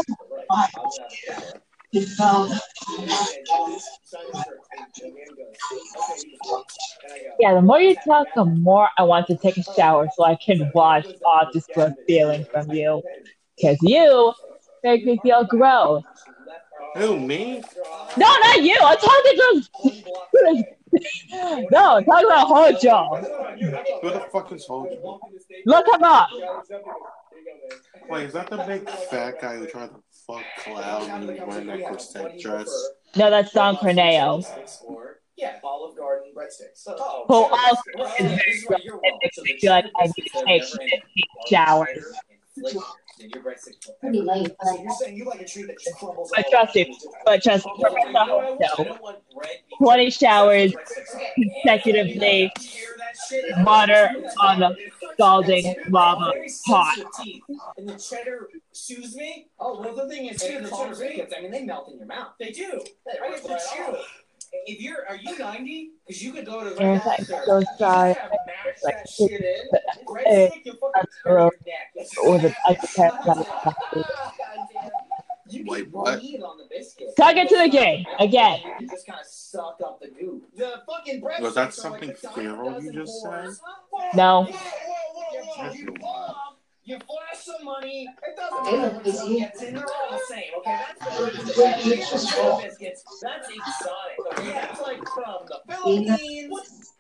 [0.49, 0.69] Right.
[0.75, 1.61] I was out of there.
[1.93, 4.59] it found And this sign the shirt.
[4.77, 5.55] And the man goes,
[5.97, 6.67] okay, you can walk.
[7.03, 9.63] And I go, Yeah, the more you talk, the more I want to take a
[9.63, 13.03] shower so I can wash off this gross feeling from you.
[13.57, 14.33] Because you
[14.83, 16.03] make me feel gross.
[16.95, 17.63] Who me?
[18.17, 18.77] No, not you.
[18.81, 20.63] I'm talking to.
[21.71, 23.15] No, talking about Hojo.
[24.01, 25.19] Who the fuck is Hojo?
[25.65, 26.29] Look him up.
[28.09, 31.81] Wait, is that the big fat guy who tried to fuck Cloud and wearing that
[31.87, 32.69] corset dress?
[33.15, 34.43] No, that's Don Corneo.
[35.35, 36.83] Yeah, Olive Garden breadsticks.
[36.87, 37.81] Oh, Who also
[38.15, 39.19] is yeah, this is where you're wrong.
[39.21, 41.03] makes So me the feel like cheddar I need to take never 15 ending.
[41.47, 42.13] showers.
[43.19, 45.63] Cheddar and flake, then your breadsticks Pretty late, So you're saying you like a tree
[45.63, 48.33] that just crumbles But trust over me, just- but trust me, you know what I
[48.33, 48.61] want?
[48.63, 48.83] I no.
[48.83, 49.49] don't want bread.
[49.77, 51.33] 20 showers Breadsticks.
[51.35, 54.09] consecutively, Hear water
[54.41, 54.75] on the
[55.13, 56.97] scalding lava Very pot.
[57.77, 59.47] And the cheddar soothes me.
[59.59, 62.05] Oh, well, the thing is, too, the cheddar biscuits, I mean, they melt in your
[62.07, 62.33] mouth.
[62.39, 62.83] They do.
[63.21, 63.41] Right?
[64.57, 65.91] But you, if you're, are you 90?
[66.07, 68.15] Because you could go to the Yes, I'm so sorry.
[68.83, 69.69] Like, shit in.
[70.05, 72.07] Breadstick, you fucking tear your neck.
[72.23, 73.15] Or the I can't
[75.49, 76.19] You Wait, what?
[76.19, 77.15] on the biscuit.
[77.17, 78.59] Talk it to the game again.
[78.79, 80.43] You just kind of suck up the goop.
[80.55, 83.55] The fucking breadsticks Was that something like feral you just said?
[84.13, 84.47] No.
[86.87, 88.07] You you bomb, you flash some money.
[88.07, 89.73] It doesn't matter which is one gets in.
[89.75, 90.43] They're all the same.
[90.59, 93.03] Okay, that's the Wait, it's just biscuits.
[93.21, 94.39] That's exotic.
[94.39, 96.93] Okay, that's like from the- Philippines.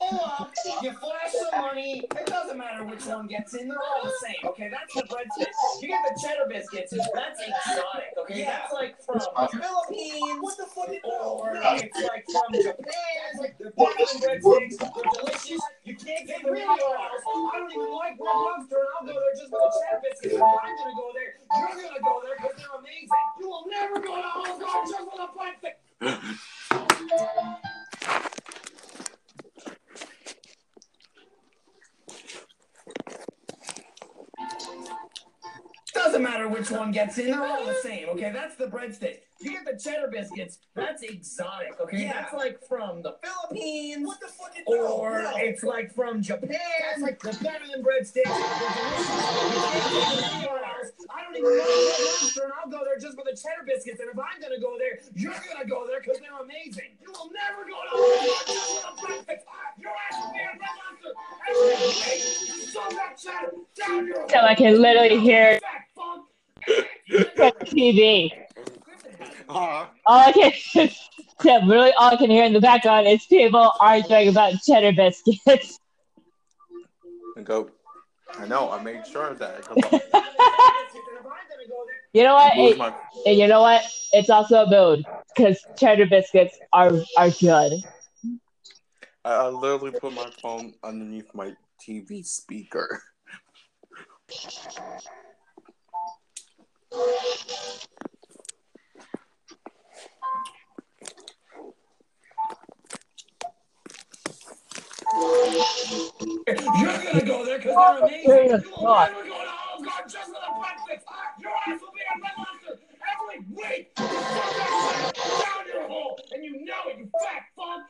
[0.00, 0.52] Roll up,
[0.82, 2.00] you flash some money.
[2.00, 4.50] It doesn't matter which one gets in; they're all the same.
[4.50, 5.82] Okay, that's the breadsticks.
[5.82, 6.92] You get the cheddar biscuits.
[7.14, 8.12] That's exotic.
[8.18, 8.60] Okay, yeah.
[8.60, 10.40] that's like from the Philippines.
[10.40, 10.88] What the fuck?
[11.04, 12.76] Or it's like from Japan.
[13.30, 14.76] It's like they're than breadsticks.
[14.78, 15.62] They're delicious.
[15.84, 17.24] You can't get them anywhere else.
[17.26, 20.34] I don't even like Red Lobster, and I'll go there just for the cheddar biscuits.
[20.34, 23.26] If I'm gonna go there, you're gonna go there because they're amazing.
[23.40, 25.80] You will never go to Olive Garden just for the breadsticks.
[35.92, 38.08] Doesn't matter which one gets in; they're all the same.
[38.10, 39.20] Okay, that's the breadstick.
[39.40, 40.58] You get the cheddar biscuits.
[40.74, 41.80] That's exotic.
[41.80, 44.06] Okay, that's like from the Philippines.
[44.06, 44.52] What the fuck?
[44.66, 46.58] Or it's like from Japan.
[46.90, 48.24] That's like they're better than breadsticks.
[48.24, 48.36] They're
[48.84, 49.08] delicious.
[49.50, 50.92] You can't get them anywhere else.
[51.08, 54.00] I don't even know Red Lobster, and I'll go there just for the cheddar biscuits.
[54.00, 57.00] And if I'm gonna go there, you're gonna go there because they're amazing.
[57.00, 59.44] You will never go to ah, Olive Garden just for the breadsticks.
[59.80, 61.16] Your ass will be at Red Lobster.
[61.48, 65.58] Every week, you shove that cheddar down your So I can literally hear
[67.36, 68.30] from TV.
[69.48, 70.52] All I can,
[71.44, 75.78] yeah, really, all I can hear in the background is people arguing about cheddar biscuits.
[77.36, 77.70] and go.
[78.38, 78.70] I know.
[78.70, 79.64] I made sure of that.
[82.12, 82.56] You know what?
[82.56, 82.92] It- my-
[83.26, 83.82] and you know what?
[84.12, 87.72] It's also a mood because cheddar biscuits are are good.
[89.24, 93.00] I, I literally put my phone underneath my TV speaker.
[105.20, 108.24] You're gonna go there because they're amazing.
[108.24, 109.10] Serious You will thought.
[109.12, 111.06] never go to Olive Garden just for the breakfast.
[111.40, 112.74] Your ass will be at Red Lobster
[113.12, 113.92] every week.
[113.98, 117.82] You shove that down your hole, and you know it, you fat fuck.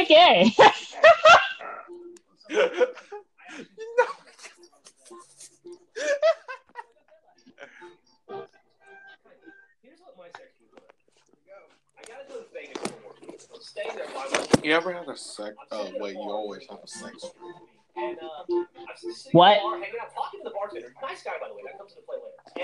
[0.00, 0.38] Okay.
[5.94, 6.49] Here's
[14.62, 15.56] You ever had a sex?
[15.70, 17.24] Oh wait, you always have a sex.
[17.96, 18.16] dream.
[18.22, 18.66] Uh, I'm
[19.32, 19.52] What?
[19.52, 20.94] at the bar, hanging out, talking to the bartender.
[21.02, 21.62] Nice guy, by the way.
[21.66, 22.16] That comes into play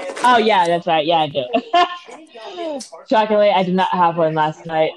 [0.05, 0.15] later.
[0.25, 1.05] Oh yeah, that's right.
[1.07, 1.45] Yeah, I do.
[3.11, 4.93] Shockingly, I did not have one last night.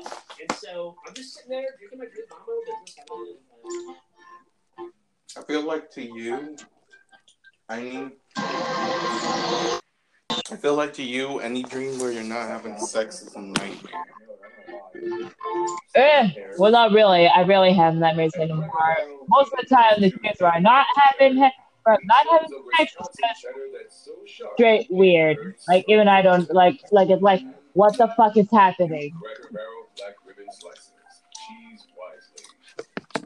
[0.55, 2.53] So I'm just sitting there drinking my drink, minding my
[3.15, 3.97] own business.
[4.77, 4.91] having
[5.37, 6.55] a- I feel like to you,
[7.69, 8.11] I mean,
[10.51, 14.03] I feel like to you, any dream where you're not having sex is a nightmare.
[15.95, 17.27] Eh, well, not really.
[17.27, 18.69] I really have nightmares anymore.
[19.27, 22.93] Most of the time, the where I'm not having not having sex
[24.53, 25.37] straight weird.
[25.67, 27.41] Like even I don't like like it's like
[27.73, 29.11] what the fuck is happening?
[29.21, 30.91] Cracker Barrel black ribbon slices.
[31.47, 33.25] Cheese wisely.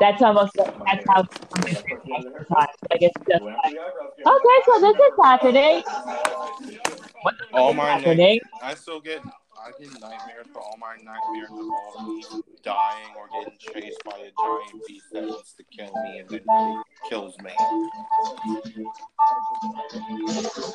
[0.00, 2.68] That's almost that's how something feels most of the time.
[2.90, 5.82] Like it's just like okay, so this is happening.
[7.22, 8.40] What the All is my happening?
[8.62, 9.20] I still get.
[9.66, 12.24] I get nightmares, but all my nightmares involve me
[12.62, 16.82] dying or getting chased by a giant beast that wants to kill me and then
[17.08, 17.50] kills me.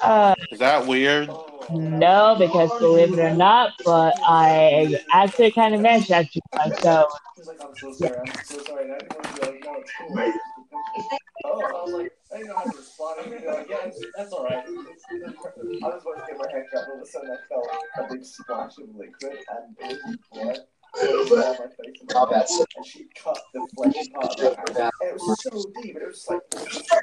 [0.04, 1.30] Uh, Is that weird?
[1.70, 7.14] no, because believe it or not, but I actually kind of managed that dream myself.
[7.38, 7.88] He's
[12.32, 13.24] like, I'm so sorry.
[13.24, 13.64] I'm so sorry.
[13.64, 14.12] And I didn't want to be like, no, it's cool.
[14.12, 14.12] Oh, I was like, I didn't know how to respond.
[14.12, 14.64] And you're like, yeah, that's all right.
[14.64, 17.68] I was about to get my hair cut, but all of a sudden I felt
[17.98, 20.60] a big splash of liquid and it was blood.
[20.94, 24.92] Was all on and, my neck, and she cut the fleshy part of her hand.
[25.02, 26.42] And it was so deep, and it was just like,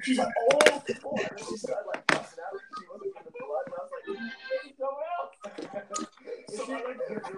[0.04, 1.16] she's like, oh, oh.
[1.16, 2.60] And she started like busting out.
[2.78, 4.18] She wasn't getting the blood, and I was like,
[4.76, 6.04] someone else.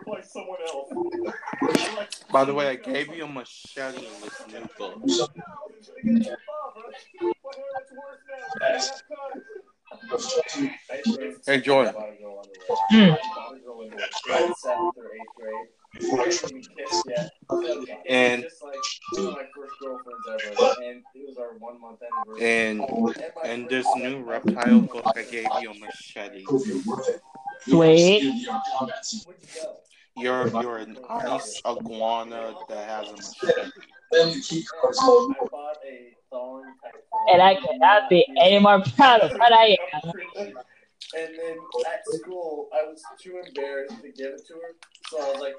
[0.07, 0.93] Like someone else.
[2.33, 5.03] By the way, I gave you a machete in this new book.
[11.47, 11.95] Hey, Jordan.
[12.91, 13.21] Yet.
[18.09, 18.47] And-
[22.41, 22.85] and.
[23.45, 26.45] And this new reptile book, I gave you a machete.
[27.63, 28.23] Sweet.
[28.23, 29.77] Where'd you go?
[30.17, 34.65] You're you're an ice iguana that has a machete.
[34.83, 37.33] I bought a thong type thing.
[37.33, 40.13] And I cannot be any more proud of what I am.
[41.17, 41.57] And then
[41.87, 44.75] at school, I was too embarrassed to give it to her,
[45.09, 45.57] so I was like,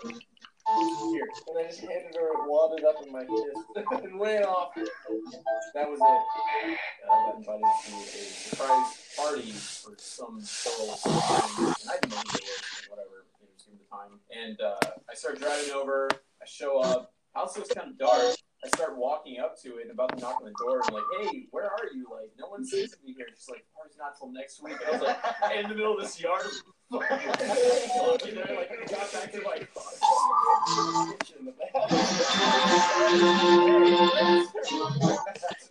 [1.12, 2.32] "Here," and I just handed her
[2.78, 4.74] it up in my fist, and ran off.
[5.74, 6.22] That was it.
[6.64, 11.00] And I got invited to a surprise party for some girl.
[11.06, 13.26] I didn't know who it was, whatever.
[13.42, 14.78] It was gonna time, and uh,
[15.10, 16.10] I start driving over.
[16.12, 17.14] I show up.
[17.34, 18.36] House looks kind of dark.
[18.64, 20.82] I start walking up to it and about to knock on the door.
[20.88, 22.08] I'm like, "Hey, where are you?
[22.12, 24.88] Like, no one seems to be here." She's like, "Party's not till next week." And
[24.88, 25.18] I was like,
[25.58, 26.46] in the middle of this yard.
[26.92, 29.66] and then, like, I got back to my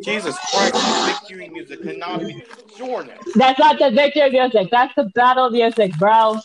[0.02, 0.74] Jesus Christ,
[1.06, 2.42] victory music cannot be
[2.76, 3.18] Jordan.
[3.34, 4.68] That's not the victory music.
[4.70, 6.40] That's the battle music, bro.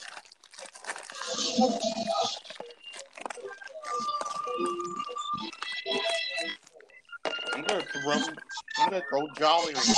[8.07, 8.35] I'm gonna
[8.79, 9.93] I'm gonna throw Jolly Rancher.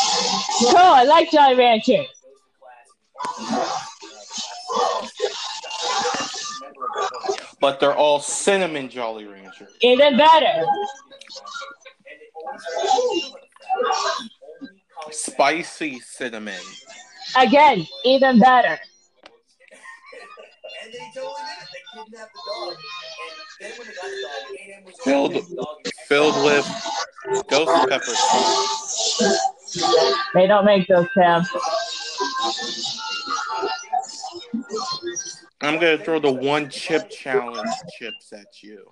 [0.60, 2.04] Cool, I like Jolly Rancher.
[7.60, 9.68] But they're all cinnamon Jolly Rancher.
[9.82, 10.66] Even better.
[15.12, 16.62] Spicy cinnamon.
[17.36, 18.80] Again, even better.
[20.84, 21.70] And they totally did it.
[21.74, 22.76] They kidnapped the dog.
[23.62, 25.78] And then when they got the dog, A&M was Filled dog
[26.08, 26.66] filled with
[27.50, 28.22] ghost peppers.
[30.34, 31.44] They don't make those, Sam.
[35.62, 38.90] I'm gonna throw the one chip challenge chips at you.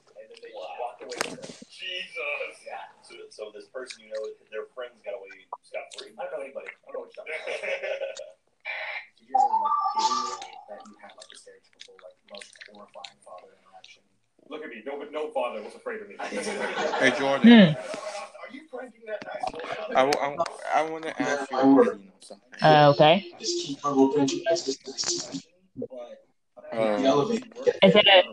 [1.69, 2.53] Jesus.
[2.65, 2.85] Yeah.
[3.01, 4.21] So, so this person you know,
[4.51, 5.33] their friends got away
[5.65, 6.13] scot free.
[6.19, 6.69] I don't know anybody.
[6.69, 7.61] I don't know what you're talking about.
[9.17, 9.77] Did you ever, like,
[10.41, 14.03] date that you had, like, a stereotypical, like, most horrifying father interaction?
[14.49, 14.83] Look at me.
[14.85, 16.15] No, but no father was afraid of me.
[16.19, 17.73] Hey Jordan, Hmm.
[17.73, 19.47] Are you pranking that nice?
[19.95, 20.37] I, I,
[20.75, 22.61] I want to ask you a question something.
[22.61, 23.25] Uh, okay.
[23.39, 24.27] Just keep on open
[25.77, 26.21] But
[26.71, 27.45] Uh, the elevator.
[27.83, 28.23] Is it a,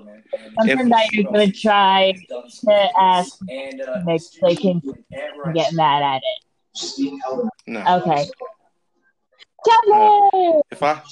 [0.58, 4.80] something that you're gonna try to ask and, uh, Nick they can
[5.54, 6.44] get mad at it?
[6.74, 7.80] Just being held no.
[7.96, 8.30] Okay.
[9.64, 11.02] Tell If I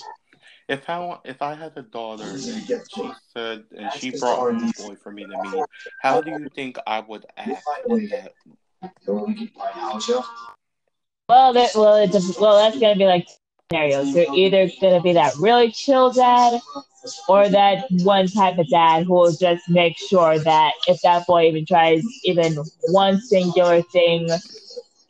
[0.68, 4.72] if I want if I had a daughter and she said and she brought a
[4.78, 5.64] boy for me to meet,
[6.00, 8.32] how do you think I would act in that?
[9.06, 10.22] Or we can buy a house, yeah.
[11.28, 13.26] Well, that, well, it's a, well, that's gonna be like
[13.70, 14.14] scenarios.
[14.14, 16.60] You're either gonna be that really chill dad,
[17.28, 21.46] or that one type of dad who will just make sure that if that boy
[21.46, 22.56] even tries even
[22.88, 24.28] one singular thing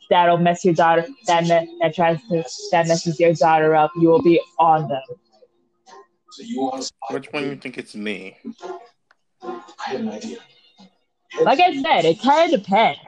[0.09, 4.09] that'll mess your daughter that me, that tries to that messes your daughter up, you
[4.09, 5.01] will be on them.
[6.31, 8.37] So you want Which one you think it's me?
[9.43, 10.37] I have an idea.
[11.41, 12.99] Like I said, it kind of depends.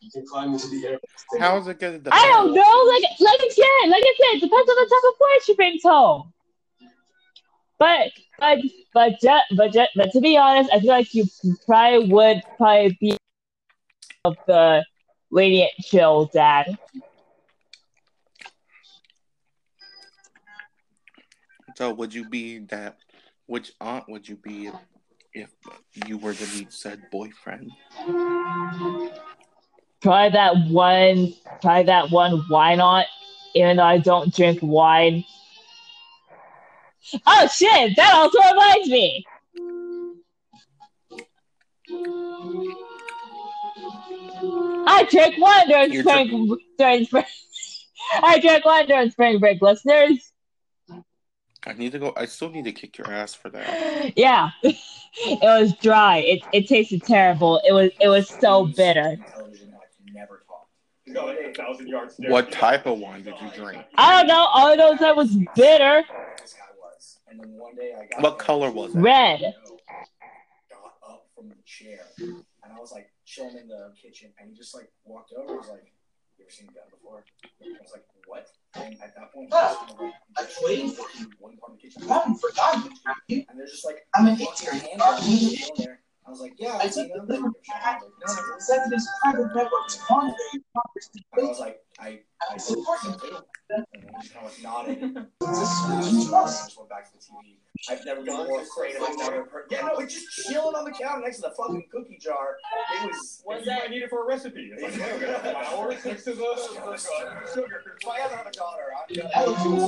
[0.00, 0.98] You can climb into the air.
[1.38, 2.14] How is it gonna depend?
[2.14, 2.92] I don't know.
[2.92, 5.82] Like like again, like I said, it depends on the type of boy she brings
[5.82, 6.32] home.
[7.78, 8.10] But
[8.40, 8.58] but
[8.92, 9.12] but
[9.56, 11.24] but ju- but to be honest, I feel like you
[11.64, 13.16] probably would probably be
[14.24, 14.84] of the
[15.30, 16.76] lenient chill dad.
[21.76, 22.96] So would you be that?
[23.46, 24.74] Which aunt would you be if,
[25.32, 25.50] if
[26.08, 27.70] you were to meet said boyfriend?
[30.02, 31.34] Probably that one.
[31.62, 32.44] Probably that one.
[32.48, 33.06] Why not?
[33.54, 35.24] Even though I don't drink wine.
[37.26, 37.96] Oh shit!
[37.96, 39.24] That also reminds me.
[44.90, 47.24] I drank wine during You're spring during spring.
[48.22, 50.32] I drank wine during spring break, listeners.
[51.66, 52.12] I need to go.
[52.16, 54.16] I still need to kick your ass for that.
[54.16, 56.18] Yeah, it was dry.
[56.18, 57.60] It it tasted terrible.
[57.66, 59.16] It was it was so bitter.
[59.32, 60.70] Television, like, never talked.
[61.04, 62.30] You got like a thousand yards there.
[62.30, 63.84] What type of wine did you drink?
[63.96, 64.46] I don't know.
[64.52, 66.04] All I know is that was bitter.
[67.28, 67.40] This guy was.
[67.40, 68.98] And then one day I got What color was it?
[68.98, 69.40] Red.
[70.70, 74.56] got up from the chair, and I was like chilling in the kitchen, and he
[74.56, 75.52] just like walked over.
[75.52, 75.92] He was like,
[76.38, 77.24] "You ever seen a gun before?"
[77.62, 80.14] I was like, "What?" And at that point, he just kind of like
[80.48, 81.04] just waiting for
[81.38, 85.00] one part of the kitchen, and they're just like, I'm "I'm an walking your hand
[85.00, 88.02] around, and he's going there." I was like, "Yeah, I've seen them." Like, I was
[88.02, 88.56] like, no, no, no.
[88.56, 92.20] Executives private networks on And I was like, I,
[92.50, 93.36] I said so too.
[93.70, 95.02] And then he just kind of like nodded.
[95.02, 97.58] And I just went back to the TV.
[97.90, 99.68] I've never been more afraid of another person.
[99.70, 102.56] Yeah, no, it's just chilling on the counter next to the fucking cookie jar.
[103.02, 103.42] It was.
[103.44, 104.70] What you might need it for a recipe.
[104.72, 107.82] It's like, hey, we got flour next to the, the sugar.
[108.00, 109.86] If I ever have a daughter, I'm gonna.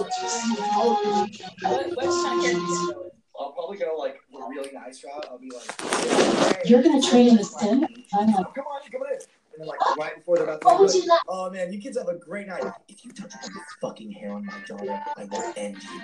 [1.62, 3.12] What, what kind of character do you go with?
[3.38, 5.26] I'll probably go like the really nice route.
[5.30, 7.86] I'll be like, You're gonna train in the sim?
[8.12, 8.44] I know.
[8.54, 9.18] Come on, come on in.
[9.60, 11.98] And like right before they're about to What leave, you like, oh man, you kids
[11.98, 12.64] have a great night.
[12.88, 16.00] If you touch one fucking hair on my daughter, I will end you.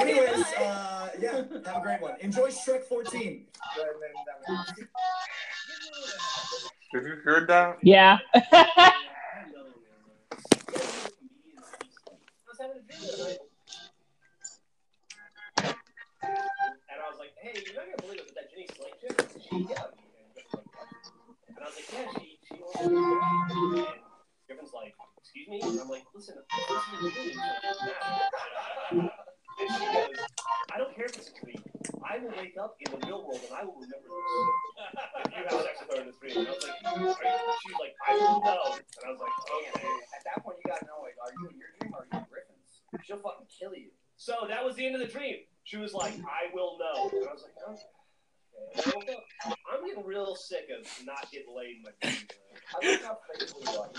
[0.00, 2.14] Anyways, uh, yeah, have a great one.
[2.20, 3.46] Enjoy Shrek 14.
[3.76, 3.86] And then
[4.26, 4.72] that was-
[6.94, 7.78] Have you heard that?
[7.82, 8.18] Yeah.
[8.34, 8.44] was
[12.60, 13.38] having a dream the other night.
[15.62, 15.74] And
[17.00, 19.14] I was like, hey, you're not gonna believe it, but that Jenny Slate chick,
[19.70, 19.84] yeah.
[21.48, 22.06] And I was like, yeah,
[22.82, 25.60] Griffin's like, excuse me?
[25.62, 27.12] And I'm like, listen, listen dream.
[27.12, 29.10] so it doesn't matter."
[29.62, 30.18] And she goes,
[30.72, 31.62] I don't care if it's a dream.
[32.02, 34.18] I will wake up in the real world and I will remember this.
[35.22, 36.36] If you have sex with her in this dream.
[36.38, 36.74] And I was like?
[37.62, 38.74] She's like, I will know.
[38.74, 39.86] And I was like, okay.
[40.18, 42.18] At that point, you gotta know, like, are you in your dream or are you
[42.18, 42.82] in Griffin's?
[43.06, 43.94] She'll fucking kill you.
[44.16, 45.46] So that was the end of the dream.
[45.64, 47.10] She was like, I will know.
[47.14, 47.54] And I was like.
[47.62, 52.41] And I'm getting real sick of not getting laid in my dreams.
[52.70, 53.90] I like how faithful you are.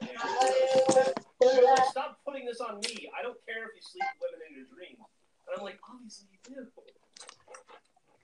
[0.00, 3.10] She was like, Stop putting this on me.
[3.18, 4.98] I don't care if you sleep with women in your dreams.
[5.46, 6.66] And I'm like, obviously you do.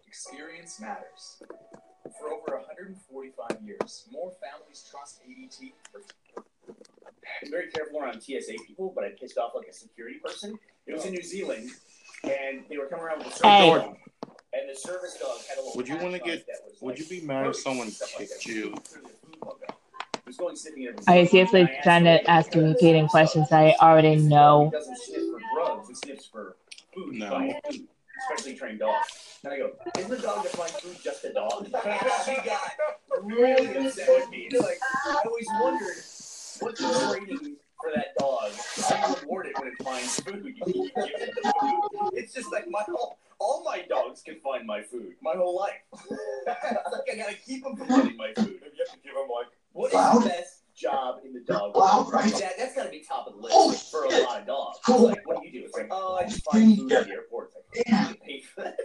[0.07, 1.43] Experience matters.
[2.21, 5.73] For over 145 years, more families trust ADT.
[6.37, 10.59] I'm very careful around TSA people, but I pissed off like a security person.
[10.87, 11.71] It was in New Zealand,
[12.25, 13.95] and they were coming around with a Hey.
[14.55, 15.77] Dog, and the service dog had a little.
[15.77, 18.47] Would you wanna get- that Would like, you be mad if someone stuff like kicked
[18.47, 18.75] you?
[20.27, 20.57] It was going
[21.07, 24.69] Are you seriously And I asked trying to ask communicating questions I already know?
[24.69, 26.57] It doesn't sniff for drugs, it sniffs for
[26.95, 27.15] food.
[27.15, 27.53] No.
[28.31, 29.39] Especially trained dogs.
[29.45, 31.67] And I go, isn't the dog that finds food just a dog?
[32.25, 32.73] she got
[33.23, 34.49] really upset with me.
[34.59, 35.97] Like, I always wondered,
[36.61, 38.53] what's the training for that dog?
[38.89, 40.43] How do you reward it when it finds food?
[40.43, 42.11] You give it the food.
[42.15, 45.73] It's just like my whole, all my dogs can find my food my whole life.
[46.09, 48.61] like I gotta keep them from getting my food.
[48.61, 52.13] You have to give them like What is the best job in the dog world?
[52.13, 54.79] That, that's got to be top of the list for a lot of dogs.
[54.89, 55.67] It's like, what do you do?
[55.67, 57.53] It's like, oh, I just find food at the airport.
[57.73, 58.79] It's like, you pay for that?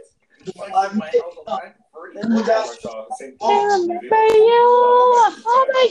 [0.56, 3.34] Like my the time free St.
[3.34, 4.66] I Paul's remember you.
[5.46, 5.90] Oh my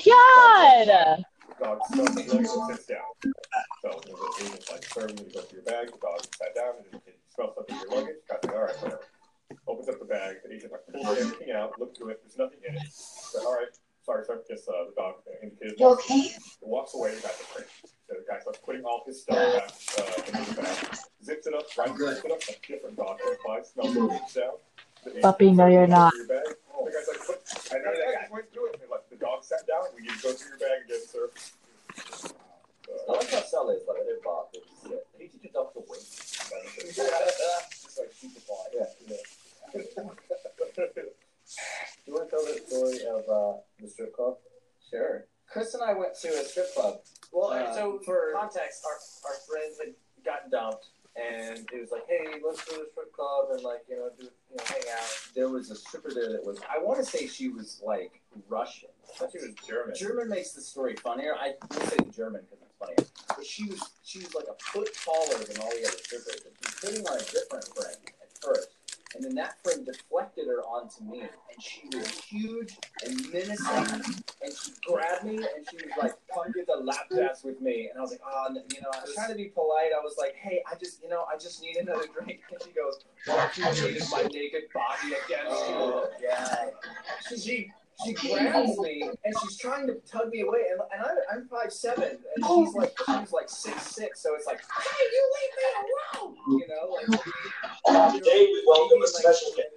[0.87, 1.25] god.
[1.61, 2.99] dog stuff the leg and sits down.
[3.83, 6.55] So it was, it was like serving you go through your bag, the dog sat
[6.55, 8.17] down and it smells something in your luggage.
[8.29, 9.01] Got like, all right, whatever.
[9.67, 12.61] Opens up the bag, the agent like pulls everything out, looks through it, there's nothing
[12.69, 12.89] in it.
[12.91, 13.69] So, all right,
[14.05, 15.79] sorry, sir, just uh, the dog indicated.
[15.79, 16.31] You okay?
[16.63, 20.39] Walks away, the guy's like, so the guy starts putting all his stuff back uh,
[20.39, 23.63] into the bag, zips it up, right, zips it up, a different dog comes by,
[23.63, 24.53] smells it, reaches down.
[25.05, 26.15] The agent Puppy, no, you're not.
[26.15, 26.45] your bag.
[26.85, 27.43] The guy's like, what?
[27.75, 30.13] And then the guy went through it, and like, the dog sat down, we need
[30.15, 31.29] to go through your bag again, sir.
[33.09, 34.47] I like how Sally is like, they're Bob.
[35.19, 36.01] They teach your dog to wait.
[36.01, 38.65] Just like keep the ball.
[38.75, 39.17] Yeah, yeah.
[39.75, 39.83] Do
[42.07, 44.37] you want to tell the story of uh, the strip club?
[44.91, 45.25] Sure.
[45.51, 47.01] Chris and I went to a strip club.
[47.33, 49.95] Well, Uh, so for context, our, our friends had
[50.25, 50.87] gotten dumped,
[51.17, 54.09] and it was like, hey, let's go to the strip club and like you know
[54.19, 55.09] do you know hang out.
[55.35, 58.91] There was a stripper there that was I want to say she was like Russian.
[59.03, 59.95] I thought she was German.
[59.97, 61.35] German makes the story funnier.
[61.35, 63.09] I will say German because it's funnier.
[63.35, 66.55] But she was she was like a foot taller than all the other strippers, and
[66.55, 68.69] she was hitting on a different friend at first.
[69.15, 74.05] And then that friend deflected her onto me, and she was huge and menacing.
[74.43, 77.89] And she grabbed me, and she was like, "Come get the lap dance with me."
[77.89, 79.93] And I was like, "Ah, oh, you know." I was trying to be polite.
[79.99, 82.71] I was like, "Hey, I just, you know, I just need another drink." And she
[82.73, 83.65] goes, "What you
[84.13, 85.38] my naked body against you." Yeah.
[87.29, 87.73] She, she
[88.05, 91.73] she grabs me and she's trying to tug me away, and, and I, I'm five
[91.73, 95.65] seven, and she's like she's like six six, so it's like, hey, you leave me
[96.21, 98.15] alone, you know, like.
[98.15, 99.69] Today we welcome a special guest.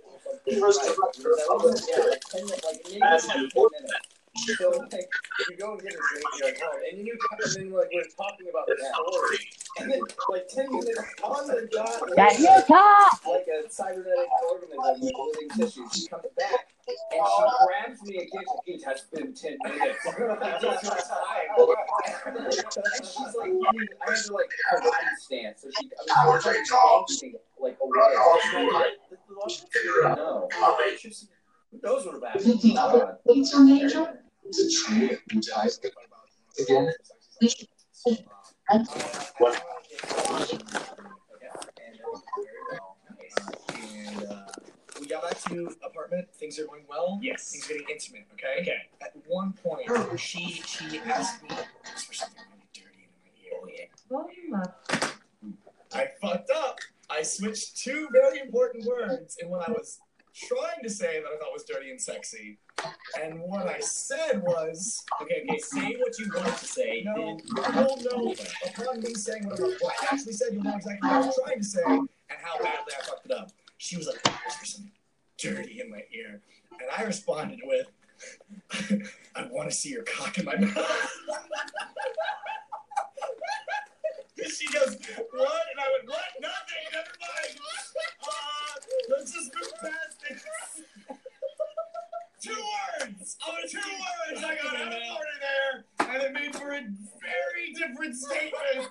[0.46, 3.94] The first director of the Yeah, like ten minutes, like maybe As an 10 minutes.
[4.42, 5.10] So like,
[5.50, 8.04] you go and get a drink, you're like, oh, and you and then like we're
[8.18, 9.38] talking about the story,
[9.80, 13.26] and then like ten minutes on the dot, Got your top.
[13.26, 15.86] like a cybernetic organism with living tissue.
[15.94, 18.44] She comes back and she grabs me again.
[18.66, 20.00] It has been ten minutes.
[20.62, 22.38] Just her time.
[22.38, 26.42] and she's like, I mean, I had to like karate stance, so she, I mean,
[26.42, 28.02] she was like yanking me like away.
[30.16, 30.50] No,
[31.82, 32.44] those would have happened.
[32.46, 34.21] Fifteen other plates are major.
[34.54, 35.80] It's a tree of ties.
[36.60, 36.92] Again,
[39.38, 39.64] what?
[45.10, 46.28] got back to apartment.
[46.34, 47.18] Things are going well.
[47.22, 47.52] Yes.
[47.52, 48.26] Things are getting intimate.
[48.34, 48.62] Okay.
[48.62, 48.78] Okay.
[49.02, 53.88] At one point, she she asked me for something really dirty in my ear.
[54.10, 54.62] Well, you.
[55.94, 56.80] I fucked up.
[57.10, 60.00] I switched two very important words, and what I was
[60.34, 62.58] trying to say that I thought was dirty and sexy,
[63.22, 67.04] and what I said was Okay, okay, say what you wanted to say.
[67.06, 67.40] no,
[67.74, 68.36] no, know
[68.66, 70.50] upon me saying what, I- actually said.
[70.54, 72.08] You'll know exactly what I was trying to say and
[72.42, 73.52] how badly I fucked it up.
[73.78, 74.92] She was like, "Whisper something
[75.38, 76.42] dirty in my ear,"
[76.72, 77.88] and I responded with,
[79.36, 80.76] "I want to see your cock in my mouth."
[84.52, 84.96] she goes,
[85.32, 86.22] "What?" And I went, "What?
[86.40, 86.84] Nothing.
[86.92, 87.58] Never mind.
[88.24, 90.44] Uh, let's just move past this."
[92.42, 93.38] Two words.
[93.46, 94.44] Oh, two words.
[94.44, 98.54] I got out of order there, and it made for a very different statement.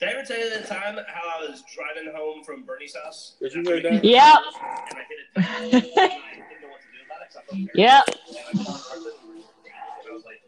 [0.00, 3.36] Did I ever tell you the time how I was driving home from Bernie's house?
[3.40, 4.04] Did you hear that?
[4.04, 4.34] Yep.
[4.34, 4.34] And
[4.66, 7.28] I hit it down, and I didn't know what to do about it.
[7.28, 7.70] 'cause I felt.
[7.74, 8.04] Yep.
[8.08, 8.72] And I
[10.02, 10.40] and I was like,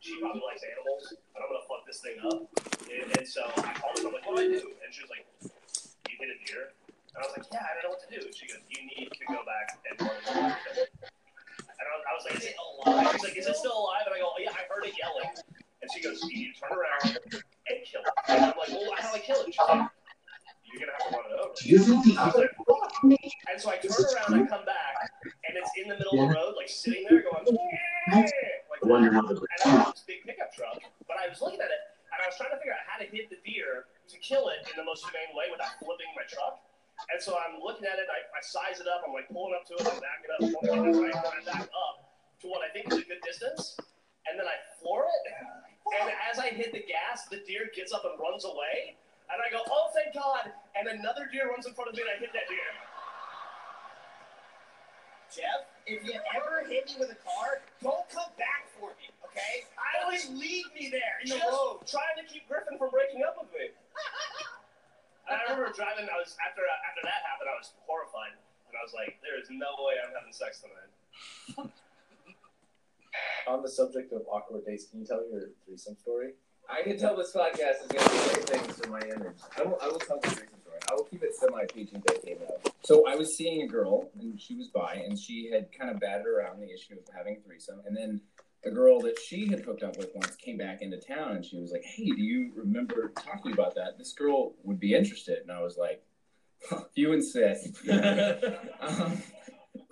[0.00, 2.48] she probably likes animals, and I'm gonna fuck this thing up.
[2.90, 4.70] And, and so I called her, I'm like, what do I do?
[4.82, 5.26] And she was like,
[6.08, 6.72] you hit a deer?
[7.12, 8.20] And I was like, yeah, I don't know what to do.
[8.32, 10.56] She goes, you need to go back and run the dog.
[10.56, 13.12] And I was, I was like, is it alive?
[13.12, 14.08] She's like, is it still alive?
[14.08, 15.28] And I go, oh, yeah, I heard it yelling.
[15.82, 18.14] And she goes, you need to turn around and kill it.
[18.28, 19.50] And I'm like, well, how do I kill it?
[19.50, 19.90] And she's like,
[20.72, 21.52] you're gonna have to run it over.
[21.52, 22.92] Do you think I was like, fuck.
[23.04, 24.94] And so I turn around, I come back,
[25.44, 28.86] and it's in the middle of the road, like sitting there going, yeah, like I
[28.88, 31.82] wonder how the And I this big pickup truck, but I was looking at it,
[32.08, 34.64] and I was trying to figure out how to hit the deer to kill it
[34.64, 36.56] in the most humane way without flipping my truck.
[37.10, 39.66] And so I'm looking at it, I, I size it up, I'm like pulling up
[39.68, 41.96] to it, I back it up, pulling it right, and I back up
[42.40, 43.76] to what I think is a good distance,
[44.30, 45.24] and then I floor it,
[45.98, 48.96] and as I hit the gas, the deer gets up and runs away,
[49.28, 52.10] and I go, oh, thank God, and another deer runs in front of me, and
[52.10, 52.70] I hit that deer.
[55.32, 59.64] Jeff, if you ever hit me with a car, don't come back for me, okay?
[59.80, 61.80] I always leave me there in the Just road.
[61.88, 63.68] trying to keep Griffin from breaking up with me.
[65.30, 66.10] And I remember driving.
[66.10, 67.46] I was after after that happened.
[67.46, 71.70] I was horrified, and I was like, "There is no way I'm having sex tonight."
[73.46, 76.32] On the subject of awkward dates, can you tell your threesome story?
[76.68, 79.38] I can tell this podcast is going to be great things for my image.
[79.56, 80.78] I will, I will tell the threesome story.
[80.90, 82.72] I will keep it semi PG-13 though.
[82.82, 86.00] So I was seeing a girl, and she was by, and she had kind of
[86.00, 88.20] batted around the issue of having a threesome, and then
[88.64, 91.60] the girl that she had hooked up with once came back into town, and she
[91.60, 93.96] was like, "Hey, do you remember talking about that?
[93.96, 96.11] This girl would be interested." And I was like, huh,
[96.94, 97.78] "You insist."
[98.80, 99.22] um,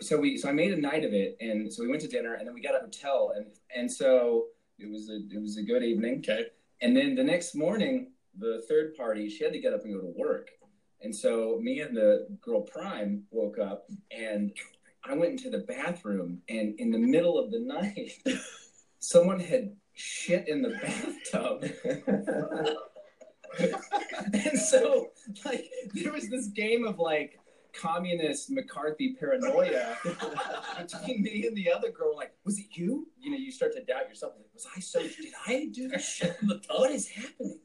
[0.01, 2.35] so we so I made a night of it, and so we went to dinner,
[2.35, 4.47] and then we got a hotel, and and so
[4.79, 6.19] it was a it was a good evening.
[6.19, 6.47] Okay.
[6.83, 10.01] And then the next morning, the third party she had to get up and go
[10.01, 10.51] to work,
[11.03, 14.53] and so me and the girl Prime woke up, and
[15.05, 18.13] I went into the bathroom, and in the middle of the night,
[18.99, 21.65] someone had shit in the bathtub.
[24.33, 25.11] and so,
[25.45, 27.39] like, there was this game of like
[27.73, 29.97] communist McCarthy paranoia
[30.79, 32.17] between me and the other girl.
[32.17, 33.09] Like, was it you?
[33.21, 34.35] You know, you start to doubt yourself.
[34.37, 35.01] Like, was I so?
[35.01, 36.81] Did I do this shit in the tub?
[36.81, 37.61] What is happening?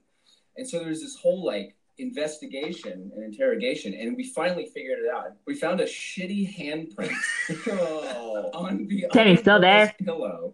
[0.57, 5.27] And so there's this whole like investigation and interrogation, and we finally figured it out.
[5.45, 7.13] We found a shitty handprint
[7.67, 8.49] oh.
[8.53, 9.93] on the Danny's still there.
[9.99, 10.53] girl's pillow.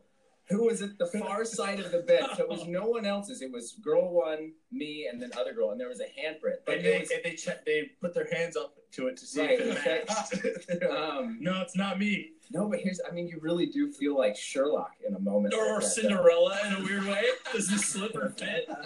[0.51, 2.25] Who was at the far side of the bed?
[2.37, 3.41] So it was no one else's.
[3.41, 6.57] It was girl one, me, and then other girl, and there was a handprint.
[6.65, 9.25] But And they, was and they check, they put their hands up to it to
[9.25, 10.03] see Right, if it okay.
[10.09, 10.83] matched.
[10.91, 12.31] um, no, it's not me.
[12.51, 15.53] no, but here's I mean, you really do feel like Sherlock in a moment.
[15.53, 15.87] Or like that, though.
[15.87, 17.23] Cinderella in a weird way.
[17.53, 18.67] Does this slipper fit?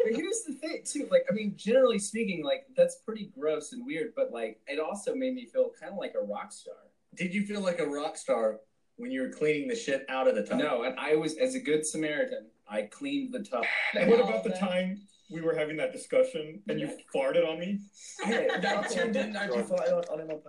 [0.00, 3.84] But here's the thing too, like I mean, generally speaking, like that's pretty gross and
[3.84, 6.74] weird, but like it also made me feel kind of like a rock star.
[7.14, 8.60] Did you feel like a rock star
[8.98, 10.58] when you were cleaning the shit out of the tub?
[10.58, 13.64] No, and I was as a good Samaritan, I cleaned the tub.
[13.98, 15.00] And what about the time
[15.30, 17.80] we were having that discussion and you farted on me?
[18.26, 20.40] that turned in after you on, on him on?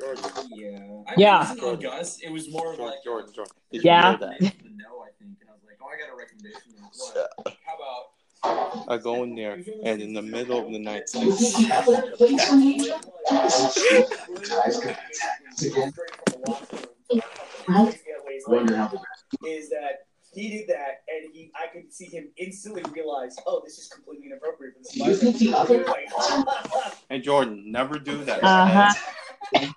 [0.00, 0.18] George,
[0.50, 0.78] Yeah.
[1.06, 1.36] I Yeah.
[1.36, 2.20] It wasn't on Gus.
[2.20, 3.48] It was more of like George, George.
[3.70, 4.12] Did Yeah.
[4.12, 4.40] you know that?
[4.64, 6.72] No, I think, and I was like, oh, I got a recommendation.
[6.96, 7.56] What?
[7.64, 9.52] How about I go in there
[9.84, 11.14] and in the middle of the night, it's
[17.68, 18.00] like,
[18.46, 22.82] Wonder how the is that he did that, and he I could see him instantly
[22.92, 26.44] realize, oh, this is completely inappropriate for this Do you think the other- He was
[26.84, 28.42] like, hey Jordan, never do that.
[28.42, 28.92] Uh-huh.
[29.54, 29.72] and then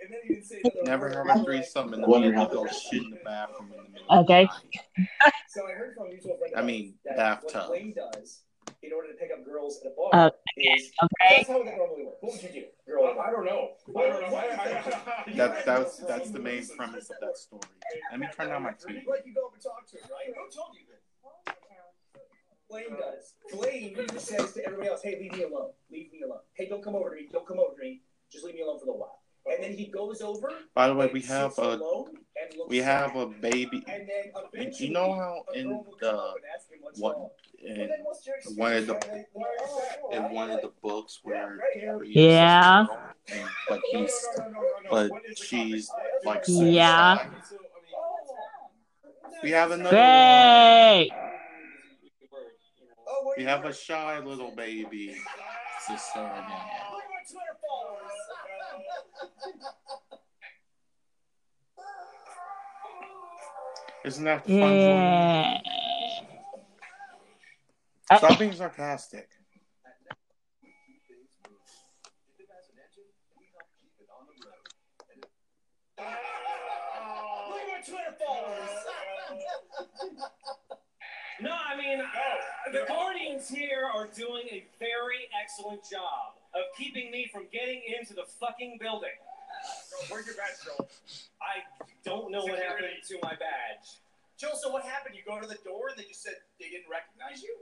[0.00, 3.02] and then he say Never have a threesome and Wonder then how go the- shit
[3.04, 4.48] in the bathroom in the middle of Okay.
[4.96, 5.34] the night.
[5.48, 6.54] So I heard from a mutual friend.
[6.56, 7.60] I mean, ours that bathtub.
[7.60, 8.40] What Blaine does
[8.82, 10.10] in order to pick up girls at a bar.
[10.12, 11.36] Uh, is okay.
[11.36, 12.18] that's how that normally works.
[12.20, 13.16] What would you do, girl?
[13.20, 13.70] I don't know.
[13.88, 14.36] I don't know.
[14.36, 17.62] I, I, I, That that's that's the main premise of that story.
[18.10, 19.06] Let me turn down my TV.
[19.06, 20.34] Like you go up and talk to him, right?
[20.34, 21.54] Who told you this?
[22.68, 23.34] Blaine does.
[23.52, 25.72] Blaine says to everybody else, "Hey, leave me alone.
[25.90, 26.40] Leave me alone.
[26.54, 27.28] Hey, don't come over to me.
[27.32, 28.02] Don't come over to me.
[28.30, 29.20] Just leave me alone for a little while."
[29.50, 30.52] And then he goes over.
[30.74, 32.29] By the way, we have a alone and looks
[32.68, 33.84] we have a baby.
[33.88, 34.32] And then
[34.80, 37.16] You, know how in girl will come the up and ask him what's what
[37.62, 40.50] in And then what's your one of the And they- they're like, "Oh, in one
[40.50, 41.58] of the books where
[42.14, 42.82] Yeah.
[42.82, 44.28] is a girl, and, but he's
[44.90, 45.90] but she's
[46.24, 47.18] like Yeah.
[49.42, 51.08] We have another one.
[53.36, 55.16] We have a shy little baby
[55.86, 56.66] sister again.
[64.04, 64.52] Isn't that fun?
[64.54, 65.58] Yeah.
[68.16, 69.28] Stop being sarcastic.
[81.42, 87.10] No, I mean, uh, the Guardians here are doing a very excellent job of keeping
[87.10, 89.08] me from getting into the fucking building.
[90.08, 90.88] Where's your badge, Joel?
[91.42, 91.66] I
[92.04, 94.00] don't know what happened to my badge.
[94.38, 95.14] Joel, so what happened?
[95.14, 97.52] You go to the door and they just said they didn't recognize you?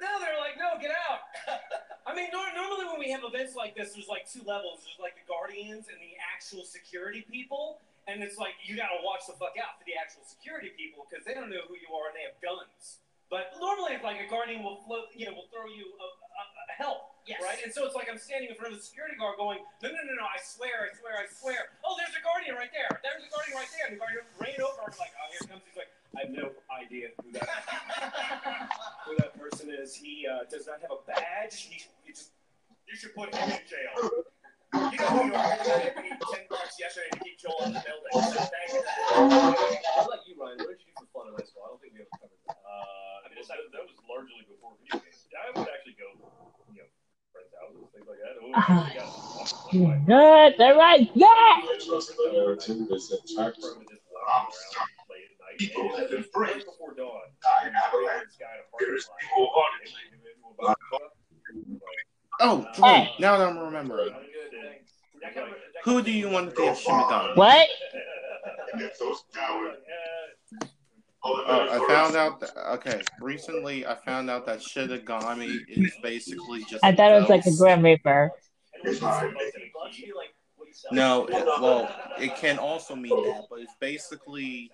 [0.00, 1.24] No, they're like, no, get out.
[2.08, 4.84] I mean, nor- normally when we have events like this, there's like two levels.
[4.84, 7.80] There's like the Guardians and the actual security people.
[8.06, 11.24] And it's like, you gotta watch the fuck out for the actual security people because
[11.24, 13.00] they don't know who you are and they have guns.
[13.26, 16.42] But normally, it's like a Guardian will float, you know, will throw you a, a,
[16.46, 17.16] a help.
[17.26, 17.42] Yes.
[17.42, 17.58] Right?
[17.58, 19.98] And so it's like I'm standing in front of the security guard going, no, no,
[20.06, 21.74] no, no, I swear, I swear, I swear.
[21.82, 22.86] Oh, there's a Guardian right there.
[23.02, 23.90] There's a Guardian right there.
[23.90, 24.86] And the Guardian ran over.
[24.86, 25.62] I'm like, oh, here it comes.
[25.66, 27.50] He's like, I have no idea who that,
[29.10, 29.98] who that person is.
[29.98, 31.66] He uh, does not have a badge.
[31.66, 32.30] He, he just,
[32.86, 34.22] You should put him in jail.
[34.86, 35.50] You know who you are.
[35.50, 38.12] I gave you 10 bucks yesterday to keep Joel in the building.
[38.22, 38.86] So thank you.
[38.86, 40.62] How about you, Ryan?
[40.62, 41.66] What did you do for fun in high school?
[41.66, 42.58] I don't think we ever covered that.
[42.62, 43.05] Uh,
[43.36, 45.28] I that, that was largely before video games.
[45.36, 46.08] I would actually go,
[46.72, 46.88] you know,
[47.36, 48.40] friends' houses, things like that.
[48.40, 48.72] Oh, uh-huh.
[48.72, 49.12] I actually got
[49.76, 50.56] one of my Good.
[50.56, 51.28] They're right there.
[51.68, 52.56] from just walking around
[55.12, 55.60] late at night.
[55.60, 57.28] And it was before dawn.
[57.60, 58.96] And this guy in a parking
[59.52, 59.68] lot.
[60.56, 60.80] Like,
[62.38, 64.12] Oh, wait, now that I'm remembering.
[65.84, 67.36] Who do you want to be a Shinigami?
[67.36, 67.68] What?
[71.28, 76.84] Oh, I found out that, okay, recently I found out that Shinigami is basically just.
[76.84, 77.56] I thought it was like a.
[77.56, 78.30] Grim Reaper.
[80.92, 81.88] No, it, well,
[82.18, 84.70] it can also mean that, but it's basically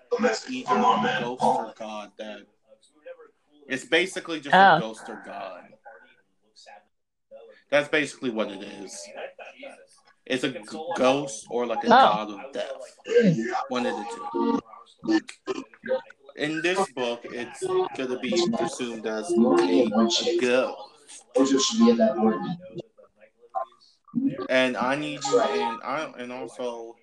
[0.51, 2.41] either a ghost or god that.
[3.69, 4.77] It's basically just Oh.
[4.77, 5.65] a ghost or god.
[7.71, 9.01] That's basically what it is.
[10.27, 10.59] It's a g-
[10.97, 11.89] ghost or like a Oh.
[11.89, 12.71] god of death.
[13.69, 14.61] One of the two.
[16.37, 17.63] In this book, it's
[17.97, 19.37] gonna be presumed as a
[20.41, 20.89] ghost.
[24.49, 26.97] And I need you, and I, and also,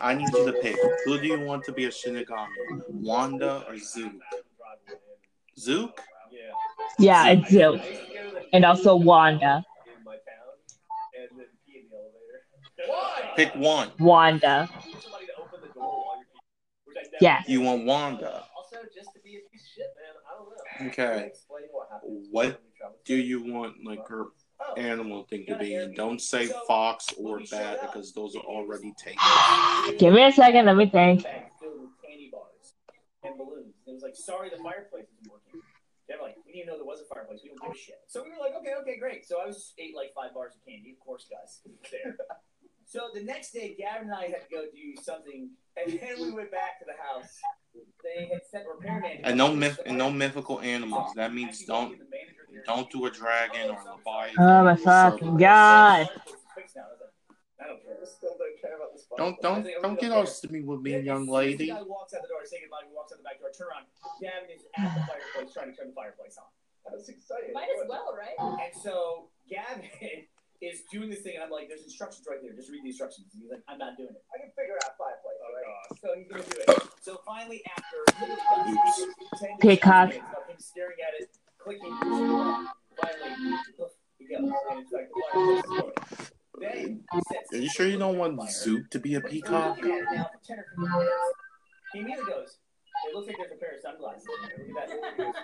[0.00, 0.76] I need you to pick.
[1.04, 2.82] Who do you want to be a Shinigami?
[2.88, 4.12] Wanda or Zook?
[5.58, 6.00] Zook?
[6.98, 7.80] Yeah, it's Zook.
[8.52, 9.64] And also Wanda.
[13.36, 13.90] Pick one.
[13.98, 14.68] Wanda.
[17.20, 17.44] Yes.
[17.48, 18.44] You want Wanda.
[18.56, 20.14] Also, just to be a piece of shit, man.
[20.26, 20.90] I don't know.
[20.90, 21.30] Okay.
[22.30, 22.46] What.
[22.46, 22.60] What
[23.04, 24.26] do you want like her
[24.60, 25.74] oh, animal thing to be?
[25.74, 29.98] And don't say fox or bat because those are already taken.
[29.98, 30.66] Give me a second.
[30.66, 31.22] Let me think.
[31.22, 32.74] Bag filled with candy bars
[33.22, 33.74] and balloons.
[33.86, 35.60] It was like, sorry, the fireplace isn't working.
[36.08, 37.40] They were like, we didn't know there was a fireplace.
[37.42, 38.00] We don't give a shit.
[38.06, 39.24] So we were like, okay, okay, great.
[39.24, 41.60] So I was ate like five bars of candy, of course, guys.
[41.90, 42.16] There.
[42.86, 46.30] So the next day, Gavin and I had to go do something, and then we
[46.32, 47.38] went back to the house.
[48.04, 49.20] They had sent repairman.
[49.24, 51.12] And no myth and no mythical animals.
[51.16, 51.98] That means don't
[52.66, 54.44] don't do a dragon or a oh, leviathan.
[54.44, 56.08] Oh my fucking god.
[56.54, 56.82] Fixed now.
[56.82, 57.10] I was like,
[57.60, 57.96] I don't care.
[58.00, 59.06] I still don't care about this.
[59.16, 61.56] Don't don't don't get all sticky with me, young lady.
[61.56, 62.86] The guy walks out the door to say goodbye.
[62.86, 63.50] He walks out the back door.
[63.56, 63.86] Turn around.
[64.20, 66.46] Gavin is at the fireplace trying to turn the fireplace on.
[66.86, 67.50] I was excited.
[67.54, 68.36] Might as well, right?
[68.38, 69.88] And so Gavin
[70.64, 72.52] is doing this thing, and I'm like, there's instructions right there.
[72.54, 73.28] Just read the instructions.
[73.34, 74.22] And he's like, I'm not doing it.
[74.32, 75.38] I can figure out fireplace.
[75.42, 75.66] Oh, right?
[75.68, 75.98] God.
[76.00, 76.88] So he's gonna do it.
[77.02, 77.98] So finally, after
[79.60, 80.08] Peacock.
[80.08, 81.28] Minutes of him staring at it,
[81.58, 83.56] clicking, finally,
[84.18, 85.10] he goes, and it's like
[86.58, 89.78] the Are you sure you don't want Zoop to be a peacock?
[91.92, 92.58] He immediately goes,
[93.06, 94.26] it looks like there's a pair of sunglasses.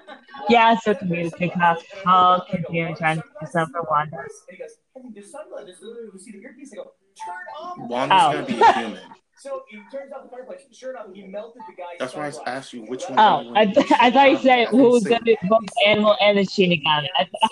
[0.49, 4.11] yeah, so to me, the TikTok, all comparing trends to December 1
[5.03, 5.79] fucking sunglasses.
[5.81, 6.13] sunblock.
[6.13, 6.73] Just see the earpiece.
[6.73, 7.89] I go, turn on.
[7.89, 9.01] Wanda's gonna be a human.
[9.37, 10.63] So he turns out the fireplace.
[10.73, 11.97] Sure enough, he melted the guy.
[11.99, 13.19] That's why I asked you which one.
[13.19, 16.37] Oh, I, th- I thought you said who was gonna be both the animal and
[16.39, 17.09] the Shinigami.
[17.19, 17.51] I thought.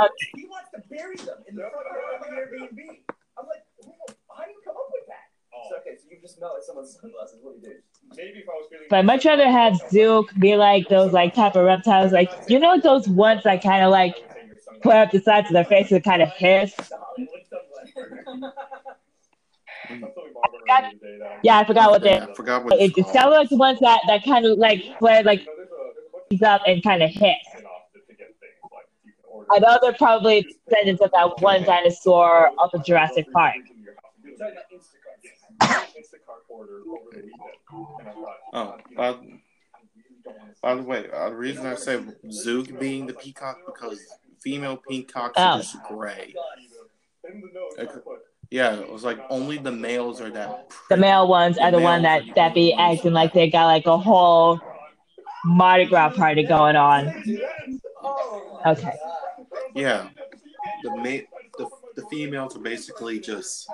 [0.00, 0.12] Okay.
[0.36, 1.74] He wants to bury them in the front
[2.22, 3.00] of the Airbnb.
[3.36, 3.64] I'm like,
[4.36, 5.26] how do you come up with that?
[5.52, 5.68] Oh.
[5.70, 7.40] So, okay, so you just melted someone's sunglasses.
[7.42, 7.80] What do you do?
[8.16, 8.86] Maybe if I was feeling.
[8.88, 12.12] But I'd much rather have Duke be like those like type of reptiles.
[12.12, 14.14] Like you know those ones that kind of like
[14.82, 16.74] put up the sides of their face and kind of hiss.
[21.42, 22.16] Yeah, I forgot what they.
[22.16, 23.14] Yeah, I forgot what It, it's called.
[23.14, 25.46] sounded like the ones that that kind of like flare like
[26.30, 27.36] these up and kind of hiss.
[29.50, 33.54] I know they're probably descendants of that one dinosaur of the Jurassic Park.
[35.62, 37.32] Instacart order over the weekend,
[38.00, 39.16] and I thought, Oh, by,
[40.62, 41.98] by the way, uh, the reason I say
[42.30, 43.98] Zook being the peacock because
[44.42, 45.42] female peacocks Oh.
[45.42, 46.34] are just gray.
[47.24, 47.92] in the notes, I Okay.
[48.04, 48.18] put,
[48.50, 50.70] Yeah, it was like only the males are that.
[50.88, 53.98] The male ones are the one that that be acting like they got like a
[53.98, 54.58] whole
[55.44, 57.08] Mardi Gras party going on.
[58.66, 58.92] Okay.
[59.74, 60.08] Yeah,
[60.82, 61.26] the ma-
[61.58, 63.68] the the females are basically just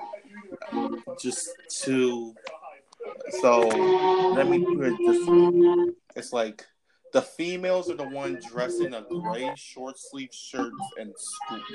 [1.21, 2.35] just two.
[3.41, 3.61] So
[4.35, 6.67] let me put it this way: it's like
[7.15, 11.15] the females are the one dressed in a gray short sleeve shirts and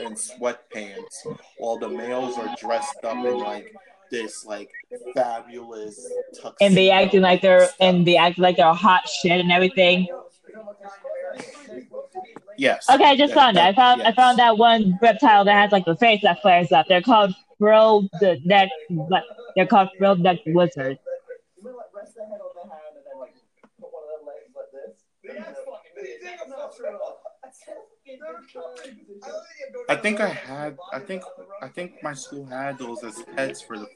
[0.02, 1.16] and sweatpants,
[1.57, 3.74] while the males are dressed up in like
[4.11, 4.70] this like
[5.16, 5.95] fabulous
[6.36, 6.56] tuxedo.
[6.61, 10.07] And they acting like they're and they act like they're hot shit and everything.
[12.57, 12.90] Yes.
[12.90, 13.61] Okay, I just That- found it.
[13.61, 16.72] I that- found I found that one reptile that has like the face that flares
[16.74, 16.88] up.
[16.90, 18.10] They're called frilled
[18.44, 18.70] neck.
[19.56, 20.99] They're called frilled neck lizards.
[21.57, 21.90] You know what?
[21.95, 23.36] Rest the head on the hand and then like
[23.80, 24.95] put one of their legs like this.
[29.89, 30.77] I think I had.
[30.93, 31.23] I think.
[31.61, 33.88] I think my school had those as pets for the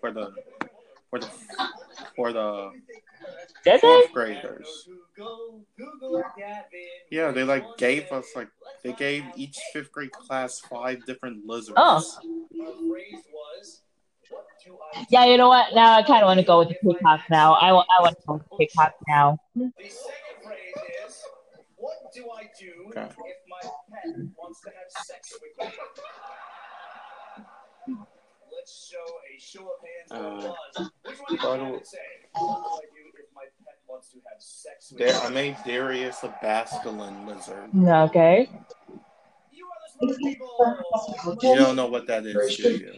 [0.00, 0.32] for the
[1.10, 1.28] for the
[2.16, 2.72] for the
[3.64, 3.78] Did they?
[3.80, 4.88] fourth graders.
[7.10, 8.48] Yeah, they like gave us like
[8.82, 11.76] they gave each fifth grade class five different lizards.
[11.76, 12.02] Oh.
[15.10, 15.74] Yeah, you know what?
[15.74, 17.54] Now I kind of want to go with the peacock now.
[17.54, 19.38] I want I want to go with the peacock now.
[19.54, 20.74] The second phrase
[21.06, 21.22] is,
[22.12, 23.00] what do I do Okay.
[23.00, 25.72] if my pet wants to have sex with me?
[28.52, 30.10] Let's show a show of hands
[30.46, 30.90] Uh, buzz.
[31.04, 31.98] Which one by did you way- say?
[32.32, 35.34] What do I do if my pet wants to have sex with There, I me?
[35.34, 36.84] made Darius a basilisk
[37.26, 37.70] lizard.
[37.74, 38.48] Okay.
[39.50, 41.38] You are the smart people.
[41.42, 42.92] You don't know what that is, do you?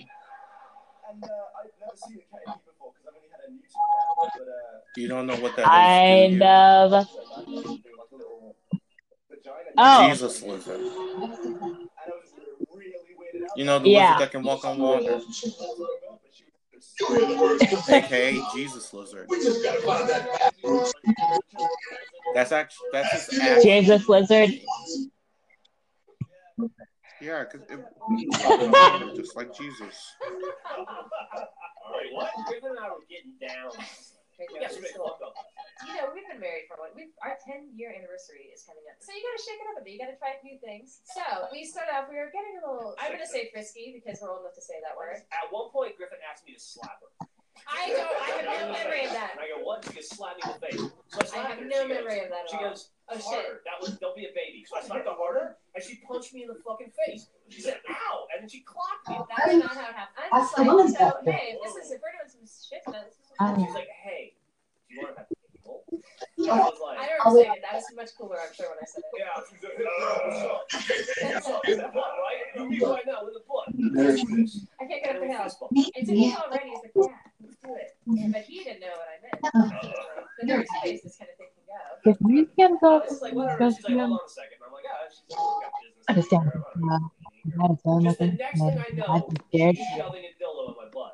[1.10, 1.28] And uh,
[1.60, 4.34] I've never seen a cat before because I've only had a new cat.
[4.36, 6.90] But uh, You don't know what that Kind is, do of.
[6.92, 8.56] like a little
[9.30, 9.63] vagina.
[9.76, 10.08] Oh.
[10.08, 10.80] Jesus lizard.
[10.80, 10.88] And
[11.22, 11.38] I was
[12.76, 13.56] really weirded out.
[13.56, 14.00] You know the Yeah.
[14.12, 15.20] lizard that can walk on water,
[17.88, 19.30] aka Jesus lizard.
[22.34, 24.50] That's actually that's his actual Jesus lizard.
[27.20, 27.80] Yeah, because it
[29.16, 30.14] just like Jesus.
[31.90, 32.30] Wait, what?
[32.46, 33.70] Griffin and I were getting down.
[35.82, 35.90] We got straight fucked up.
[35.90, 38.98] You know, we've been married for like we've our 10 year anniversary is coming up.
[39.02, 39.92] So you gotta shake it up a bit.
[39.94, 41.02] You gotta try new things.
[41.10, 44.30] So we started off, we were getting a little I'm gonna say frisky because we're
[44.30, 45.22] old enough to say that word.
[45.34, 47.10] At one point, Griffin asked me to slap her.
[47.64, 49.38] I don't I have no memory of that.
[49.38, 49.80] And I go, what?
[49.88, 50.80] She goes, slap me in the face.
[51.08, 51.64] So I I slapped have her.
[51.64, 52.68] no She goes- memory of that at She all.
[52.70, 53.24] goes, Oh, shit.
[53.24, 53.60] harder.
[53.64, 54.64] That was, don't be a baby.
[54.68, 57.28] So I slapped her harder, and she punched me in the fucking face.
[57.48, 59.16] She said, ow, and then she clocked me.
[59.32, 60.28] That's not how it happened.
[60.32, 60.66] I'm just like,
[60.98, 63.88] so hey, this is if we're doing some shit tonight, this is And she's like,
[64.02, 64.34] hey,
[64.88, 65.33] do you want to have people?
[66.38, 67.62] I like, I don't understand it.
[67.62, 69.14] That was much cooler, I'm sure, when I said it.
[69.18, 69.84] yeah, she's like, hey,
[70.24, 70.62] what's up?
[71.34, 71.68] What's up?
[71.68, 72.40] In the butt, right?
[72.56, 73.66] You be right now in the butt.
[73.94, 74.66] Let's do this.
[74.80, 75.42] I can't get up the hill.
[75.44, 75.72] Fist bump.
[75.74, 76.70] It took me already.
[76.70, 78.32] He's like, yeah, let's do it.
[78.32, 79.94] But he didn't know what I meant.
[80.40, 82.10] The nerdy space, this kind of thing can go.
[82.10, 83.70] If we can go, was just like, whatever.
[83.70, 84.58] She's like, hold on a second.
[84.66, 86.04] I'm like, ah, she's got business.
[86.08, 86.46] understand.
[86.78, 87.10] Whatever.
[87.44, 89.76] I had a Just the next thing I know, I'd be scared.
[89.76, 91.13] she's shoving a dildo in my butt.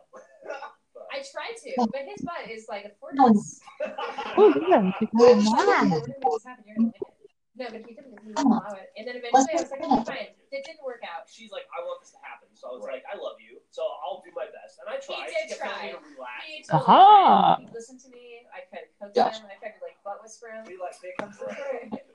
[1.12, 1.86] I tried to, oh.
[1.90, 3.60] but his butt is like a fortress.
[3.82, 3.92] Oh.
[4.36, 4.92] oh, yeah.
[5.00, 5.10] it's
[5.50, 5.92] Why not mad.
[5.92, 6.64] would this happen?
[6.66, 7.10] You're gonna like it.
[7.10, 7.20] Oh,
[7.58, 8.16] no, but he didn't.
[8.24, 8.88] He didn't allow it.
[8.96, 10.32] And then eventually, I was like, okay, fine.
[10.54, 11.28] It didn't work out.
[11.28, 12.48] She's like, I want this to happen.
[12.56, 13.60] So I was like, I love you.
[13.68, 14.80] So I'll do my best.
[14.80, 15.28] And I tried.
[15.28, 15.44] He tried.
[15.44, 15.92] did She try.
[15.92, 16.40] to relax.
[16.46, 17.60] He totally Aha.
[17.60, 17.68] tried.
[17.68, 18.48] He listened to me.
[18.48, 19.44] I tried to coach Gotcha.
[19.44, 19.52] him.
[19.52, 20.64] I tried to like butt whisper him.
[20.64, 21.52] Be like, here comes the.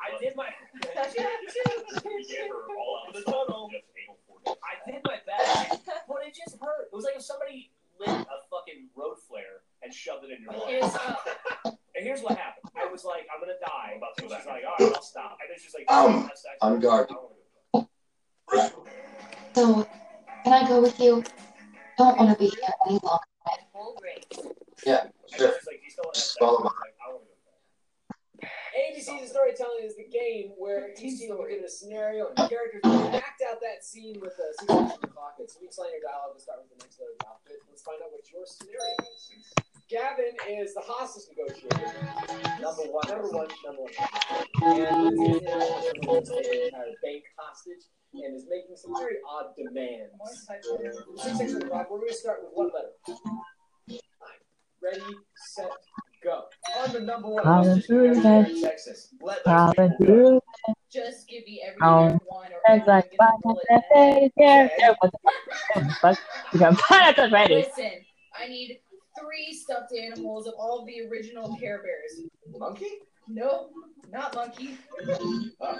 [0.01, 0.49] I did my.
[3.13, 3.69] the tunnel.
[4.49, 6.89] I did my best, but it just hurt.
[6.89, 7.69] It was like if somebody
[7.99, 11.19] lit a fucking road flare and shoved it in your It was, butt.
[11.65, 12.69] uh, And here's what happened.
[12.75, 13.99] I was like, I'm gonna die.
[14.19, 14.53] She's like, all
[14.85, 15.37] right, I'll stop.
[15.41, 16.29] And then she's like, Um,
[16.61, 17.09] on guard.
[19.53, 19.87] So,
[20.43, 21.23] can I go with you?
[21.97, 23.23] Don't want to be here any longer.
[24.85, 25.53] Yeah, sure.
[26.13, 26.71] Just follow my.
[28.75, 32.83] ABC's of storytelling is the game where each team will get a scenario and characters
[32.83, 35.47] will act out that scene with a situation in pocket.
[35.47, 37.63] So each line of dialogue will start with the next letter of outfit.
[37.71, 39.31] Let's find out what your scenario is.
[39.87, 41.93] Gavin is the hostage negotiator.
[42.61, 43.91] Number one, number one, number one.
[44.63, 50.11] And Lindsay is the entire bank hostage and is making some very odd demands.
[50.23, 50.67] Six
[51.17, 51.89] seconds on the clock.
[51.91, 53.99] We're going to start with one letter?
[54.83, 55.01] Ready,
[55.35, 55.71] set,
[56.23, 56.43] go.
[56.77, 58.45] On the number one Colin hostage negotiator Truman.
[58.51, 59.15] in Texas.
[59.21, 60.39] Let Colin Truman.
[60.91, 64.31] Just give me every Um, one or it's like everyone five get a bullet.
[64.37, 64.95] character.
[64.99, 65.33] What the fuck?
[65.73, 66.19] What the fuck?
[66.53, 67.55] You got pineapple ready.
[67.55, 67.91] Listen,
[68.39, 68.79] I need
[69.19, 72.21] three stuffed animals of all of the original Care Bears.
[72.57, 72.99] Monkey?
[73.27, 73.69] No,
[74.11, 74.77] not monkey.
[75.61, 75.79] Oh.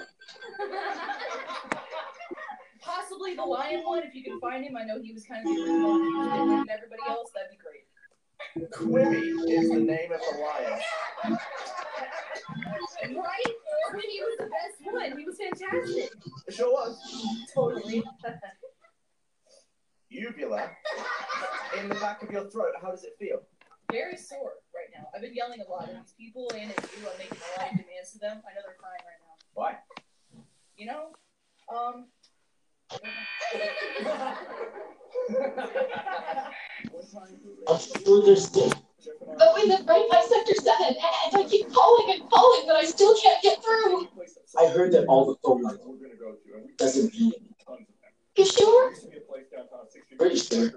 [2.80, 4.76] Possibly the lion one, if you can find him.
[4.76, 6.22] I know he was kind of the original.
[6.22, 7.30] Different than everybody else.
[7.34, 7.86] That'd be great.
[8.70, 10.80] Quimmy is the name of the lion.
[13.02, 13.54] Right?
[13.90, 15.18] Quinny was the best one.
[15.18, 16.10] He was fantastic.
[16.46, 16.98] It sure was.
[17.54, 18.02] Totally.
[20.08, 20.70] Uvula.
[21.78, 22.72] In the back of your throat.
[22.80, 23.42] How does it feel?
[23.90, 25.08] Very sore right now.
[25.14, 27.06] I've been yelling a lot at these people, and it's you.
[27.08, 28.42] I'm making a lot of demands to them.
[28.48, 29.36] I know they're crying right now.
[29.54, 29.76] Why?
[30.76, 31.12] You know,
[31.72, 32.06] um.
[37.68, 38.72] I'm sure there's still.
[39.38, 40.96] But we live right by Sector 7, and
[41.34, 44.08] I keep calling and calling, but I still can't get through.
[44.58, 45.78] I heard that all the phone lines
[46.76, 47.32] doesn't mean
[48.36, 48.92] You sure?
[50.18, 50.72] Pretty sure.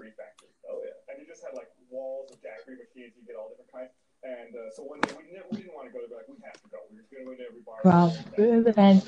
[0.70, 3.12] Oh yeah, and you just had like walls of daiquiri machines.
[3.16, 3.90] You get all different kinds.
[4.22, 6.00] And uh, so one day we, ne- we didn't want to go.
[6.08, 6.78] But like, we have to go.
[6.90, 7.80] We were going to go to every bar.
[7.80, 9.06] Crawl through the vents.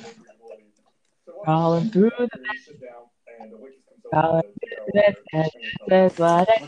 [1.44, 3.04] Crawling through the So we sit down,
[3.40, 4.42] and the waitress comes over.
[4.42, 5.20] Crawling through the vents.
[5.32, 5.50] And
[5.88, 6.58] says what I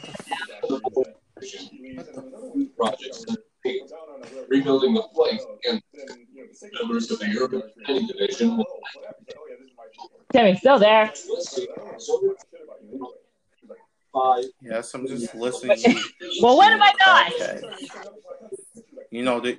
[2.77, 3.24] projects.
[4.49, 5.82] Rebuilding the flight and
[6.81, 8.66] members of the urban planning division will
[10.32, 11.12] Timmy's still there.
[14.12, 14.45] five.
[14.61, 15.78] Yes, I'm just listening.
[16.43, 17.32] Well, what have I done?
[17.41, 17.61] Okay.
[19.11, 19.59] You know, they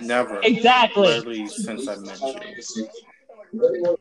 [0.00, 0.40] never.
[0.42, 1.08] Exactly.
[1.08, 3.98] Literally since I met you.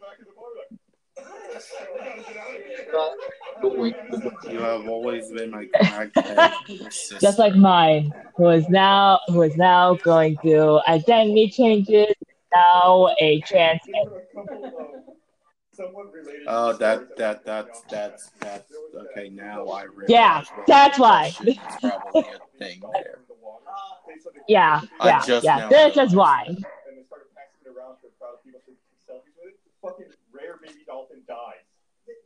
[4.49, 7.19] You have always been my crackhead.
[7.19, 12.13] Just like mine, who is now who is now going through identity changes,
[12.53, 14.05] now a trans man.
[16.47, 19.29] Oh, that that that's that's that's okay.
[19.29, 20.09] Now I realize.
[20.09, 21.31] Yeah, that's why.
[21.81, 23.19] Probably a thing there.
[24.47, 25.57] Yeah, yeah, just yeah.
[25.57, 26.55] now This is why.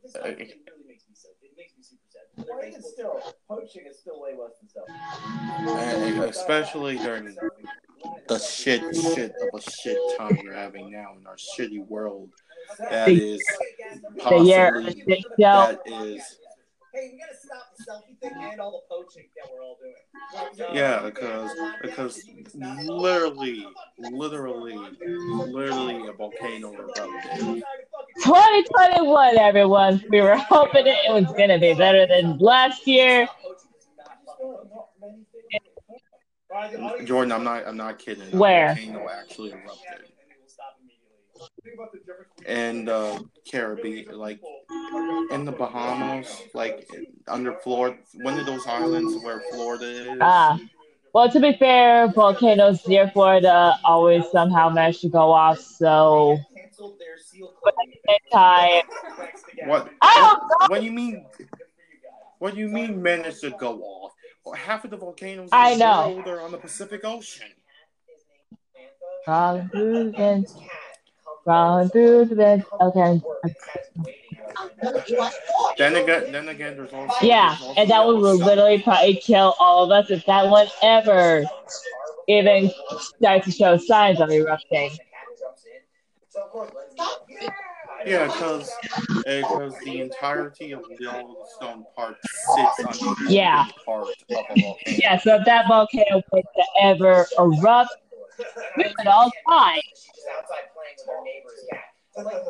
[0.06, 0.38] This guy really
[0.86, 1.28] makes me so.
[1.42, 2.46] It makes me super sad.
[2.48, 4.88] Or even still, poaching is still way less than self.
[5.68, 7.36] And especially during
[8.28, 12.30] the shit shit of a shit time we're having now in our shitty world.
[12.78, 13.42] That The- is
[14.16, 15.34] The year of possibly the shit show.
[15.38, 16.38] that is
[16.96, 20.74] Hey, we gotta stop the selfie thing and all the poaching that we're all doing.
[20.74, 22.24] yeah because because
[22.54, 23.66] literally
[23.98, 24.78] literally
[25.28, 27.64] literally a volcano erupted.
[28.24, 30.02] 2021, everyone.
[30.08, 33.28] We were hoping it was gonna be better than last year.
[37.04, 38.32] Jordan, I'm not I'm not kidding.
[38.32, 38.68] A Where?
[38.68, 40.15] volcano actually erupted.
[42.46, 43.20] And uh,
[43.50, 44.40] Caribbean, like
[45.30, 46.88] in the Bahamas, like
[47.28, 50.18] under Florida, one of those islands where Florida is.
[50.20, 50.58] Ah,
[51.12, 55.58] well, to be fair, volcanoes near Florida always somehow manage to go off.
[55.58, 56.38] So,
[57.64, 58.82] but at the same time,
[59.66, 59.90] What?
[60.00, 61.26] What, what do you mean?
[62.38, 64.12] What do you mean managed to go off?
[64.44, 66.22] Well, half of the volcanoes I know.
[66.26, 67.48] are on the Pacific Ocean.
[69.26, 70.14] crawling
[71.46, 73.60] through the vents, crawling through the vents.
[74.04, 74.14] Okay.
[75.78, 79.16] Then again, then again, there's also Yeah, there's also and that one will literally probably
[79.16, 81.44] kill all of us if that one ever
[82.28, 82.70] even
[83.18, 84.90] starts to show signs of erupting.
[88.04, 88.70] Yeah, because
[89.24, 93.64] because eh, the entirety of the Yellowstone Park sits on the Yeah.
[93.84, 94.76] part of a volcano.
[94.86, 97.90] Yeah, so if that volcano was to ever erupt,
[98.76, 99.80] we would all die.
[102.16, 102.42] Like,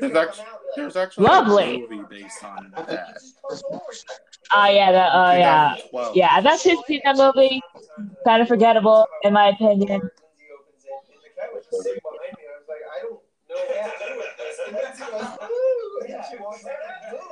[0.00, 0.44] there's, actually,
[0.76, 1.84] there's actually Lovely.
[1.84, 3.18] a movie based on oh, that.
[4.52, 5.76] Oh yeah, the, oh yeah,
[6.14, 6.40] yeah.
[6.40, 7.60] That's his that movie.
[8.24, 10.10] Kind of forgettable, in my opinion.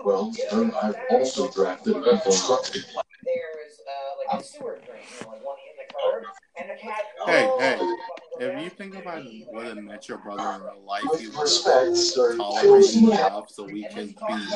[0.04, 2.32] Well, um, I've also drafted Bethel
[3.24, 6.24] There is uh, like a Stewart drink, like one in the cupboard.
[6.55, 6.77] Hey,
[7.24, 7.79] Oh, hey,
[8.47, 11.43] if you think about what it met your brother in real life, you With would
[11.43, 14.47] respect, sir, I tolerate don't me see how enough so we can be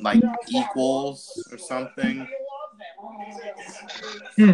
[0.00, 2.26] like equals or something.
[4.36, 4.50] Hmm.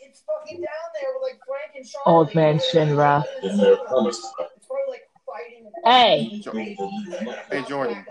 [0.00, 2.04] It's fucking down there with like Frank and Charlie.
[2.18, 3.24] Old man Shinra.
[3.42, 4.26] if they're promised.
[4.56, 5.70] It's probably like fighting.
[5.84, 6.42] Hey,
[7.50, 8.04] Hey Jordan,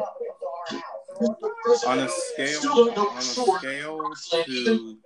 [1.85, 4.13] on a scale on a scale
[4.45, 4.97] to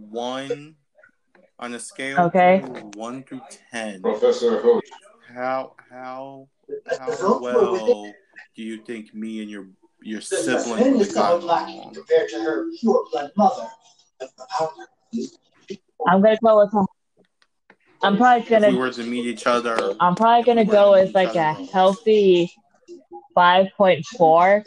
[0.00, 0.76] one
[1.62, 2.60] on a scale Okay.
[2.60, 3.40] to one through
[3.70, 4.80] ten, Professor Ho,
[5.32, 6.48] how how
[6.98, 8.12] how well
[8.56, 9.68] do you think me and your
[10.02, 13.68] your sibling would have gotten compared to her pure blood mother.
[16.08, 16.74] I'm gonna go with.
[18.02, 18.76] I'm probably If we gonna.
[18.76, 22.52] were to meet each other, I'm probably gonna go with like a healthy
[23.36, 24.64] five point four.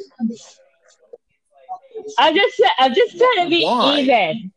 [2.18, 2.62] I'm just.
[2.80, 4.00] I'm just trying to be Why?
[4.00, 4.54] even.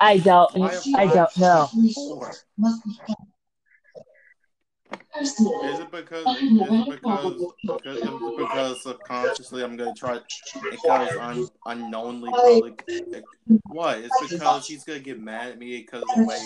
[0.00, 0.56] I don't.
[0.56, 1.68] why a I don't know.
[5.62, 10.20] Is it because is it because because is it because subconsciously I'm gonna try
[10.70, 12.74] because I'm unknowingly probably
[13.66, 13.98] what?
[13.98, 16.38] It's because she's gonna get mad at me because of the way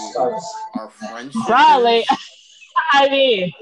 [0.74, 1.98] our friendship Probably.
[2.00, 2.08] is?
[2.92, 3.52] I mean,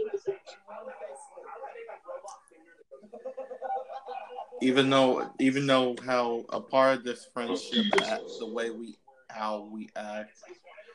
[4.63, 8.97] Even though even though how a part of this friendship act, the way we
[9.33, 10.31] how we act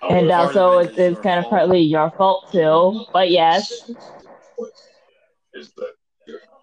[0.09, 1.51] and also it's, it's your kind of fault.
[1.51, 3.05] partly your fault too.
[3.13, 3.89] But yes,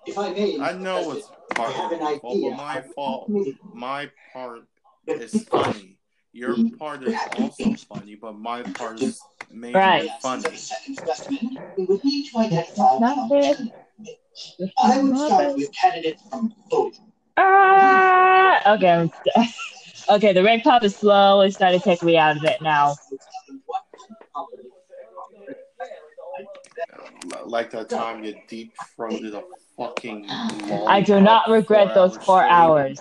[0.07, 3.31] If I may, I know it's part of your fault, but my fault
[3.73, 4.63] my part
[5.07, 5.99] is funny.
[6.33, 10.11] Your part is also funny, but my part is mainly Right.
[10.21, 10.59] funny.
[11.77, 12.99] we would need to identify.
[12.99, 13.55] not fair.
[14.83, 16.99] I would start with candidates from both.
[17.37, 19.11] Ah, okay.
[20.09, 22.95] Okay, the rain pop is slowly starting to take me out of it now.
[27.45, 29.43] Like that time you deep throated a
[29.77, 30.27] fucking.
[30.31, 33.01] I do not regret four those four hours.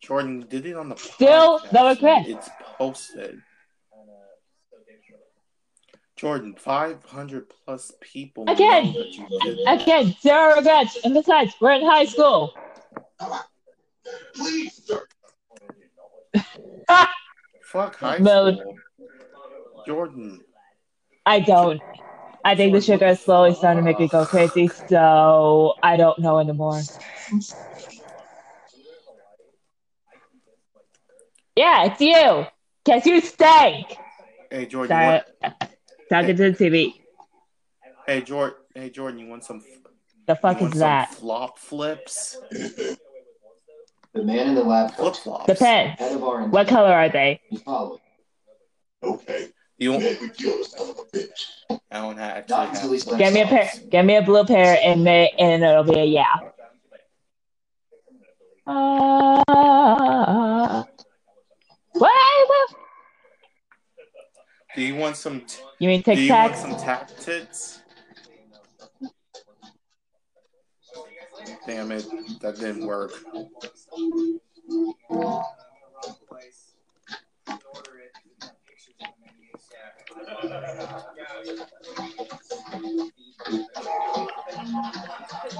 [0.00, 1.72] Jordan did it on the Still, podcast.
[1.72, 2.28] no regret.
[2.28, 2.48] It's
[2.78, 3.42] posted.
[6.16, 8.86] Jordan, 500 plus people Again.
[8.86, 9.82] know that you did that.
[9.82, 10.98] Again, zero regrets.
[11.04, 12.54] And besides, we're in high school.
[14.34, 15.06] Please, sir?
[17.62, 18.58] Fuck high Mode.
[18.58, 18.74] school.
[19.86, 20.40] Jordan,
[21.24, 21.80] I don't.
[22.44, 26.18] I think the sugar is slowly starting to make me go crazy, so I don't
[26.18, 26.80] know anymore.
[31.56, 32.46] Yeah, it's you.
[32.84, 33.96] Guess you stank.
[34.50, 35.10] hey Jordan, Sorry, you
[35.42, 35.70] want,
[36.10, 36.94] talking to the TV.
[38.06, 39.62] hey Jordan, hey Jordan, you want some?
[40.26, 41.14] The fuck you want is some that?
[41.14, 42.38] Flop flips,
[44.18, 45.46] The man in the lab flip flops.
[45.46, 45.96] Depends.
[46.00, 46.50] head of R&D.
[46.50, 47.40] What color are they?
[47.50, 48.00] He's following.
[49.00, 49.46] Okay.
[49.78, 50.20] You What don't.
[50.20, 51.78] we kill son of a bitch.
[51.92, 53.16] I don't actually Not until he's have.
[53.16, 53.70] Give me a pair.
[53.88, 56.34] Give me a blue pair, and they, and it'll be a yeah.
[58.66, 60.82] Uh,
[61.92, 62.70] what?
[64.74, 65.42] Do you want some?
[65.42, 66.56] T- You mean do Tic you want Tacs?
[66.56, 67.82] some tap tits?
[71.66, 72.06] Damn it,
[72.40, 73.12] that didn't work.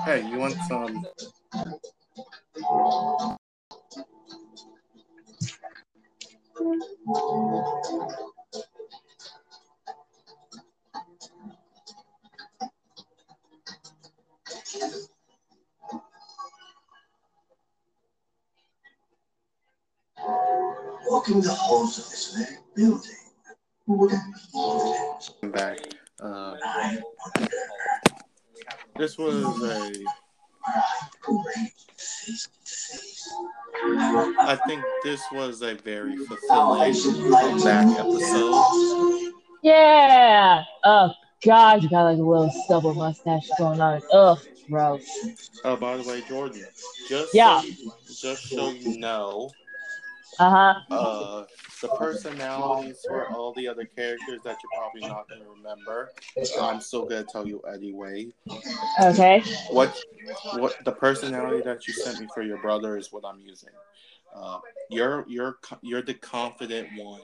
[0.04, 1.04] Hey, you want some?
[21.06, 23.10] Walking the halls of this very building
[23.86, 24.20] Who would have
[25.40, 25.78] been back.
[26.20, 26.56] Uh,
[28.96, 29.92] this was a.
[34.40, 36.94] I think this was a very fulfilling
[37.30, 39.32] comeback episode.
[39.62, 40.64] Yeah.
[40.84, 41.12] Oh
[41.44, 44.02] God, you got like a little stubble mustache going on.
[44.12, 45.06] Ugh, gross.
[45.64, 46.66] Oh, by the way, Jordan,
[47.08, 47.60] just Yeah.
[47.62, 49.50] so, just so you know,
[50.38, 50.94] Uh huh.
[50.94, 51.44] uh,
[51.82, 56.10] the personalities for all the other characters that you're probably not going to remember,
[56.60, 58.28] I'm still going to tell you anyway.
[59.02, 59.42] Okay.
[59.70, 59.98] What
[60.54, 63.70] what the personality that you sent me for your brother is what I'm using.
[64.34, 64.58] Uh,
[64.90, 67.20] you're you're you're the confident one.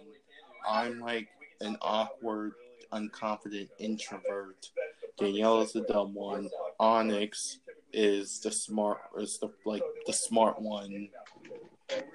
[0.69, 1.29] I'm like
[1.61, 2.53] an awkward
[2.93, 4.71] unconfident introvert.
[5.19, 6.49] Danielle is the dumb one.
[6.81, 7.59] Onyx
[7.93, 11.09] is the smart is the like the smart one.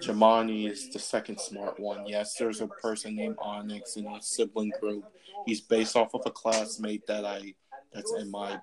[0.02, 2.06] Jamani is the second smart one.
[2.08, 5.04] Yes, there's a person named Onyx in a sibling group.
[5.46, 7.54] He's based off of a classmate that I
[7.94, 8.60] that's in my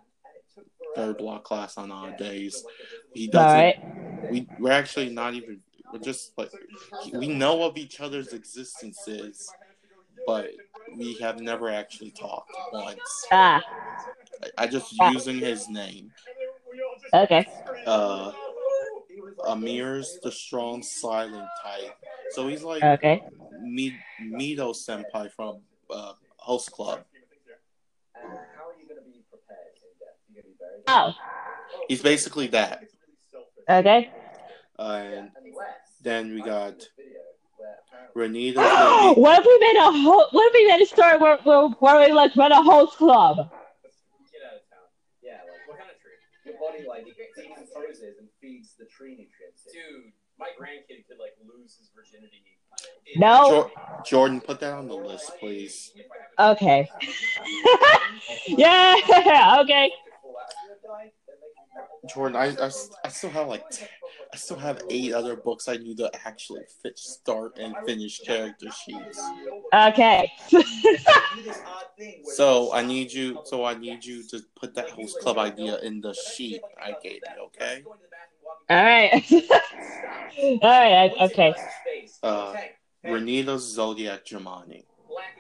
[0.94, 2.64] third block class on odd days.
[3.12, 3.48] He doesn't.
[3.50, 4.30] Alright.
[4.30, 5.60] We we're actually not even.
[5.92, 6.50] We're just like
[7.12, 9.48] we know of each other's existences,
[10.26, 10.50] but
[10.96, 13.26] we have never actually talked once.
[13.30, 13.62] Ah,
[14.42, 15.10] I, I just Ah.
[15.12, 16.12] using his name.
[17.14, 17.46] okay.
[17.86, 18.32] Uh,
[19.47, 21.94] Amir's the strong silent type,
[22.31, 23.23] so he's like Okay.
[23.60, 25.60] Mi- Mori senpai from
[25.91, 27.00] uh, Host Club.
[28.15, 28.23] How
[28.68, 30.18] are you going to be prepared in death?
[30.28, 30.84] You going to be buried?
[30.89, 31.12] Oh,
[31.89, 32.84] He's basically that.
[33.68, 34.10] okay.
[34.78, 35.31] and
[36.02, 36.86] then we got
[38.16, 38.57] Renita.
[39.16, 40.26] what if we made a whole?
[40.31, 43.36] What if we made a story where, where, where we like run a host club?
[43.36, 44.86] Get out of town.
[45.23, 46.16] Yeah, like what kind of tree?
[46.44, 47.05] Your body like
[47.36, 49.65] decomposes and feeds the tree nutrients.
[49.73, 52.42] Dude, my grandkid could like lose his virginity.
[53.16, 53.49] No.
[53.49, 53.70] Jor-
[54.05, 55.92] Jordan, put that on the list, please.
[56.39, 56.89] Okay.
[58.47, 58.97] yeah.
[59.60, 59.91] Okay.
[62.08, 62.70] Jordan, I, I,
[63.05, 63.86] I still have like t-
[64.33, 68.70] I still have eight other books I need to actually fit, start and finish character
[68.70, 69.20] sheets.
[69.73, 70.31] Okay.
[72.34, 73.41] So I need you.
[73.44, 77.20] So I need you to put that host club idea in the sheet I gave
[77.34, 77.44] you.
[77.47, 77.83] Okay.
[78.68, 79.24] All right.
[80.40, 81.12] All right.
[81.20, 81.54] Okay.
[82.22, 82.54] Uh,
[83.04, 84.84] Renita's Zodiac Germani.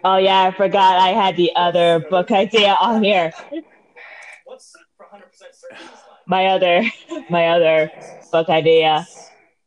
[0.04, 3.32] Oh yeah, I forgot I had the other book idea on here.
[4.44, 5.22] What's for 100%
[5.52, 5.90] certain this line?
[6.26, 6.82] My other,
[7.28, 7.90] my other
[8.30, 9.06] book idea.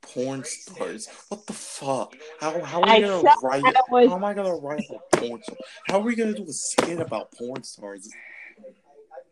[0.01, 1.07] Porn stars.
[1.27, 2.15] What the fuck?
[2.39, 3.63] How how are I we gonna write?
[3.89, 5.59] was- How am I gonna write about porn stars?
[5.87, 8.09] How are we gonna do a skit about porn stars?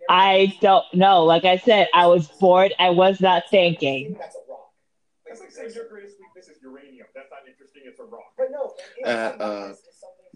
[0.10, 1.24] I don't know.
[1.24, 2.74] Like I said, I was bored.
[2.80, 4.16] I was not thinking.
[4.20, 4.72] That's a rock.
[5.40, 7.08] like saying your greatest weakness is uranium.
[7.16, 7.82] That's not interesting.
[7.86, 8.34] It's a rock.
[8.38, 8.74] But no,
[9.06, 9.74] Uh, uh,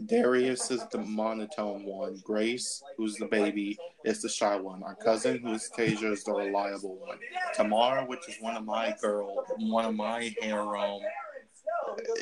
[0.05, 2.19] Darius is the monotone one.
[2.23, 4.83] Grace, who's the baby, is the shy one.
[4.83, 7.19] Our cousin, who's Tasia, is the reliable one.
[7.53, 11.01] Tamara, which is one of my girl, one of my harem,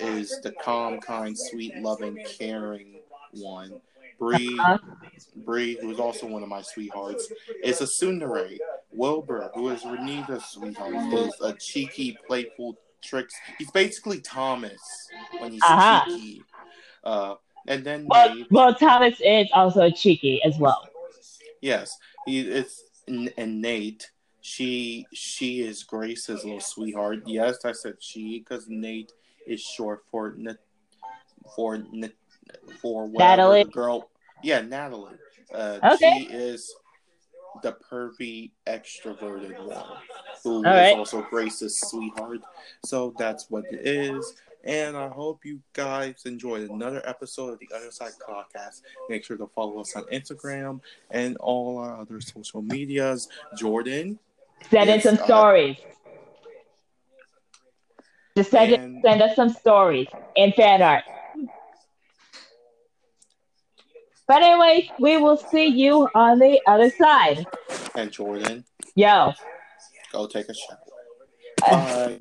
[0.01, 2.99] is the calm, kind, sweet, loving, caring
[3.31, 3.79] one.
[4.19, 4.59] Bree,
[5.37, 7.31] Bree, who is also one of my sweethearts,
[7.63, 8.59] is a tsundere.
[8.91, 13.35] Wilbur, who is Renita's sweetheart, is a cheeky, playful tricks.
[13.57, 16.01] He's basically Thomas when he's Uh-huh.
[16.05, 16.45] cheeky.
[17.03, 17.35] Uh,
[17.67, 20.89] and then Well, Nate, well, Thomas is also cheeky as well.
[21.61, 24.09] yes, he is, and Nate.
[24.41, 27.23] She she is Grace's little sweetheart.
[27.25, 29.11] Yes, I said she because Nate
[29.45, 30.57] is short for N-
[31.55, 32.13] for N-
[32.81, 33.63] for whatever Natalie?
[33.63, 34.09] the girl.
[34.43, 35.15] Yeah, Natalie.
[35.53, 36.25] Uh, Okay.
[36.29, 36.73] She is
[37.63, 39.85] the pervy extroverted one
[40.43, 40.95] who is All right.
[40.97, 42.39] also Grace's sweetheart.
[42.85, 44.33] So that's what it is.
[44.63, 48.81] And I hope you guys enjoyed another episode of the Other Side Podcast.
[49.09, 53.29] Make sure to follow us on Instagram and all our other social medias.
[53.57, 54.19] Jordan.
[54.69, 55.77] Send in some uh, stories.
[58.37, 61.03] Just send, it, And- send us some stories and fan art.
[64.29, 67.47] But anyway, we will see you on the other side.
[67.95, 68.63] and Jordan.
[68.93, 69.33] Yo.
[70.11, 70.77] Go take a shower.
[71.67, 72.19] Uh, Bye.